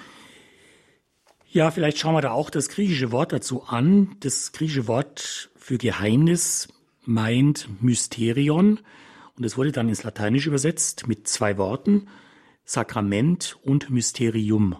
Ja, 1.50 1.70
vielleicht 1.70 1.98
schauen 1.98 2.14
wir 2.14 2.20
da 2.20 2.32
auch 2.32 2.50
das 2.50 2.68
griechische 2.68 3.10
Wort 3.10 3.32
dazu 3.32 3.64
an. 3.64 4.16
Das 4.20 4.52
griechische 4.52 4.86
Wort 4.86 5.50
für 5.56 5.78
Geheimnis 5.78 6.68
meint 7.04 7.68
Mysterion 7.82 8.80
und 9.36 9.44
es 9.44 9.56
wurde 9.56 9.72
dann 9.72 9.88
ins 9.88 10.02
Lateinische 10.02 10.50
übersetzt 10.50 11.08
mit 11.08 11.26
zwei 11.26 11.56
Worten. 11.56 12.08
Sakrament 12.68 13.56
und 13.62 13.88
Mysterium. 13.88 14.76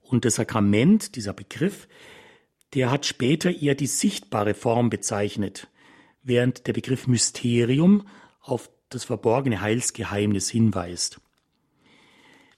Und 0.00 0.24
das 0.24 0.34
Sakrament, 0.34 1.14
dieser 1.14 1.32
Begriff, 1.32 1.86
der 2.74 2.90
hat 2.90 3.06
später 3.06 3.50
eher 3.50 3.76
die 3.76 3.86
sichtbare 3.86 4.54
Form 4.54 4.90
bezeichnet, 4.90 5.68
während 6.24 6.66
der 6.66 6.72
Begriff 6.72 7.06
Mysterium 7.06 8.08
auf 8.40 8.70
das 8.88 9.04
verborgene 9.04 9.60
Heilsgeheimnis 9.60 10.50
hinweist. 10.50 11.20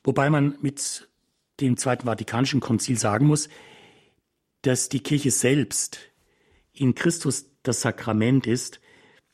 Wobei 0.02 0.30
man 0.30 0.56
mit 0.62 1.10
dem 1.60 1.76
Zweiten 1.76 2.06
Vatikanischen 2.06 2.60
Konzil 2.60 2.96
sagen 2.98 3.26
muss, 3.26 3.50
dass 4.62 4.88
die 4.88 5.00
Kirche 5.00 5.30
selbst 5.30 5.98
in 6.72 6.94
Christus 6.94 7.50
das 7.62 7.82
Sakrament 7.82 8.46
ist. 8.46 8.80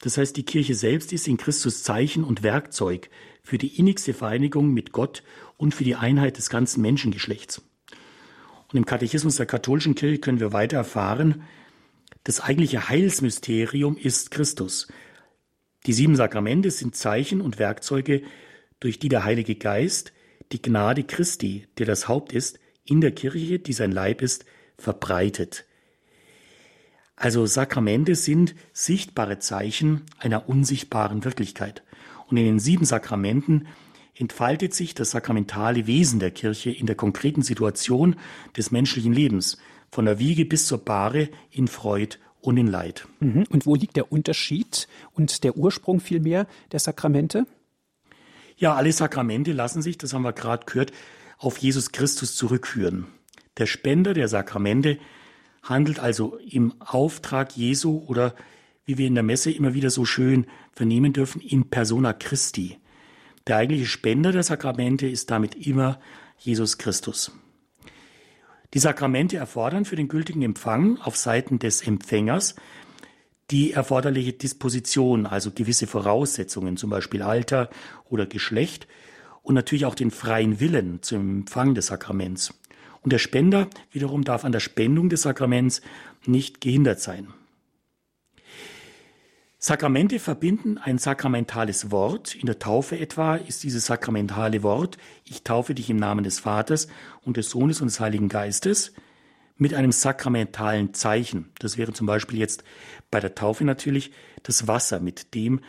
Das 0.00 0.18
heißt, 0.18 0.36
die 0.36 0.44
Kirche 0.44 0.74
selbst 0.74 1.12
ist 1.12 1.28
in 1.28 1.36
Christus 1.36 1.84
Zeichen 1.84 2.24
und 2.24 2.42
Werkzeug 2.42 3.10
für 3.50 3.58
die 3.58 3.80
innigste 3.80 4.14
Vereinigung 4.14 4.72
mit 4.72 4.92
Gott 4.92 5.24
und 5.56 5.74
für 5.74 5.82
die 5.82 5.96
Einheit 5.96 6.36
des 6.36 6.50
ganzen 6.50 6.82
Menschengeschlechts. 6.82 7.60
Und 8.68 8.78
im 8.78 8.86
Katechismus 8.86 9.34
der 9.34 9.46
katholischen 9.46 9.96
Kirche 9.96 10.20
können 10.20 10.38
wir 10.38 10.52
weiter 10.52 10.76
erfahren, 10.76 11.42
das 12.22 12.40
eigentliche 12.40 12.88
Heilsmysterium 12.88 13.96
ist 13.96 14.30
Christus. 14.30 14.86
Die 15.84 15.92
sieben 15.92 16.14
Sakramente 16.14 16.70
sind 16.70 16.94
Zeichen 16.94 17.40
und 17.40 17.58
Werkzeuge, 17.58 18.22
durch 18.78 19.00
die 19.00 19.08
der 19.08 19.24
Heilige 19.24 19.56
Geist 19.56 20.12
die 20.52 20.62
Gnade 20.62 21.02
Christi, 21.02 21.66
der 21.78 21.86
das 21.86 22.06
Haupt 22.06 22.32
ist, 22.32 22.60
in 22.84 23.00
der 23.00 23.10
Kirche, 23.10 23.58
die 23.58 23.72
sein 23.72 23.90
Leib 23.90 24.22
ist, 24.22 24.44
verbreitet. 24.78 25.64
Also 27.16 27.46
Sakramente 27.46 28.14
sind 28.14 28.54
sichtbare 28.72 29.40
Zeichen 29.40 30.02
einer 30.20 30.48
unsichtbaren 30.48 31.24
Wirklichkeit. 31.24 31.82
Und 32.30 32.36
in 32.36 32.44
den 32.44 32.58
sieben 32.58 32.84
Sakramenten 32.84 33.66
entfaltet 34.14 34.74
sich 34.74 34.94
das 34.94 35.10
sakramentale 35.10 35.86
Wesen 35.86 36.20
der 36.20 36.30
Kirche 36.30 36.70
in 36.70 36.86
der 36.86 36.96
konkreten 36.96 37.42
Situation 37.42 38.16
des 38.56 38.70
menschlichen 38.70 39.12
Lebens, 39.12 39.58
von 39.90 40.04
der 40.04 40.18
Wiege 40.18 40.44
bis 40.44 40.66
zur 40.66 40.78
Bahre 40.78 41.28
in 41.50 41.68
Freud 41.68 42.16
und 42.40 42.56
in 42.56 42.66
Leid. 42.66 43.06
Mhm. 43.20 43.44
Und 43.50 43.66
wo 43.66 43.74
liegt 43.74 43.96
der 43.96 44.12
Unterschied 44.12 44.88
und 45.12 45.42
der 45.44 45.56
Ursprung 45.56 46.00
vielmehr 46.00 46.46
der 46.72 46.80
Sakramente? 46.80 47.46
Ja, 48.56 48.74
alle 48.74 48.92
Sakramente 48.92 49.52
lassen 49.52 49.82
sich, 49.82 49.98
das 49.98 50.12
haben 50.12 50.22
wir 50.22 50.32
gerade 50.32 50.66
gehört, 50.66 50.92
auf 51.38 51.56
Jesus 51.58 51.92
Christus 51.92 52.36
zurückführen. 52.36 53.06
Der 53.56 53.66
Spender 53.66 54.14
der 54.14 54.28
Sakramente 54.28 54.98
handelt 55.62 55.98
also 55.98 56.36
im 56.36 56.74
Auftrag 56.80 57.56
Jesu 57.56 58.04
oder 58.06 58.34
wie 58.84 58.98
wir 58.98 59.06
in 59.06 59.14
der 59.14 59.24
Messe 59.24 59.50
immer 59.50 59.74
wieder 59.74 59.90
so 59.90 60.04
schön 60.04 60.46
vernehmen 60.72 61.12
dürfen, 61.12 61.40
in 61.40 61.70
persona 61.70 62.12
Christi. 62.12 62.78
Der 63.46 63.56
eigentliche 63.56 63.86
Spender 63.86 64.32
der 64.32 64.42
Sakramente 64.42 65.06
ist 65.06 65.30
damit 65.30 65.54
immer 65.66 66.00
Jesus 66.38 66.78
Christus. 66.78 67.32
Die 68.72 68.78
Sakramente 68.78 69.36
erfordern 69.36 69.84
für 69.84 69.96
den 69.96 70.08
gültigen 70.08 70.42
Empfang 70.42 70.98
auf 70.98 71.16
Seiten 71.16 71.58
des 71.58 71.82
Empfängers 71.82 72.54
die 73.50 73.72
erforderliche 73.72 74.32
Disposition, 74.32 75.26
also 75.26 75.50
gewisse 75.50 75.86
Voraussetzungen, 75.86 76.76
zum 76.76 76.90
Beispiel 76.90 77.22
Alter 77.22 77.68
oder 78.08 78.26
Geschlecht 78.26 78.86
und 79.42 79.54
natürlich 79.54 79.86
auch 79.86 79.96
den 79.96 80.10
freien 80.10 80.60
Willen 80.60 81.02
zum 81.02 81.40
Empfang 81.40 81.74
des 81.74 81.86
Sakraments. 81.86 82.54
Und 83.02 83.12
der 83.12 83.18
Spender 83.18 83.68
wiederum 83.90 84.24
darf 84.24 84.44
an 84.44 84.52
der 84.52 84.60
Spendung 84.60 85.08
des 85.08 85.22
Sakraments 85.22 85.80
nicht 86.26 86.60
gehindert 86.60 87.00
sein. 87.00 87.28
Sakramente 89.62 90.18
verbinden 90.20 90.78
ein 90.78 90.96
sakramentales 90.96 91.90
Wort. 91.90 92.34
In 92.34 92.46
der 92.46 92.58
Taufe 92.58 92.98
etwa 92.98 93.36
ist 93.36 93.62
dieses 93.62 93.84
sakramentale 93.84 94.62
Wort, 94.62 94.96
ich 95.24 95.44
taufe 95.44 95.74
dich 95.74 95.90
im 95.90 95.98
Namen 95.98 96.24
des 96.24 96.38
Vaters 96.38 96.88
und 97.26 97.36
des 97.36 97.50
Sohnes 97.50 97.82
und 97.82 97.88
des 97.88 98.00
Heiligen 98.00 98.30
Geistes, 98.30 98.94
mit 99.58 99.74
einem 99.74 99.92
sakramentalen 99.92 100.94
Zeichen. 100.94 101.52
Das 101.58 101.76
wäre 101.76 101.92
zum 101.92 102.06
Beispiel 102.06 102.38
jetzt 102.38 102.64
bei 103.10 103.20
der 103.20 103.34
Taufe 103.34 103.66
natürlich 103.66 104.12
das 104.44 104.66
Wasser, 104.66 104.98
mit 104.98 105.34
dem 105.34 105.60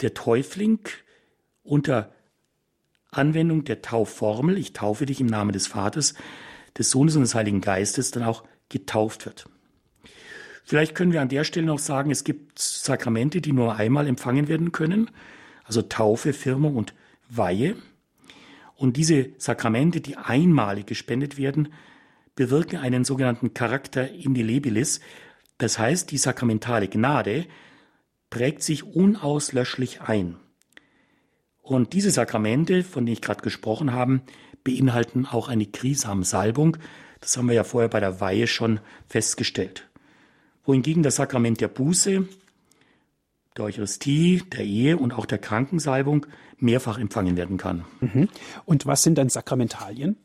der 0.00 0.14
Täufling 0.14 0.80
unter 1.62 2.14
Anwendung 3.10 3.64
der 3.64 3.82
Taufformel, 3.82 4.56
ich 4.56 4.72
taufe 4.72 5.04
dich 5.04 5.20
im 5.20 5.26
Namen 5.26 5.52
des 5.52 5.66
Vaters, 5.66 6.14
des 6.78 6.90
Sohnes 6.90 7.14
und 7.14 7.22
des 7.22 7.34
Heiligen 7.34 7.60
Geistes, 7.60 8.10
dann 8.10 8.22
auch 8.22 8.44
getauft 8.70 9.26
wird. 9.26 9.50
Vielleicht 10.68 10.96
können 10.96 11.12
wir 11.12 11.22
an 11.22 11.28
der 11.28 11.44
Stelle 11.44 11.64
noch 11.64 11.78
sagen, 11.78 12.10
es 12.10 12.24
gibt 12.24 12.58
Sakramente, 12.58 13.40
die 13.40 13.52
nur 13.52 13.76
einmal 13.76 14.08
empfangen 14.08 14.48
werden 14.48 14.72
können, 14.72 15.12
also 15.62 15.80
Taufe, 15.80 16.32
Firmung 16.32 16.74
und 16.74 16.92
Weihe. 17.28 17.76
Und 18.74 18.96
diese 18.96 19.30
Sakramente, 19.38 20.00
die 20.00 20.16
einmalig 20.16 20.88
gespendet 20.88 21.38
werden, 21.38 21.68
bewirken 22.34 22.78
einen 22.78 23.04
sogenannten 23.04 23.54
Charakter 23.54 24.10
indelebilis. 24.10 24.98
Das 25.58 25.78
heißt, 25.78 26.10
die 26.10 26.18
sakramentale 26.18 26.88
Gnade 26.88 27.46
prägt 28.28 28.64
sich 28.64 28.82
unauslöschlich 28.82 30.00
ein. 30.00 30.34
Und 31.62 31.92
diese 31.92 32.10
Sakramente, 32.10 32.82
von 32.82 33.06
denen 33.06 33.12
ich 33.12 33.22
gerade 33.22 33.42
gesprochen 33.42 33.92
habe, 33.92 34.20
beinhalten 34.64 35.26
auch 35.26 35.46
eine 35.48 35.66
Krisamsalbung. 35.66 36.76
Das 37.20 37.36
haben 37.36 37.46
wir 37.46 37.54
ja 37.54 37.64
vorher 37.64 37.88
bei 37.88 38.00
der 38.00 38.20
Weihe 38.20 38.48
schon 38.48 38.80
festgestellt 39.06 39.86
wohingegen 40.66 41.02
das 41.02 41.16
Sakrament 41.16 41.60
der 41.60 41.68
Buße, 41.68 42.28
der 43.56 43.64
Eucharistie, 43.64 44.42
der 44.52 44.64
Ehe 44.64 44.98
und 44.98 45.12
auch 45.12 45.26
der 45.26 45.38
Krankensalbung 45.38 46.26
mehrfach 46.58 46.98
empfangen 46.98 47.36
werden 47.36 47.56
kann. 47.56 47.84
Mhm. 48.00 48.28
Und 48.64 48.86
was 48.86 49.02
sind 49.02 49.16
dann 49.16 49.28
Sakramentalien? 49.28 50.16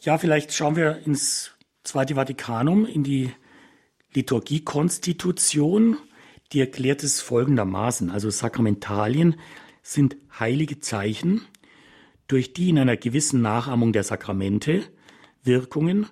Ja, 0.00 0.18
vielleicht 0.18 0.52
schauen 0.52 0.76
wir 0.76 0.98
ins 1.06 1.52
Zweite 1.82 2.14
Vatikanum, 2.14 2.86
in 2.86 3.02
die 3.04 3.30
Liturgiekonstitution. 4.12 5.96
Die 6.52 6.60
erklärt 6.60 7.02
es 7.02 7.20
folgendermaßen. 7.20 8.10
Also 8.10 8.30
Sakramentalien 8.30 9.36
sind 9.82 10.16
heilige 10.38 10.80
Zeichen, 10.80 11.42
durch 12.26 12.52
die 12.52 12.70
in 12.70 12.78
einer 12.78 12.96
gewissen 12.96 13.42
Nachahmung 13.42 13.92
der 13.92 14.04
Sakramente 14.04 14.82
Wirkungen, 15.42 16.06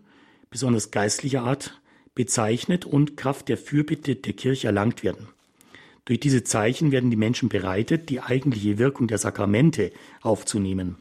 besonders 0.50 0.90
geistlicher 0.90 1.42
Art, 1.42 1.80
bezeichnet 2.14 2.84
und 2.84 3.16
Kraft 3.16 3.48
der 3.48 3.56
Fürbitte 3.56 4.16
der 4.16 4.32
Kirche 4.32 4.66
erlangt 4.68 5.02
werden. 5.02 5.28
Durch 6.04 6.20
diese 6.20 6.42
Zeichen 6.42 6.90
werden 6.90 7.10
die 7.10 7.16
Menschen 7.16 7.48
bereitet, 7.48 8.08
die 8.08 8.20
eigentliche 8.20 8.78
Wirkung 8.78 9.06
der 9.06 9.18
Sakramente 9.18 9.92
aufzunehmen. 10.20 10.96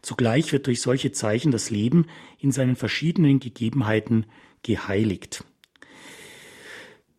Zugleich 0.00 0.52
wird 0.52 0.66
durch 0.66 0.80
solche 0.80 1.12
Zeichen 1.12 1.50
das 1.52 1.70
Leben 1.70 2.06
in 2.38 2.52
seinen 2.52 2.76
verschiedenen 2.76 3.40
Gegebenheiten 3.40 4.26
geheiligt. 4.62 5.44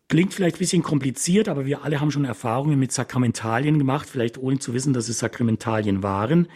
Klingt 0.08 0.34
vielleicht 0.34 0.56
ein 0.56 0.60
bisschen 0.60 0.82
kompliziert, 0.82 1.48
aber 1.48 1.66
wir 1.66 1.84
alle 1.84 2.00
haben 2.00 2.10
schon 2.10 2.24
Erfahrungen 2.24 2.80
mit 2.80 2.90
Sakramentalien 2.90 3.78
gemacht, 3.78 4.08
vielleicht 4.10 4.38
ohne 4.38 4.58
zu 4.58 4.74
wissen, 4.74 4.92
dass 4.92 5.08
es 5.08 5.20
Sakramentalien 5.20 6.02
waren. 6.02 6.48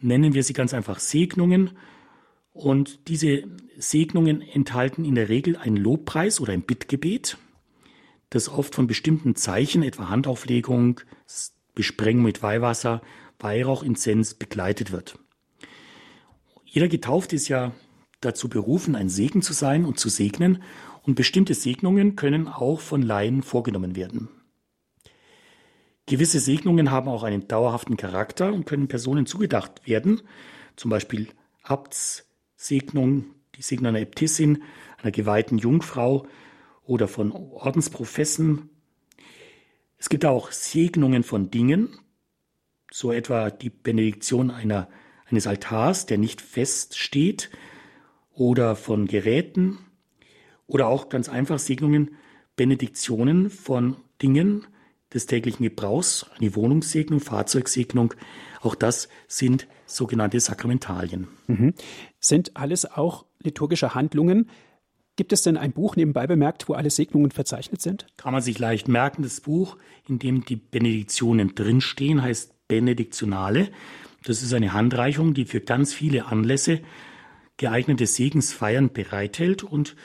Nennen 0.00 0.32
wir 0.32 0.44
sie 0.44 0.52
ganz 0.52 0.72
einfach 0.72 1.00
Segnungen 1.00 1.70
und 2.58 3.08
diese 3.08 3.44
Segnungen 3.76 4.42
enthalten 4.42 5.04
in 5.04 5.14
der 5.14 5.28
Regel 5.28 5.56
einen 5.56 5.76
Lobpreis 5.76 6.40
oder 6.40 6.52
ein 6.52 6.62
Bittgebet, 6.62 7.38
das 8.30 8.48
oft 8.48 8.74
von 8.74 8.88
bestimmten 8.88 9.36
Zeichen, 9.36 9.84
etwa 9.84 10.08
Handauflegung, 10.08 11.00
Besprengung 11.76 12.24
mit 12.24 12.42
Weihwasser, 12.42 13.00
Weihrauch, 13.38 13.84
Inzens 13.84 14.34
begleitet 14.34 14.90
wird. 14.90 15.20
Jeder 16.64 16.88
Getaufte 16.88 17.36
ist 17.36 17.46
ja 17.46 17.72
dazu 18.20 18.48
berufen, 18.48 18.96
ein 18.96 19.08
Segen 19.08 19.40
zu 19.40 19.52
sein 19.52 19.84
und 19.84 19.98
zu 19.98 20.08
segnen, 20.08 20.62
und 21.02 21.14
bestimmte 21.14 21.54
Segnungen 21.54 22.16
können 22.16 22.48
auch 22.48 22.80
von 22.80 23.00
Laien 23.00 23.42
vorgenommen 23.42 23.96
werden. 23.96 24.28
Gewisse 26.04 26.40
Segnungen 26.40 26.90
haben 26.90 27.08
auch 27.08 27.22
einen 27.22 27.48
dauerhaften 27.48 27.96
Charakter 27.96 28.52
und 28.52 28.66
können 28.66 28.88
Personen 28.88 29.24
zugedacht 29.24 29.86
werden, 29.86 30.20
zum 30.76 30.90
Beispiel 30.90 31.28
Abts, 31.62 32.27
Segnung, 32.58 33.26
die 33.54 33.62
Segnung 33.62 33.90
einer 33.90 34.00
Äbtissin, 34.00 34.64
einer 35.00 35.12
geweihten 35.12 35.58
Jungfrau 35.58 36.26
oder 36.84 37.06
von 37.06 37.30
Ordensprofessen. 37.30 38.68
Es 39.96 40.08
gibt 40.08 40.24
auch 40.24 40.50
Segnungen 40.50 41.22
von 41.22 41.50
Dingen, 41.50 41.96
so 42.90 43.12
etwa 43.12 43.50
die 43.50 43.70
Benediktion 43.70 44.50
einer, 44.50 44.88
eines 45.26 45.46
Altars, 45.46 46.06
der 46.06 46.18
nicht 46.18 46.40
fest 46.40 46.98
steht, 46.98 47.50
oder 48.32 48.74
von 48.76 49.06
Geräten, 49.06 49.78
oder 50.66 50.88
auch 50.88 51.08
ganz 51.08 51.28
einfach 51.28 51.60
Segnungen, 51.60 52.16
Benediktionen 52.56 53.50
von 53.50 53.96
Dingen 54.20 54.66
des 55.14 55.26
täglichen 55.26 55.62
Gebrauchs, 55.62 56.26
eine 56.38 56.54
Wohnungssegnung, 56.56 57.20
Fahrzeugsegnung, 57.20 58.14
auch 58.60 58.74
das 58.74 59.08
sind 59.26 59.66
sogenannte 59.86 60.40
Sakramentalien. 60.40 61.28
Mhm. 61.46 61.74
Sind 62.20 62.56
alles 62.56 62.84
auch 62.90 63.24
liturgische 63.40 63.94
Handlungen? 63.94 64.48
Gibt 65.16 65.32
es 65.32 65.42
denn 65.42 65.56
ein 65.56 65.72
Buch 65.72 65.96
nebenbei 65.96 66.26
bemerkt, 66.26 66.68
wo 66.68 66.74
alle 66.74 66.90
Segnungen 66.90 67.32
verzeichnet 67.32 67.82
sind? 67.82 68.06
Kann 68.16 68.32
man 68.32 68.42
sich 68.42 68.58
leicht 68.58 68.86
merken. 68.86 69.22
Das 69.22 69.40
Buch, 69.40 69.76
in 70.08 70.18
dem 70.18 70.44
die 70.44 70.56
Benediktionen 70.56 71.54
drinstehen, 71.54 72.22
heißt 72.22 72.68
Benediktionale. 72.68 73.70
Das 74.24 74.42
ist 74.42 74.52
eine 74.52 74.72
Handreichung, 74.72 75.34
die 75.34 75.44
für 75.44 75.60
ganz 75.60 75.92
viele 75.92 76.26
Anlässe 76.26 76.80
geeignete 77.56 78.06
Segensfeiern 78.06 78.92
bereithält 78.92 79.64
und 79.64 79.96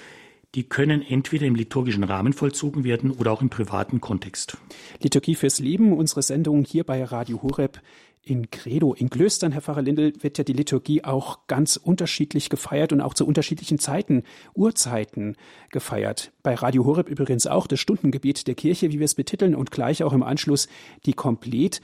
die 0.56 0.64
können 0.64 1.02
entweder 1.02 1.46
im 1.48 1.56
liturgischen 1.56 2.04
Rahmen 2.04 2.34
vollzogen 2.34 2.84
werden 2.84 3.12
oder 3.12 3.32
auch 3.32 3.42
im 3.42 3.50
privaten 3.50 4.02
Kontext. 4.02 4.58
Liturgie 5.00 5.36
fürs 5.36 5.60
Leben, 5.60 5.94
unsere 5.94 6.22
Sendung 6.22 6.64
hier 6.64 6.84
bei 6.84 7.04
Radio 7.04 7.42
Horeb 7.42 7.82
in 8.26 8.50
Credo, 8.50 8.94
in 8.94 9.10
Klöstern, 9.10 9.52
Herr 9.52 9.62
Pfarrer 9.62 9.82
Lindel, 9.82 10.14
wird 10.22 10.38
ja 10.38 10.46
die 10.46 10.54
Liturgie 10.54 11.04
auch 11.04 11.46
ganz 11.48 11.76
unterschiedlich 11.76 12.50
gefeiert 12.50 12.94
und 12.94 13.02
auch 13.02 13.14
zu 13.14 13.28
unterschiedlichen 13.28 13.80
Zeiten, 13.80 14.24
Uhrzeiten 14.54 15.36
gefeiert. 15.72 16.32
Bei 16.42 16.56
Radio 16.56 16.86
Horeb 16.86 17.10
übrigens 17.10 17.48
auch 17.48 17.68
das 17.68 17.82
Stundengebet 17.82 18.48
der 18.48 18.56
Kirche, 18.56 18.92
wie 18.92 19.00
wir 19.00 19.06
es 19.06 19.16
betiteln, 19.16 19.56
und 19.56 19.72
gleich 19.72 20.04
auch 20.04 20.14
im 20.14 20.24
Anschluss 20.24 20.70
die 21.06 21.14
Komplett. 21.14 21.82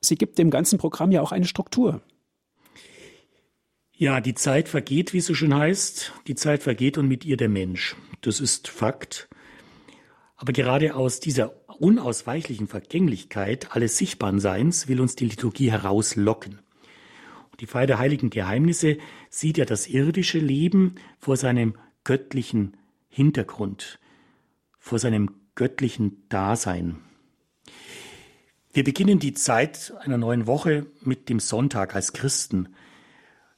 Sie 0.00 0.16
gibt 0.16 0.38
dem 0.38 0.50
ganzen 0.50 0.78
Programm 0.78 1.12
ja 1.12 1.20
auch 1.20 1.32
eine 1.32 1.46
Struktur. 1.46 2.00
Ja, 3.92 4.20
die 4.20 4.34
Zeit 4.34 4.68
vergeht, 4.68 5.12
wie 5.12 5.18
es 5.18 5.26
so 5.26 5.34
schön 5.34 5.54
heißt. 5.54 6.12
Die 6.28 6.36
Zeit 6.36 6.62
vergeht 6.62 6.96
und 6.98 7.08
mit 7.08 7.24
ihr 7.24 7.36
der 7.36 7.48
Mensch. 7.48 7.96
Das 8.22 8.40
ist 8.40 8.68
Fakt. 8.68 9.28
Aber 10.36 10.52
gerade 10.52 10.94
aus 10.94 11.20
dieser 11.20 11.52
unausweichlichen 11.80 12.66
Vergänglichkeit 12.66 13.74
alles 13.74 13.98
sichtbaren 13.98 14.40
Seins 14.40 14.88
will 14.88 15.00
uns 15.00 15.16
die 15.16 15.26
Liturgie 15.26 15.70
herauslocken. 15.70 16.58
Die 17.60 17.66
Feier 17.66 17.86
der 17.86 17.98
heiligen 17.98 18.30
Geheimnisse 18.30 18.98
sieht 19.30 19.58
ja 19.58 19.64
das 19.64 19.88
irdische 19.88 20.38
Leben 20.38 20.94
vor 21.18 21.36
seinem 21.36 21.74
göttlichen 22.04 22.76
Hintergrund, 23.08 23.98
vor 24.78 24.98
seinem 24.98 25.30
göttlichen 25.54 26.28
Dasein. 26.28 26.98
Wir 28.72 28.84
beginnen 28.84 29.18
die 29.18 29.34
Zeit 29.34 29.92
einer 30.00 30.18
neuen 30.18 30.46
Woche 30.46 30.86
mit 31.00 31.28
dem 31.28 31.40
Sonntag 31.40 31.96
als 31.96 32.12
Christen. 32.12 32.68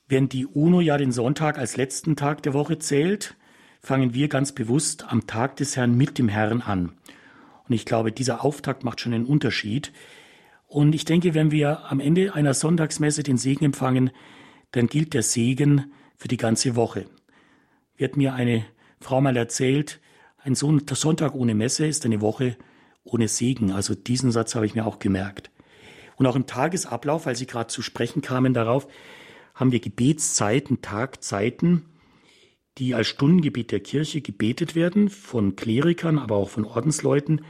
Während 0.09 0.33
die 0.33 0.47
UNO 0.47 0.81
ja 0.81 0.97
den 0.97 1.13
Sonntag 1.13 1.59
als 1.59 1.77
letzten 1.77 2.17
Tag 2.17 2.43
der 2.43 2.55
Woche 2.55 2.79
zählt, 2.79 3.37
fangen 3.83 4.15
wir 4.15 4.29
ganz 4.29 4.53
bewusst 4.53 5.05
am 5.13 5.27
Tag 5.27 5.57
des 5.57 5.77
Herrn 5.77 5.97
mit 5.97 6.17
dem 6.19 6.29
Herrn 6.29 6.63
an. 6.63 6.93
Und 7.71 7.77
ich 7.77 7.87
glaube, 7.87 8.11
dieser 8.11 8.45
Auftakt 8.45 8.83
macht 8.83 9.01
schon 9.01 9.15
einen 9.15 9.27
Unterschied. 9.27 9.93
Und 10.67 10.93
ich 10.93 11.05
denke, 11.05 11.35
wenn 11.35 11.53
wir 11.53 11.85
am 11.89 12.01
Ende 12.01 12.35
einer 12.35 12.53
Sonntagsmesse 12.53 13.23
den 13.23 13.39
Segen 13.39 13.65
empfangen, 13.65 14.11
dann 14.73 14.89
gilt 14.89 15.15
der 15.15 15.23
Segen 15.23 15.93
für 16.17 16.27
die 16.27 16.37
ganze 16.37 16.75
Woche. 16.75 17.07
Wird 17.97 18.17
mir 18.17 18.35
eine 18.35 18.65
Frau 18.99 19.21
mal 19.21 19.37
erzählt, 19.37 20.01
ein 20.39 20.57
Sonntag 20.57 21.37
ohne 21.37 21.55
Messe 21.55 21.87
ist 21.87 22.05
eine 22.05 22.21
Woche 22.21 22.57
ohne 23.05 23.29
Segen. 23.29 23.71
Also 23.71 23.95
diesen 23.95 24.33
Satz 24.33 24.57
habe 24.57 24.67
ich 24.67 24.75
mir 24.75 24.85
auch 24.85 24.99
gemerkt. 24.99 25.53
Und 26.17 26.27
auch 26.27 26.35
im 26.35 26.47
Tagesablauf, 26.47 27.27
weil 27.27 27.37
Sie 27.37 27.47
gerade 27.47 27.69
zu 27.69 27.83
sprechen 27.83 28.21
kamen 28.21 28.53
darauf, 28.53 28.89
haben 29.55 29.71
wir 29.71 29.79
Gebetszeiten, 29.79 30.83
Tagzeiten, 30.83 31.85
die 32.79 32.95
als 32.95 33.09
Stundengebet 33.09 33.73
der 33.73 33.81
Kirche 33.81 34.21
gebetet 34.21 34.75
werden, 34.75 35.09
von 35.09 35.57
Klerikern, 35.57 36.19
aber 36.19 36.37
auch 36.37 36.51
von 36.51 36.65
Ordensleuten. 36.65 37.43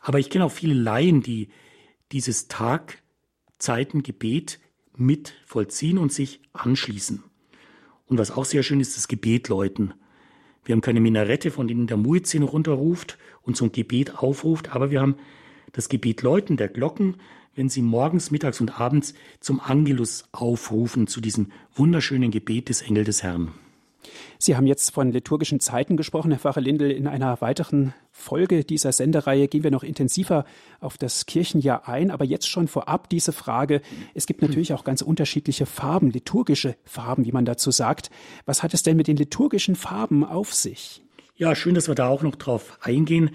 Aber 0.00 0.18
ich 0.18 0.30
kenne 0.30 0.44
auch 0.44 0.52
viele 0.52 0.74
Laien, 0.74 1.22
die 1.22 1.48
dieses 2.12 2.48
Tagzeitengebet 2.48 4.60
mit 4.96 5.34
vollziehen 5.46 5.98
und 5.98 6.12
sich 6.12 6.40
anschließen. 6.52 7.22
Und 8.06 8.18
was 8.18 8.30
auch 8.30 8.44
sehr 8.44 8.62
schön 8.62 8.80
ist, 8.80 8.96
das 8.96 9.08
Gebet 9.08 9.48
läuten. 9.48 9.94
Wir 10.64 10.74
haben 10.74 10.80
keine 10.80 11.00
Minarette, 11.00 11.50
von 11.50 11.68
denen 11.68 11.86
der 11.86 11.96
Muezzin 11.96 12.42
runterruft 12.42 13.18
und 13.42 13.56
zum 13.56 13.72
Gebet 13.72 14.18
aufruft, 14.18 14.74
aber 14.74 14.90
wir 14.90 15.00
haben 15.00 15.16
das 15.72 15.88
Gebet 15.88 16.22
läuten 16.22 16.56
der 16.56 16.68
Glocken, 16.68 17.16
wenn 17.54 17.68
sie 17.68 17.82
morgens, 17.82 18.30
mittags 18.30 18.60
und 18.60 18.80
abends 18.80 19.14
zum 19.40 19.60
Angelus 19.60 20.28
aufrufen, 20.32 21.06
zu 21.06 21.20
diesem 21.20 21.52
wunderschönen 21.74 22.30
Gebet 22.30 22.68
des 22.68 22.82
Engel 22.82 23.04
des 23.04 23.22
Herrn. 23.22 23.52
Sie 24.38 24.56
haben 24.56 24.66
jetzt 24.66 24.90
von 24.90 25.12
liturgischen 25.12 25.60
Zeiten 25.60 25.96
gesprochen, 25.96 26.30
Herr 26.30 26.40
Pfarrer 26.40 26.60
Lindel. 26.60 26.90
In 26.90 27.06
einer 27.06 27.40
weiteren 27.40 27.94
Folge 28.10 28.64
dieser 28.64 28.92
Sendereihe 28.92 29.48
gehen 29.48 29.64
wir 29.64 29.70
noch 29.70 29.82
intensiver 29.82 30.44
auf 30.80 30.98
das 30.98 31.26
Kirchenjahr 31.26 31.88
ein. 31.88 32.10
Aber 32.10 32.24
jetzt 32.24 32.48
schon 32.48 32.68
vorab 32.68 33.08
diese 33.08 33.32
Frage. 33.32 33.80
Es 34.14 34.26
gibt 34.26 34.42
natürlich 34.42 34.72
auch 34.72 34.84
ganz 34.84 35.02
unterschiedliche 35.02 35.66
Farben, 35.66 36.10
liturgische 36.10 36.76
Farben, 36.84 37.24
wie 37.24 37.32
man 37.32 37.44
dazu 37.44 37.70
sagt. 37.70 38.10
Was 38.46 38.62
hat 38.62 38.74
es 38.74 38.82
denn 38.82 38.96
mit 38.96 39.08
den 39.08 39.16
liturgischen 39.16 39.76
Farben 39.76 40.24
auf 40.24 40.54
sich? 40.54 41.02
Ja, 41.36 41.54
schön, 41.54 41.74
dass 41.74 41.88
wir 41.88 41.94
da 41.94 42.08
auch 42.08 42.22
noch 42.22 42.36
drauf 42.36 42.78
eingehen. 42.80 43.30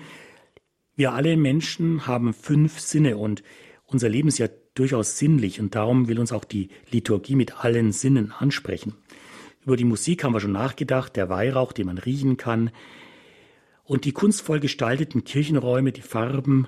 Wir 0.95 1.13
alle 1.13 1.37
Menschen 1.37 2.05
haben 2.05 2.33
fünf 2.33 2.79
Sinne 2.79 3.17
und 3.17 3.43
unser 3.85 4.09
Leben 4.09 4.27
ist 4.27 4.37
ja 4.37 4.47
durchaus 4.75 5.17
sinnlich 5.17 5.59
und 5.59 5.75
darum 5.75 6.07
will 6.07 6.19
uns 6.19 6.31
auch 6.31 6.43
die 6.43 6.69
Liturgie 6.91 7.35
mit 7.35 7.63
allen 7.63 7.91
Sinnen 7.91 8.31
ansprechen. 8.31 8.95
Über 9.65 9.77
die 9.77 9.85
Musik 9.85 10.23
haben 10.23 10.33
wir 10.33 10.41
schon 10.41 10.51
nachgedacht, 10.51 11.15
der 11.15 11.29
Weihrauch, 11.29 11.71
den 11.71 11.87
man 11.87 11.97
riechen 11.97 12.37
kann. 12.37 12.71
Und 13.85 14.05
die 14.05 14.11
kunstvoll 14.11 14.59
gestalteten 14.59 15.23
Kirchenräume, 15.23 15.91
die 15.91 16.01
Farben 16.01 16.67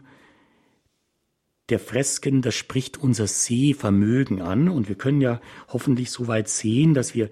der 1.69 1.79
Fresken, 1.79 2.41
das 2.41 2.55
spricht 2.55 2.97
unser 2.97 3.27
Sehvermögen 3.27 4.41
an. 4.41 4.69
Und 4.69 4.87
wir 4.87 4.95
können 4.95 5.21
ja 5.21 5.41
hoffentlich 5.67 6.11
so 6.11 6.27
weit 6.27 6.47
sehen, 6.47 6.93
dass 6.93 7.15
wir 7.15 7.29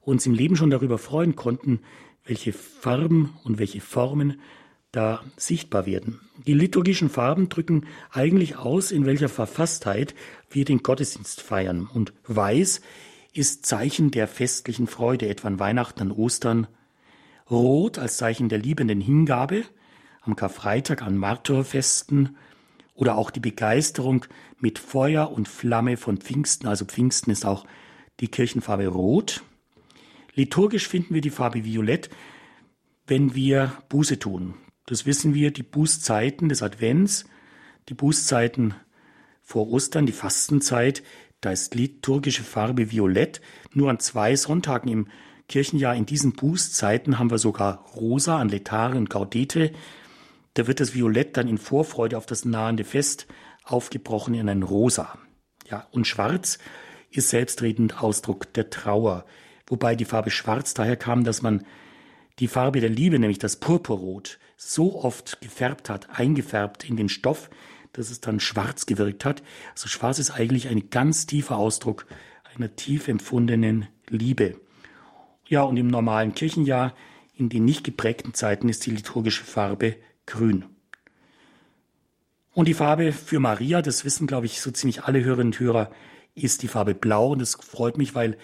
uns 0.00 0.26
im 0.26 0.34
Leben 0.34 0.56
schon 0.56 0.70
darüber 0.70 0.98
freuen 0.98 1.34
konnten, 1.34 1.80
welche 2.24 2.52
Farben 2.52 3.34
und 3.44 3.58
welche 3.58 3.80
Formen 3.80 4.40
da 4.92 5.24
sichtbar 5.36 5.86
werden. 5.86 6.20
Die 6.46 6.54
liturgischen 6.54 7.10
Farben 7.10 7.48
drücken 7.48 7.86
eigentlich 8.10 8.56
aus, 8.56 8.92
in 8.92 9.06
welcher 9.06 9.28
Verfasstheit 9.28 10.14
wir 10.50 10.64
den 10.64 10.82
Gottesdienst 10.82 11.40
feiern. 11.40 11.88
Und 11.92 12.12
weiß 12.26 12.80
ist 13.32 13.66
Zeichen 13.66 14.10
der 14.10 14.28
festlichen 14.28 14.86
Freude, 14.86 15.28
etwa 15.28 15.48
an 15.48 15.58
Weihnachten, 15.58 16.00
an 16.00 16.10
Ostern. 16.12 16.66
Rot 17.50 17.98
als 17.98 18.16
Zeichen 18.16 18.48
der 18.48 18.58
liebenden 18.58 19.00
Hingabe, 19.00 19.64
am 20.20 20.36
Karfreitag, 20.36 21.02
an 21.02 21.16
Martyrfesten 21.16 22.36
oder 22.94 23.16
auch 23.16 23.30
die 23.30 23.40
Begeisterung 23.40 24.24
mit 24.58 24.78
Feuer 24.78 25.32
und 25.32 25.48
Flamme 25.48 25.96
von 25.96 26.18
Pfingsten, 26.18 26.68
also 26.68 26.84
Pfingsten 26.84 27.30
ist 27.30 27.44
auch 27.44 27.64
die 28.20 28.28
Kirchenfarbe 28.28 28.86
Rot. 28.86 29.42
Liturgisch 30.34 30.86
finden 30.86 31.14
wir 31.14 31.22
die 31.22 31.30
Farbe 31.30 31.64
Violett, 31.64 32.10
wenn 33.06 33.34
wir 33.34 33.72
Buße 33.88 34.18
tun. 34.18 34.54
Das 34.86 35.06
wissen 35.06 35.34
wir, 35.34 35.50
die 35.50 35.62
Bußzeiten 35.62 36.48
des 36.48 36.62
Advents, 36.62 37.24
die 37.88 37.94
Bußzeiten 37.94 38.74
vor 39.42 39.68
Ostern, 39.68 40.06
die 40.06 40.12
Fastenzeit, 40.12 41.02
da 41.40 41.52
ist 41.52 41.74
liturgische 41.74 42.42
Farbe 42.42 42.90
violett. 42.90 43.40
Nur 43.72 43.90
an 43.90 43.98
zwei 43.98 44.36
Sonntagen 44.36 44.90
im 44.90 45.08
Kirchenjahr 45.48 45.96
in 45.96 46.06
diesen 46.06 46.32
Bußzeiten 46.32 47.18
haben 47.18 47.30
wir 47.30 47.38
sogar 47.38 47.86
rosa 47.96 48.38
an 48.38 48.48
Letare 48.48 48.96
und 48.96 49.10
Gaudete. 49.10 49.72
Da 50.54 50.66
wird 50.66 50.80
das 50.80 50.94
Violett 50.94 51.36
dann 51.36 51.48
in 51.48 51.58
Vorfreude 51.58 52.16
auf 52.16 52.26
das 52.26 52.44
nahende 52.44 52.84
Fest 52.84 53.26
aufgebrochen 53.64 54.34
in 54.34 54.48
ein 54.48 54.62
Rosa. 54.62 55.18
Ja, 55.68 55.86
und 55.92 56.06
Schwarz 56.06 56.58
ist 57.10 57.30
selbstredend 57.30 58.02
Ausdruck 58.02 58.52
der 58.54 58.70
Trauer, 58.70 59.24
wobei 59.66 59.94
die 59.94 60.04
Farbe 60.04 60.30
Schwarz 60.30 60.74
daher 60.74 60.96
kam, 60.96 61.24
dass 61.24 61.42
man 61.42 61.64
die 62.38 62.48
Farbe 62.48 62.80
der 62.80 62.90
Liebe, 62.90 63.18
nämlich 63.18 63.38
das 63.38 63.56
Purpurrot, 63.56 64.38
so 64.56 65.02
oft 65.02 65.40
gefärbt 65.40 65.88
hat, 65.88 66.08
eingefärbt 66.10 66.88
in 66.88 66.96
den 66.96 67.08
Stoff, 67.08 67.50
dass 67.92 68.10
es 68.10 68.20
dann 68.20 68.40
schwarz 68.40 68.86
gewirkt 68.86 69.24
hat. 69.24 69.42
Also 69.72 69.88
schwarz 69.88 70.18
ist 70.18 70.30
eigentlich 70.30 70.68
ein 70.68 70.90
ganz 70.90 71.26
tiefer 71.26 71.56
Ausdruck 71.56 72.06
einer 72.54 72.74
tief 72.74 73.08
empfundenen 73.08 73.86
Liebe. 74.08 74.60
Ja, 75.46 75.62
und 75.62 75.76
im 75.76 75.88
normalen 75.88 76.34
Kirchenjahr, 76.34 76.94
in 77.34 77.48
den 77.48 77.64
nicht 77.64 77.84
geprägten 77.84 78.34
Zeiten, 78.34 78.68
ist 78.68 78.86
die 78.86 78.90
liturgische 78.90 79.44
Farbe 79.44 79.96
grün. 80.26 80.64
Und 82.52 82.66
die 82.68 82.74
Farbe 82.74 83.12
für 83.12 83.40
Maria, 83.40 83.82
das 83.82 84.04
wissen, 84.04 84.26
glaube 84.26 84.46
ich, 84.46 84.60
so 84.60 84.70
ziemlich 84.70 85.04
alle 85.04 85.22
Hörerinnen 85.22 85.52
und 85.52 85.60
Hörer, 85.60 85.90
ist 86.34 86.62
die 86.62 86.68
Farbe 86.68 86.94
blau. 86.94 87.32
Und 87.32 87.40
das 87.40 87.54
freut 87.54 87.96
mich, 87.96 88.14
weil 88.14 88.36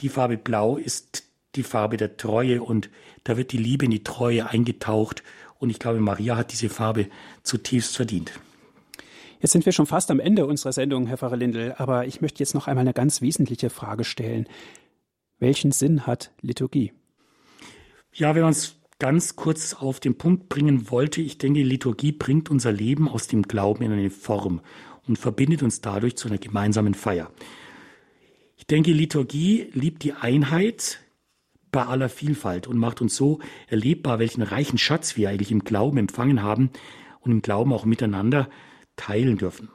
die 0.00 0.08
Farbe 0.08 0.36
blau 0.36 0.76
ist 0.76 1.24
die 1.54 1.62
Farbe 1.62 1.96
der 1.96 2.16
Treue 2.16 2.62
und 2.62 2.90
da 3.24 3.36
wird 3.36 3.52
die 3.52 3.58
Liebe 3.58 3.84
in 3.84 3.90
die 3.90 4.04
Treue 4.04 4.48
eingetaucht. 4.48 5.22
Und 5.58 5.70
ich 5.70 5.78
glaube, 5.78 6.00
Maria 6.00 6.36
hat 6.36 6.52
diese 6.52 6.68
Farbe 6.68 7.08
zutiefst 7.42 7.96
verdient. 7.96 8.32
Jetzt 9.40 9.52
sind 9.52 9.64
wir 9.66 9.72
schon 9.72 9.86
fast 9.86 10.10
am 10.10 10.18
Ende 10.18 10.46
unserer 10.46 10.72
Sendung, 10.72 11.06
Herr 11.06 11.18
Pfarrer 11.18 11.36
Lindel, 11.36 11.74
aber 11.78 12.06
ich 12.06 12.20
möchte 12.20 12.40
jetzt 12.40 12.54
noch 12.54 12.66
einmal 12.66 12.82
eine 12.82 12.92
ganz 12.92 13.22
wesentliche 13.22 13.70
Frage 13.70 14.02
stellen. 14.02 14.48
Welchen 15.38 15.70
Sinn 15.70 16.06
hat 16.06 16.32
Liturgie? 16.40 16.92
Ja, 18.12 18.34
wenn 18.34 18.42
man 18.42 18.50
es 18.50 18.76
ganz 18.98 19.36
kurz 19.36 19.74
auf 19.74 20.00
den 20.00 20.18
Punkt 20.18 20.48
bringen 20.48 20.90
wollte, 20.90 21.20
ich 21.20 21.38
denke, 21.38 21.62
Liturgie 21.62 22.10
bringt 22.10 22.50
unser 22.50 22.72
Leben 22.72 23.08
aus 23.08 23.28
dem 23.28 23.42
Glauben 23.42 23.84
in 23.84 23.92
eine 23.92 24.10
Form 24.10 24.60
und 25.06 25.18
verbindet 25.18 25.62
uns 25.62 25.80
dadurch 25.80 26.16
zu 26.16 26.26
einer 26.26 26.38
gemeinsamen 26.38 26.94
Feier. 26.94 27.30
Ich 28.56 28.66
denke, 28.66 28.90
Liturgie 28.90 29.68
liebt 29.72 30.02
die 30.02 30.14
Einheit 30.14 30.98
bei 31.70 31.86
aller 31.86 32.08
Vielfalt 32.08 32.66
und 32.66 32.76
macht 32.76 33.00
uns 33.00 33.14
so 33.14 33.38
erlebbar, 33.68 34.18
welchen 34.18 34.42
reichen 34.42 34.78
Schatz 34.78 35.16
wir 35.16 35.28
eigentlich 35.28 35.52
im 35.52 35.62
Glauben 35.62 35.96
empfangen 35.96 36.42
haben 36.42 36.70
und 37.20 37.30
im 37.30 37.42
Glauben 37.42 37.72
auch 37.72 37.84
miteinander 37.84 38.48
teilen 38.98 39.38
dürfen. 39.38 39.70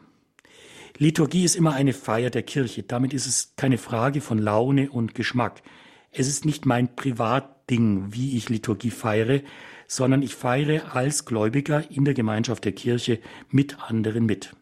Liturgie 0.97 1.43
ist 1.43 1.55
immer 1.55 1.74
eine 1.74 1.93
Feier 1.93 2.30
der 2.30 2.43
Kirche. 2.43 2.84
Damit 2.84 3.13
ist 3.13 3.26
es 3.26 3.53
keine 3.55 3.80
Frage 3.80 4.21
von 4.21 4.38
Laune 4.38 4.91
und 4.91 5.15
Geschmack. 5.15 5.63
Es 6.11 6.28
ist 6.28 6.45
nicht 6.45 6.67
mein 6.67 6.95
Privatding, 6.95 8.13
wie 8.13 8.38
ich 8.38 8.49
Liturgie 8.49 8.91
feiere, 8.91 9.41
sondern 9.88 10.21
ich 10.21 10.36
feiere 10.36 10.95
als 10.95 11.26
Gläubiger 11.26 11.89
in 11.89 12.05
der 12.05 12.13
Gemeinschaft 12.13 12.65
der 12.65 12.74
Kirche 12.74 13.19
mit 13.49 13.80
anderen 13.89 14.26
mit. 14.28 14.55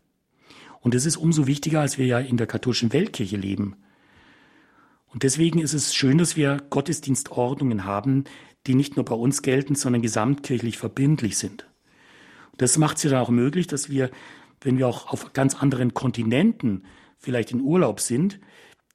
Und 0.79 0.95
es 0.95 1.05
ist 1.05 1.17
umso 1.17 1.47
wichtiger, 1.47 1.81
als 1.81 1.97
wir 1.97 2.05
ja 2.05 2.19
in 2.19 2.37
der 2.37 2.47
katholischen 2.47 2.93
Weltkirche 2.93 3.37
leben. 3.37 3.75
Und 5.07 5.23
deswegen 5.23 5.59
ist 5.59 5.73
es 5.73 5.93
schön, 5.93 6.17
dass 6.17 6.37
wir 6.37 6.57
Gottesdienstordnungen 6.69 7.83
haben, 7.83 8.23
die 8.65 8.75
nicht 8.75 8.95
nur 8.95 9.05
bei 9.05 9.15
uns 9.15 9.41
gelten, 9.41 9.75
sondern 9.75 10.01
gesamtkirchlich 10.01 10.77
verbindlich 10.77 11.37
sind. 11.37 11.67
das 12.57 12.77
macht 12.77 12.97
es 12.97 13.03
ja 13.03 13.11
dann 13.11 13.21
auch 13.21 13.29
möglich, 13.29 13.67
dass 13.67 13.89
wir 13.89 14.11
wenn 14.61 14.77
wir 14.77 14.87
auch 14.87 15.07
auf 15.11 15.33
ganz 15.33 15.55
anderen 15.55 15.93
Kontinenten 15.93 16.85
vielleicht 17.17 17.51
in 17.51 17.61
Urlaub 17.61 17.99
sind, 17.99 18.39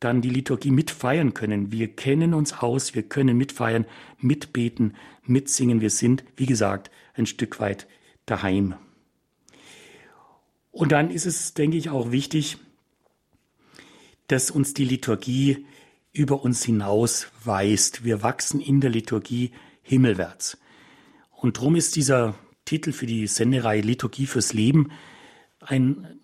dann 0.01 0.21
die 0.21 0.31
Liturgie 0.31 0.71
mitfeiern 0.71 1.35
können. 1.35 1.73
Wir 1.73 1.89
kennen 1.89 2.35
uns 2.35 2.53
aus, 2.53 2.95
wir 2.95 3.03
können 3.03 3.37
mitfeiern, 3.37 3.87
mitbeten, 4.19 4.95
mitsingen. 5.25 5.81
Wir 5.81 5.91
sind, 5.91 6.25
wie 6.37 6.47
gesagt, 6.47 6.91
ein 7.15 7.27
Stück 7.27 7.61
weit 7.61 7.87
daheim. 8.27 8.75
Und 10.71 10.93
dann 10.93 11.11
ist 11.11 11.25
es, 11.25 11.55
denke 11.55 11.79
ich, 11.79 11.89
auch 11.89 12.13
wichtig, 12.13 12.59
dass 14.29 14.51
uns 14.51 14.75
die 14.75 14.85
Liturgie 14.85 15.67
über 16.13 16.43
uns 16.43 16.65
hinaus 16.65 17.29
weist. 17.45 18.05
Wir 18.05 18.23
wachsen 18.23 18.61
in 18.61 18.81
der 18.81 18.91
Liturgie 18.91 19.53
himmelwärts. 19.83 20.59
Und 21.31 21.57
darum 21.57 21.77
ist 21.77 21.97
dieser 21.97 22.35
Titel 22.65 22.93
für 22.93 23.07
die 23.07 23.27
Sendereihe 23.27 23.81
Liturgie 23.81 24.27
fürs 24.27 24.53
Leben 24.53 24.91
ein 25.67 26.21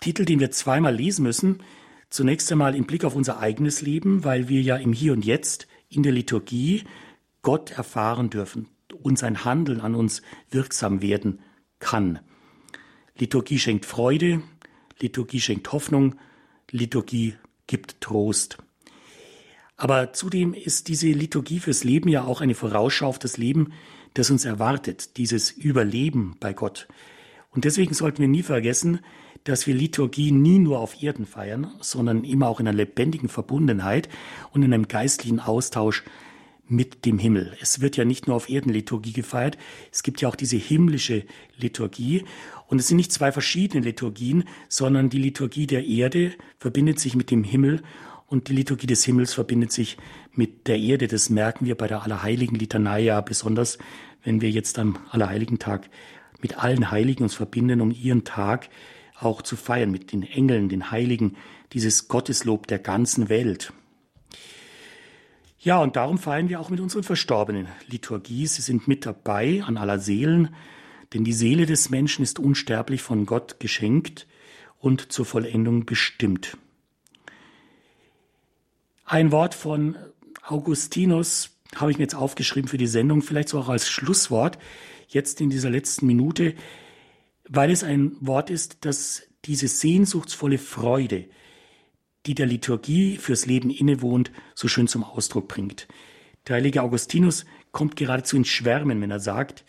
Titel, 0.00 0.24
den 0.24 0.40
wir 0.40 0.50
zweimal 0.50 0.94
lesen 0.94 1.22
müssen. 1.22 1.62
Zunächst 2.08 2.50
einmal 2.50 2.74
im 2.74 2.86
Blick 2.86 3.04
auf 3.04 3.14
unser 3.14 3.38
eigenes 3.38 3.82
Leben, 3.82 4.24
weil 4.24 4.48
wir 4.48 4.62
ja 4.62 4.76
im 4.76 4.92
Hier 4.92 5.12
und 5.12 5.24
Jetzt 5.24 5.68
in 5.88 6.02
der 6.02 6.12
Liturgie 6.12 6.84
Gott 7.42 7.70
erfahren 7.70 8.30
dürfen 8.30 8.68
und 9.02 9.18
sein 9.18 9.44
Handeln 9.44 9.80
an 9.80 9.94
uns 9.94 10.22
wirksam 10.50 11.02
werden 11.02 11.40
kann. 11.78 12.20
Liturgie 13.18 13.58
schenkt 13.58 13.86
Freude, 13.86 14.42
Liturgie 14.98 15.40
schenkt 15.40 15.72
Hoffnung, 15.72 16.16
Liturgie 16.70 17.34
gibt 17.66 18.00
Trost. 18.00 18.58
Aber 19.76 20.12
zudem 20.12 20.52
ist 20.52 20.88
diese 20.88 21.08
Liturgie 21.08 21.60
fürs 21.60 21.84
Leben 21.84 22.08
ja 22.08 22.24
auch 22.24 22.40
eine 22.40 22.54
Vorausschau 22.54 23.06
auf 23.06 23.18
das 23.18 23.36
Leben, 23.36 23.72
das 24.14 24.30
uns 24.30 24.44
erwartet, 24.44 25.16
dieses 25.16 25.50
Überleben 25.50 26.36
bei 26.40 26.52
Gott. 26.52 26.88
Und 27.50 27.64
deswegen 27.64 27.94
sollten 27.94 28.20
wir 28.20 28.28
nie 28.28 28.42
vergessen, 28.42 29.00
dass 29.44 29.66
wir 29.66 29.74
Liturgie 29.74 30.32
nie 30.32 30.58
nur 30.58 30.78
auf 30.78 31.02
Erden 31.02 31.26
feiern, 31.26 31.72
sondern 31.80 32.24
immer 32.24 32.48
auch 32.48 32.60
in 32.60 32.68
einer 32.68 32.76
lebendigen 32.76 33.28
Verbundenheit 33.28 34.08
und 34.52 34.62
in 34.62 34.72
einem 34.72 34.88
geistlichen 34.88 35.40
Austausch 35.40 36.04
mit 36.68 37.04
dem 37.04 37.18
Himmel. 37.18 37.56
Es 37.60 37.80
wird 37.80 37.96
ja 37.96 38.04
nicht 38.04 38.28
nur 38.28 38.36
auf 38.36 38.48
Erden 38.48 38.72
Liturgie 38.72 39.12
gefeiert, 39.12 39.58
es 39.90 40.04
gibt 40.04 40.20
ja 40.20 40.28
auch 40.28 40.36
diese 40.36 40.56
himmlische 40.56 41.24
Liturgie. 41.56 42.24
Und 42.68 42.78
es 42.78 42.86
sind 42.86 42.98
nicht 42.98 43.10
zwei 43.10 43.32
verschiedene 43.32 43.84
Liturgien, 43.84 44.44
sondern 44.68 45.10
die 45.10 45.18
Liturgie 45.18 45.66
der 45.66 45.84
Erde 45.84 46.32
verbindet 46.58 47.00
sich 47.00 47.16
mit 47.16 47.32
dem 47.32 47.42
Himmel 47.42 47.82
und 48.28 48.46
die 48.48 48.52
Liturgie 48.52 48.86
des 48.86 49.04
Himmels 49.04 49.34
verbindet 49.34 49.72
sich 49.72 49.96
mit 50.32 50.68
der 50.68 50.78
Erde. 50.78 51.08
Das 51.08 51.30
merken 51.30 51.66
wir 51.66 51.74
bei 51.74 51.88
der 51.88 52.04
Allerheiligen 52.04 52.56
Litanei 52.56 53.00
ja 53.00 53.20
besonders, 53.20 53.78
wenn 54.22 54.40
wir 54.40 54.50
jetzt 54.50 54.78
am 54.78 54.98
Allerheiligen 55.10 55.58
Tag 55.58 55.90
mit 56.42 56.58
allen 56.58 56.90
Heiligen 56.90 57.22
uns 57.22 57.34
verbinden, 57.34 57.80
um 57.80 57.90
ihren 57.90 58.24
Tag 58.24 58.68
auch 59.18 59.42
zu 59.42 59.56
feiern, 59.56 59.90
mit 59.90 60.12
den 60.12 60.22
Engeln, 60.22 60.68
den 60.68 60.90
Heiligen, 60.90 61.36
dieses 61.72 62.08
Gotteslob 62.08 62.66
der 62.66 62.78
ganzen 62.78 63.28
Welt. 63.28 63.72
Ja, 65.58 65.78
und 65.78 65.96
darum 65.96 66.16
feiern 66.16 66.48
wir 66.48 66.58
auch 66.58 66.70
mit 66.70 66.80
unseren 66.80 67.02
Verstorbenen 67.02 67.68
Liturgie. 67.86 68.46
Sie 68.46 68.62
sind 68.62 68.88
mit 68.88 69.04
dabei 69.04 69.62
an 69.62 69.76
aller 69.76 69.98
Seelen, 69.98 70.54
denn 71.12 71.22
die 71.22 71.34
Seele 71.34 71.66
des 71.66 71.90
Menschen 71.90 72.22
ist 72.22 72.38
unsterblich 72.38 73.02
von 73.02 73.26
Gott 73.26 73.60
geschenkt 73.60 74.26
und 74.78 75.12
zur 75.12 75.26
Vollendung 75.26 75.84
bestimmt. 75.84 76.56
Ein 79.04 79.32
Wort 79.32 79.54
von 79.54 79.96
Augustinus 80.46 81.50
habe 81.76 81.90
ich 81.90 81.98
mir 81.98 82.04
jetzt 82.04 82.14
aufgeschrieben 82.14 82.68
für 82.68 82.78
die 82.78 82.86
Sendung, 82.86 83.22
vielleicht 83.22 83.50
so 83.50 83.58
auch 83.58 83.68
als 83.68 83.88
Schlusswort, 83.88 84.58
jetzt 85.12 85.40
in 85.40 85.50
dieser 85.50 85.70
letzten 85.70 86.06
Minute, 86.06 86.54
weil 87.48 87.70
es 87.70 87.84
ein 87.84 88.16
Wort 88.20 88.50
ist, 88.50 88.78
das 88.84 89.22
diese 89.44 89.68
sehnsuchtsvolle 89.68 90.58
Freude, 90.58 91.26
die 92.26 92.34
der 92.34 92.46
Liturgie 92.46 93.16
fürs 93.16 93.46
Leben 93.46 93.70
innewohnt, 93.70 94.30
so 94.54 94.68
schön 94.68 94.88
zum 94.88 95.04
Ausdruck 95.04 95.48
bringt. 95.48 95.88
Der 96.46 96.56
heilige 96.56 96.82
Augustinus 96.82 97.44
kommt 97.72 97.96
geradezu 97.96 98.36
ins 98.36 98.48
Schwärmen, 98.48 99.00
wenn 99.00 99.10
er 99.10 99.20
sagt, 99.20 99.64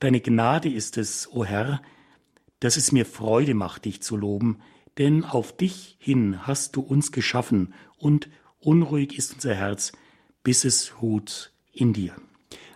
Deine 0.00 0.20
Gnade 0.20 0.68
ist 0.68 0.96
es, 0.96 1.28
o 1.32 1.44
Herr, 1.44 1.82
dass 2.60 2.76
es 2.76 2.92
mir 2.92 3.04
Freude 3.04 3.54
macht, 3.54 3.84
dich 3.84 4.00
zu 4.00 4.16
loben, 4.16 4.60
denn 4.96 5.24
auf 5.24 5.56
dich 5.56 5.96
hin 5.98 6.46
hast 6.46 6.76
du 6.76 6.82
uns 6.82 7.10
geschaffen 7.10 7.74
und 7.96 8.28
unruhig 8.60 9.18
ist 9.18 9.34
unser 9.34 9.54
Herz, 9.54 9.92
bis 10.44 10.64
es 10.64 11.02
ruht 11.02 11.52
in 11.72 11.92
dir. 11.92 12.14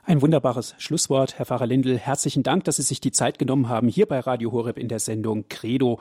Ein 0.05 0.21
wunderbares 0.21 0.75
Schlusswort, 0.79 1.39
Herr 1.39 1.47
Pfarrer 1.47 1.67
Lindl. 1.67 1.97
Herzlichen 1.97 2.43
Dank, 2.43 2.65
dass 2.65 2.77
Sie 2.77 2.83
sich 2.83 3.01
die 3.01 3.13
Zeit 3.13 3.39
genommen 3.39 3.69
haben, 3.69 3.87
hier 3.87 4.07
bei 4.07 4.19
Radio 4.19 4.51
Horeb 4.51 4.77
in 4.77 4.89
der 4.89 4.99
Sendung 4.99 5.47
Credo 5.49 6.01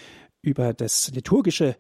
über 0.43 0.73
das 0.73 1.11
liturgische 1.13 1.77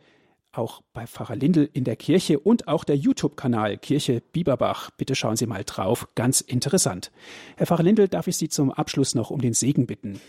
auch 0.58 0.82
bei 0.92 1.06
Pfarrer 1.06 1.36
Lindel 1.36 1.68
in 1.72 1.84
der 1.84 1.96
Kirche 1.96 2.38
und 2.38 2.68
auch 2.68 2.84
der 2.84 2.96
YouTube-Kanal 2.96 3.78
Kirche 3.78 4.22
Bieberbach. 4.32 4.90
Bitte 4.90 5.14
schauen 5.14 5.36
Sie 5.36 5.46
mal 5.46 5.64
drauf, 5.64 6.08
ganz 6.14 6.40
interessant. 6.40 7.10
Herr 7.56 7.66
Pfarrer 7.66 7.82
Lindel, 7.82 8.08
darf 8.08 8.26
ich 8.26 8.36
Sie 8.36 8.48
zum 8.48 8.70
Abschluss 8.70 9.14
noch 9.14 9.30
um 9.30 9.40
den 9.40 9.54
Segen 9.54 9.86
bitten? 9.86 10.20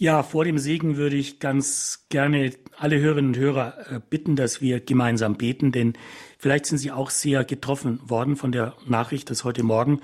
Ja, 0.00 0.22
vor 0.22 0.44
dem 0.44 0.58
Segen 0.58 0.96
würde 0.96 1.16
ich 1.16 1.40
ganz 1.40 2.06
gerne 2.08 2.52
alle 2.76 3.00
Hörerinnen 3.00 3.32
und 3.34 3.36
Hörer 3.36 3.90
äh, 3.90 4.00
bitten, 4.08 4.36
dass 4.36 4.60
wir 4.60 4.78
gemeinsam 4.78 5.36
beten, 5.36 5.72
denn 5.72 5.94
vielleicht 6.38 6.66
sind 6.66 6.78
Sie 6.78 6.92
auch 6.92 7.10
sehr 7.10 7.44
getroffen 7.44 7.98
worden 8.08 8.36
von 8.36 8.52
der 8.52 8.76
Nachricht, 8.86 9.28
dass 9.28 9.42
heute 9.42 9.64
Morgen 9.64 10.00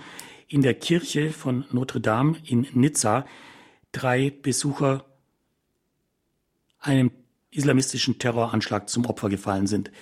in 0.49 0.63
der 0.63 0.75
Kirche 0.75 1.31
von 1.31 1.65
Notre 1.71 2.01
Dame 2.01 2.37
in 2.45 2.67
Nizza 2.73 3.25
drei 3.93 4.31
Besucher 4.31 5.05
einem 6.81 7.13
islamistischen 7.53 8.19
Terroranschlag 8.19 8.89
zum 8.89 9.07
Opfer 9.07 9.29
gefallen 9.29 9.69
sind. 9.69 9.93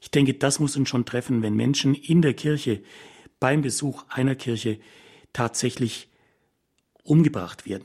Ich 0.00 0.10
denke, 0.10 0.32
das 0.32 0.60
muss 0.60 0.78
uns 0.78 0.88
schon 0.88 1.04
treffen, 1.04 1.42
wenn 1.42 1.54
Menschen 1.54 1.94
in 1.94 2.22
der 2.22 2.32
Kirche 2.32 2.82
beim 3.38 3.60
Besuch 3.60 4.04
einer 4.08 4.34
Kirche 4.34 4.78
tatsächlich 5.34 6.08
umgebracht 7.04 7.66
werden. 7.66 7.84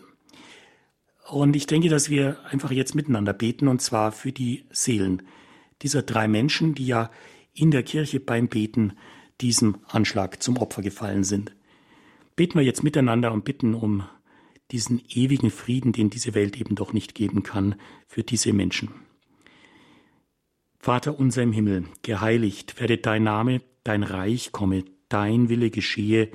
Und 1.29 1.55
ich 1.55 1.67
denke, 1.67 1.89
dass 1.89 2.09
wir 2.09 2.37
einfach 2.49 2.71
jetzt 2.71 2.95
miteinander 2.95 3.33
beten, 3.33 3.67
und 3.67 3.81
zwar 3.81 4.11
für 4.11 4.31
die 4.31 4.65
Seelen 4.71 5.23
dieser 5.81 6.01
drei 6.01 6.27
Menschen, 6.27 6.73
die 6.73 6.87
ja 6.87 7.11
in 7.53 7.71
der 7.71 7.83
Kirche 7.83 8.19
beim 8.19 8.47
Beten 8.47 8.93
diesem 9.41 9.77
Anschlag 9.87 10.41
zum 10.41 10.57
Opfer 10.57 10.81
gefallen 10.81 11.23
sind. 11.23 11.53
Beten 12.35 12.57
wir 12.57 12.65
jetzt 12.65 12.83
miteinander 12.83 13.31
und 13.31 13.45
bitten 13.45 13.73
um 13.73 14.03
diesen 14.71 15.01
ewigen 15.09 15.51
Frieden, 15.51 15.91
den 15.91 16.09
diese 16.09 16.33
Welt 16.33 16.59
eben 16.59 16.75
doch 16.75 16.93
nicht 16.93 17.15
geben 17.15 17.43
kann, 17.43 17.75
für 18.07 18.23
diese 18.23 18.53
Menschen. 18.53 18.89
Vater 20.79 21.19
unser 21.19 21.43
im 21.43 21.51
Himmel, 21.51 21.85
geheiligt 22.03 22.79
werde 22.79 22.97
dein 22.97 23.23
Name, 23.23 23.61
dein 23.83 24.03
Reich 24.03 24.51
komme, 24.51 24.85
dein 25.09 25.49
Wille 25.49 25.69
geschehe, 25.69 26.29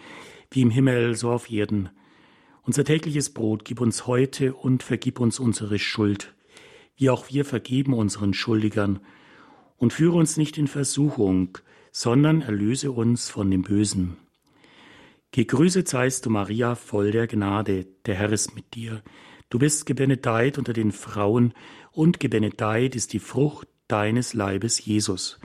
wie 0.50 0.62
im 0.62 0.70
Himmel 0.70 1.14
so 1.14 1.30
auf 1.30 1.50
Erden. 1.50 1.90
Unser 2.64 2.84
tägliches 2.84 3.30
Brot 3.30 3.64
gib 3.64 3.80
uns 3.80 4.06
heute 4.06 4.54
und 4.54 4.84
vergib 4.84 5.18
uns 5.18 5.40
unsere 5.40 5.80
Schuld, 5.80 6.32
wie 6.96 7.10
auch 7.10 7.28
wir 7.28 7.44
vergeben 7.44 7.92
unseren 7.92 8.34
Schuldigern. 8.34 9.00
Und 9.78 9.92
führe 9.92 10.16
uns 10.16 10.36
nicht 10.36 10.58
in 10.58 10.68
Versuchung, 10.68 11.58
sondern 11.90 12.40
erlöse 12.40 12.92
uns 12.92 13.28
von 13.28 13.50
dem 13.50 13.62
Bösen. 13.62 14.16
Gegrüßet 15.32 15.88
seist 15.88 16.24
du, 16.24 16.30
Maria, 16.30 16.76
voll 16.76 17.10
der 17.10 17.26
Gnade, 17.26 17.86
der 18.06 18.14
Herr 18.14 18.30
ist 18.30 18.54
mit 18.54 18.74
dir. 18.74 19.02
Du 19.50 19.58
bist 19.58 19.84
gebenedeit 19.84 20.56
unter 20.56 20.72
den 20.72 20.92
Frauen, 20.92 21.54
und 21.90 22.20
gebenedeit 22.20 22.94
ist 22.94 23.12
die 23.12 23.18
Frucht 23.18 23.66
deines 23.88 24.34
Leibes, 24.34 24.84
Jesus. 24.84 25.40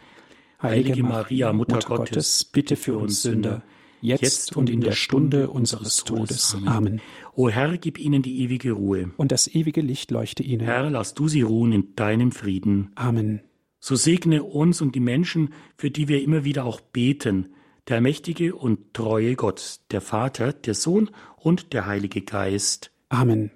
Heilige, 0.62 0.90
Heilige 0.92 1.04
Maria, 1.04 1.52
Mutter, 1.52 1.76
Mutter 1.76 1.88
Gottes, 1.88 2.46
bitte 2.46 2.76
für 2.76 2.96
uns 2.96 3.24
Sünder 3.24 3.64
jetzt 4.02 4.56
und 4.56 4.70
in 4.70 4.82
der 4.82 4.92
Stunde 4.92 5.50
unseres 5.50 6.04
Todes. 6.04 6.58
Amen. 6.66 7.02
O 7.36 7.50
Herr, 7.50 7.78
gib 7.78 8.00
ihnen 8.00 8.22
die 8.22 8.42
ewige 8.42 8.72
Ruhe. 8.72 9.12
Und 9.18 9.32
das 9.32 9.48
ewige 9.48 9.82
Licht 9.82 10.12
leuchte 10.12 10.44
ihnen. 10.44 10.62
Herr, 10.62 10.90
lass 10.90 11.14
du 11.14 11.28
sie 11.28 11.42
ruhen 11.42 11.72
in 11.72 11.96
deinem 11.96 12.32
Frieden. 12.32 12.92
Amen. 12.96 13.42
So 13.80 13.96
segne 13.96 14.44
uns 14.44 14.82
und 14.82 14.96
die 14.96 15.00
Menschen, 15.00 15.54
für 15.78 15.92
die 15.92 16.08
wir 16.08 16.22
immer 16.22 16.44
wieder 16.44 16.66
auch 16.66 16.82
beten, 16.82 17.50
der 17.88 18.02
mächtige 18.02 18.56
und 18.56 18.94
treue 18.94 19.36
Gott, 19.36 19.80
der 19.92 20.02
Vater, 20.02 20.52
der 20.52 20.74
Sohn 20.74 21.10
und 21.38 21.74
der 21.74 21.86
Heilige 21.86 22.22
Geist. 22.22 22.92
Amen. 23.10 23.52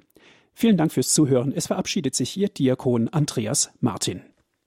Vielen 0.53 0.77
Dank 0.77 0.91
fürs 0.91 1.13
Zuhören. 1.13 1.51
Es 1.53 1.67
verabschiedet 1.67 2.15
sich 2.15 2.37
Ihr 2.37 2.49
Diakon 2.49 3.09
Andreas 3.09 3.71
Martin. 3.79 4.21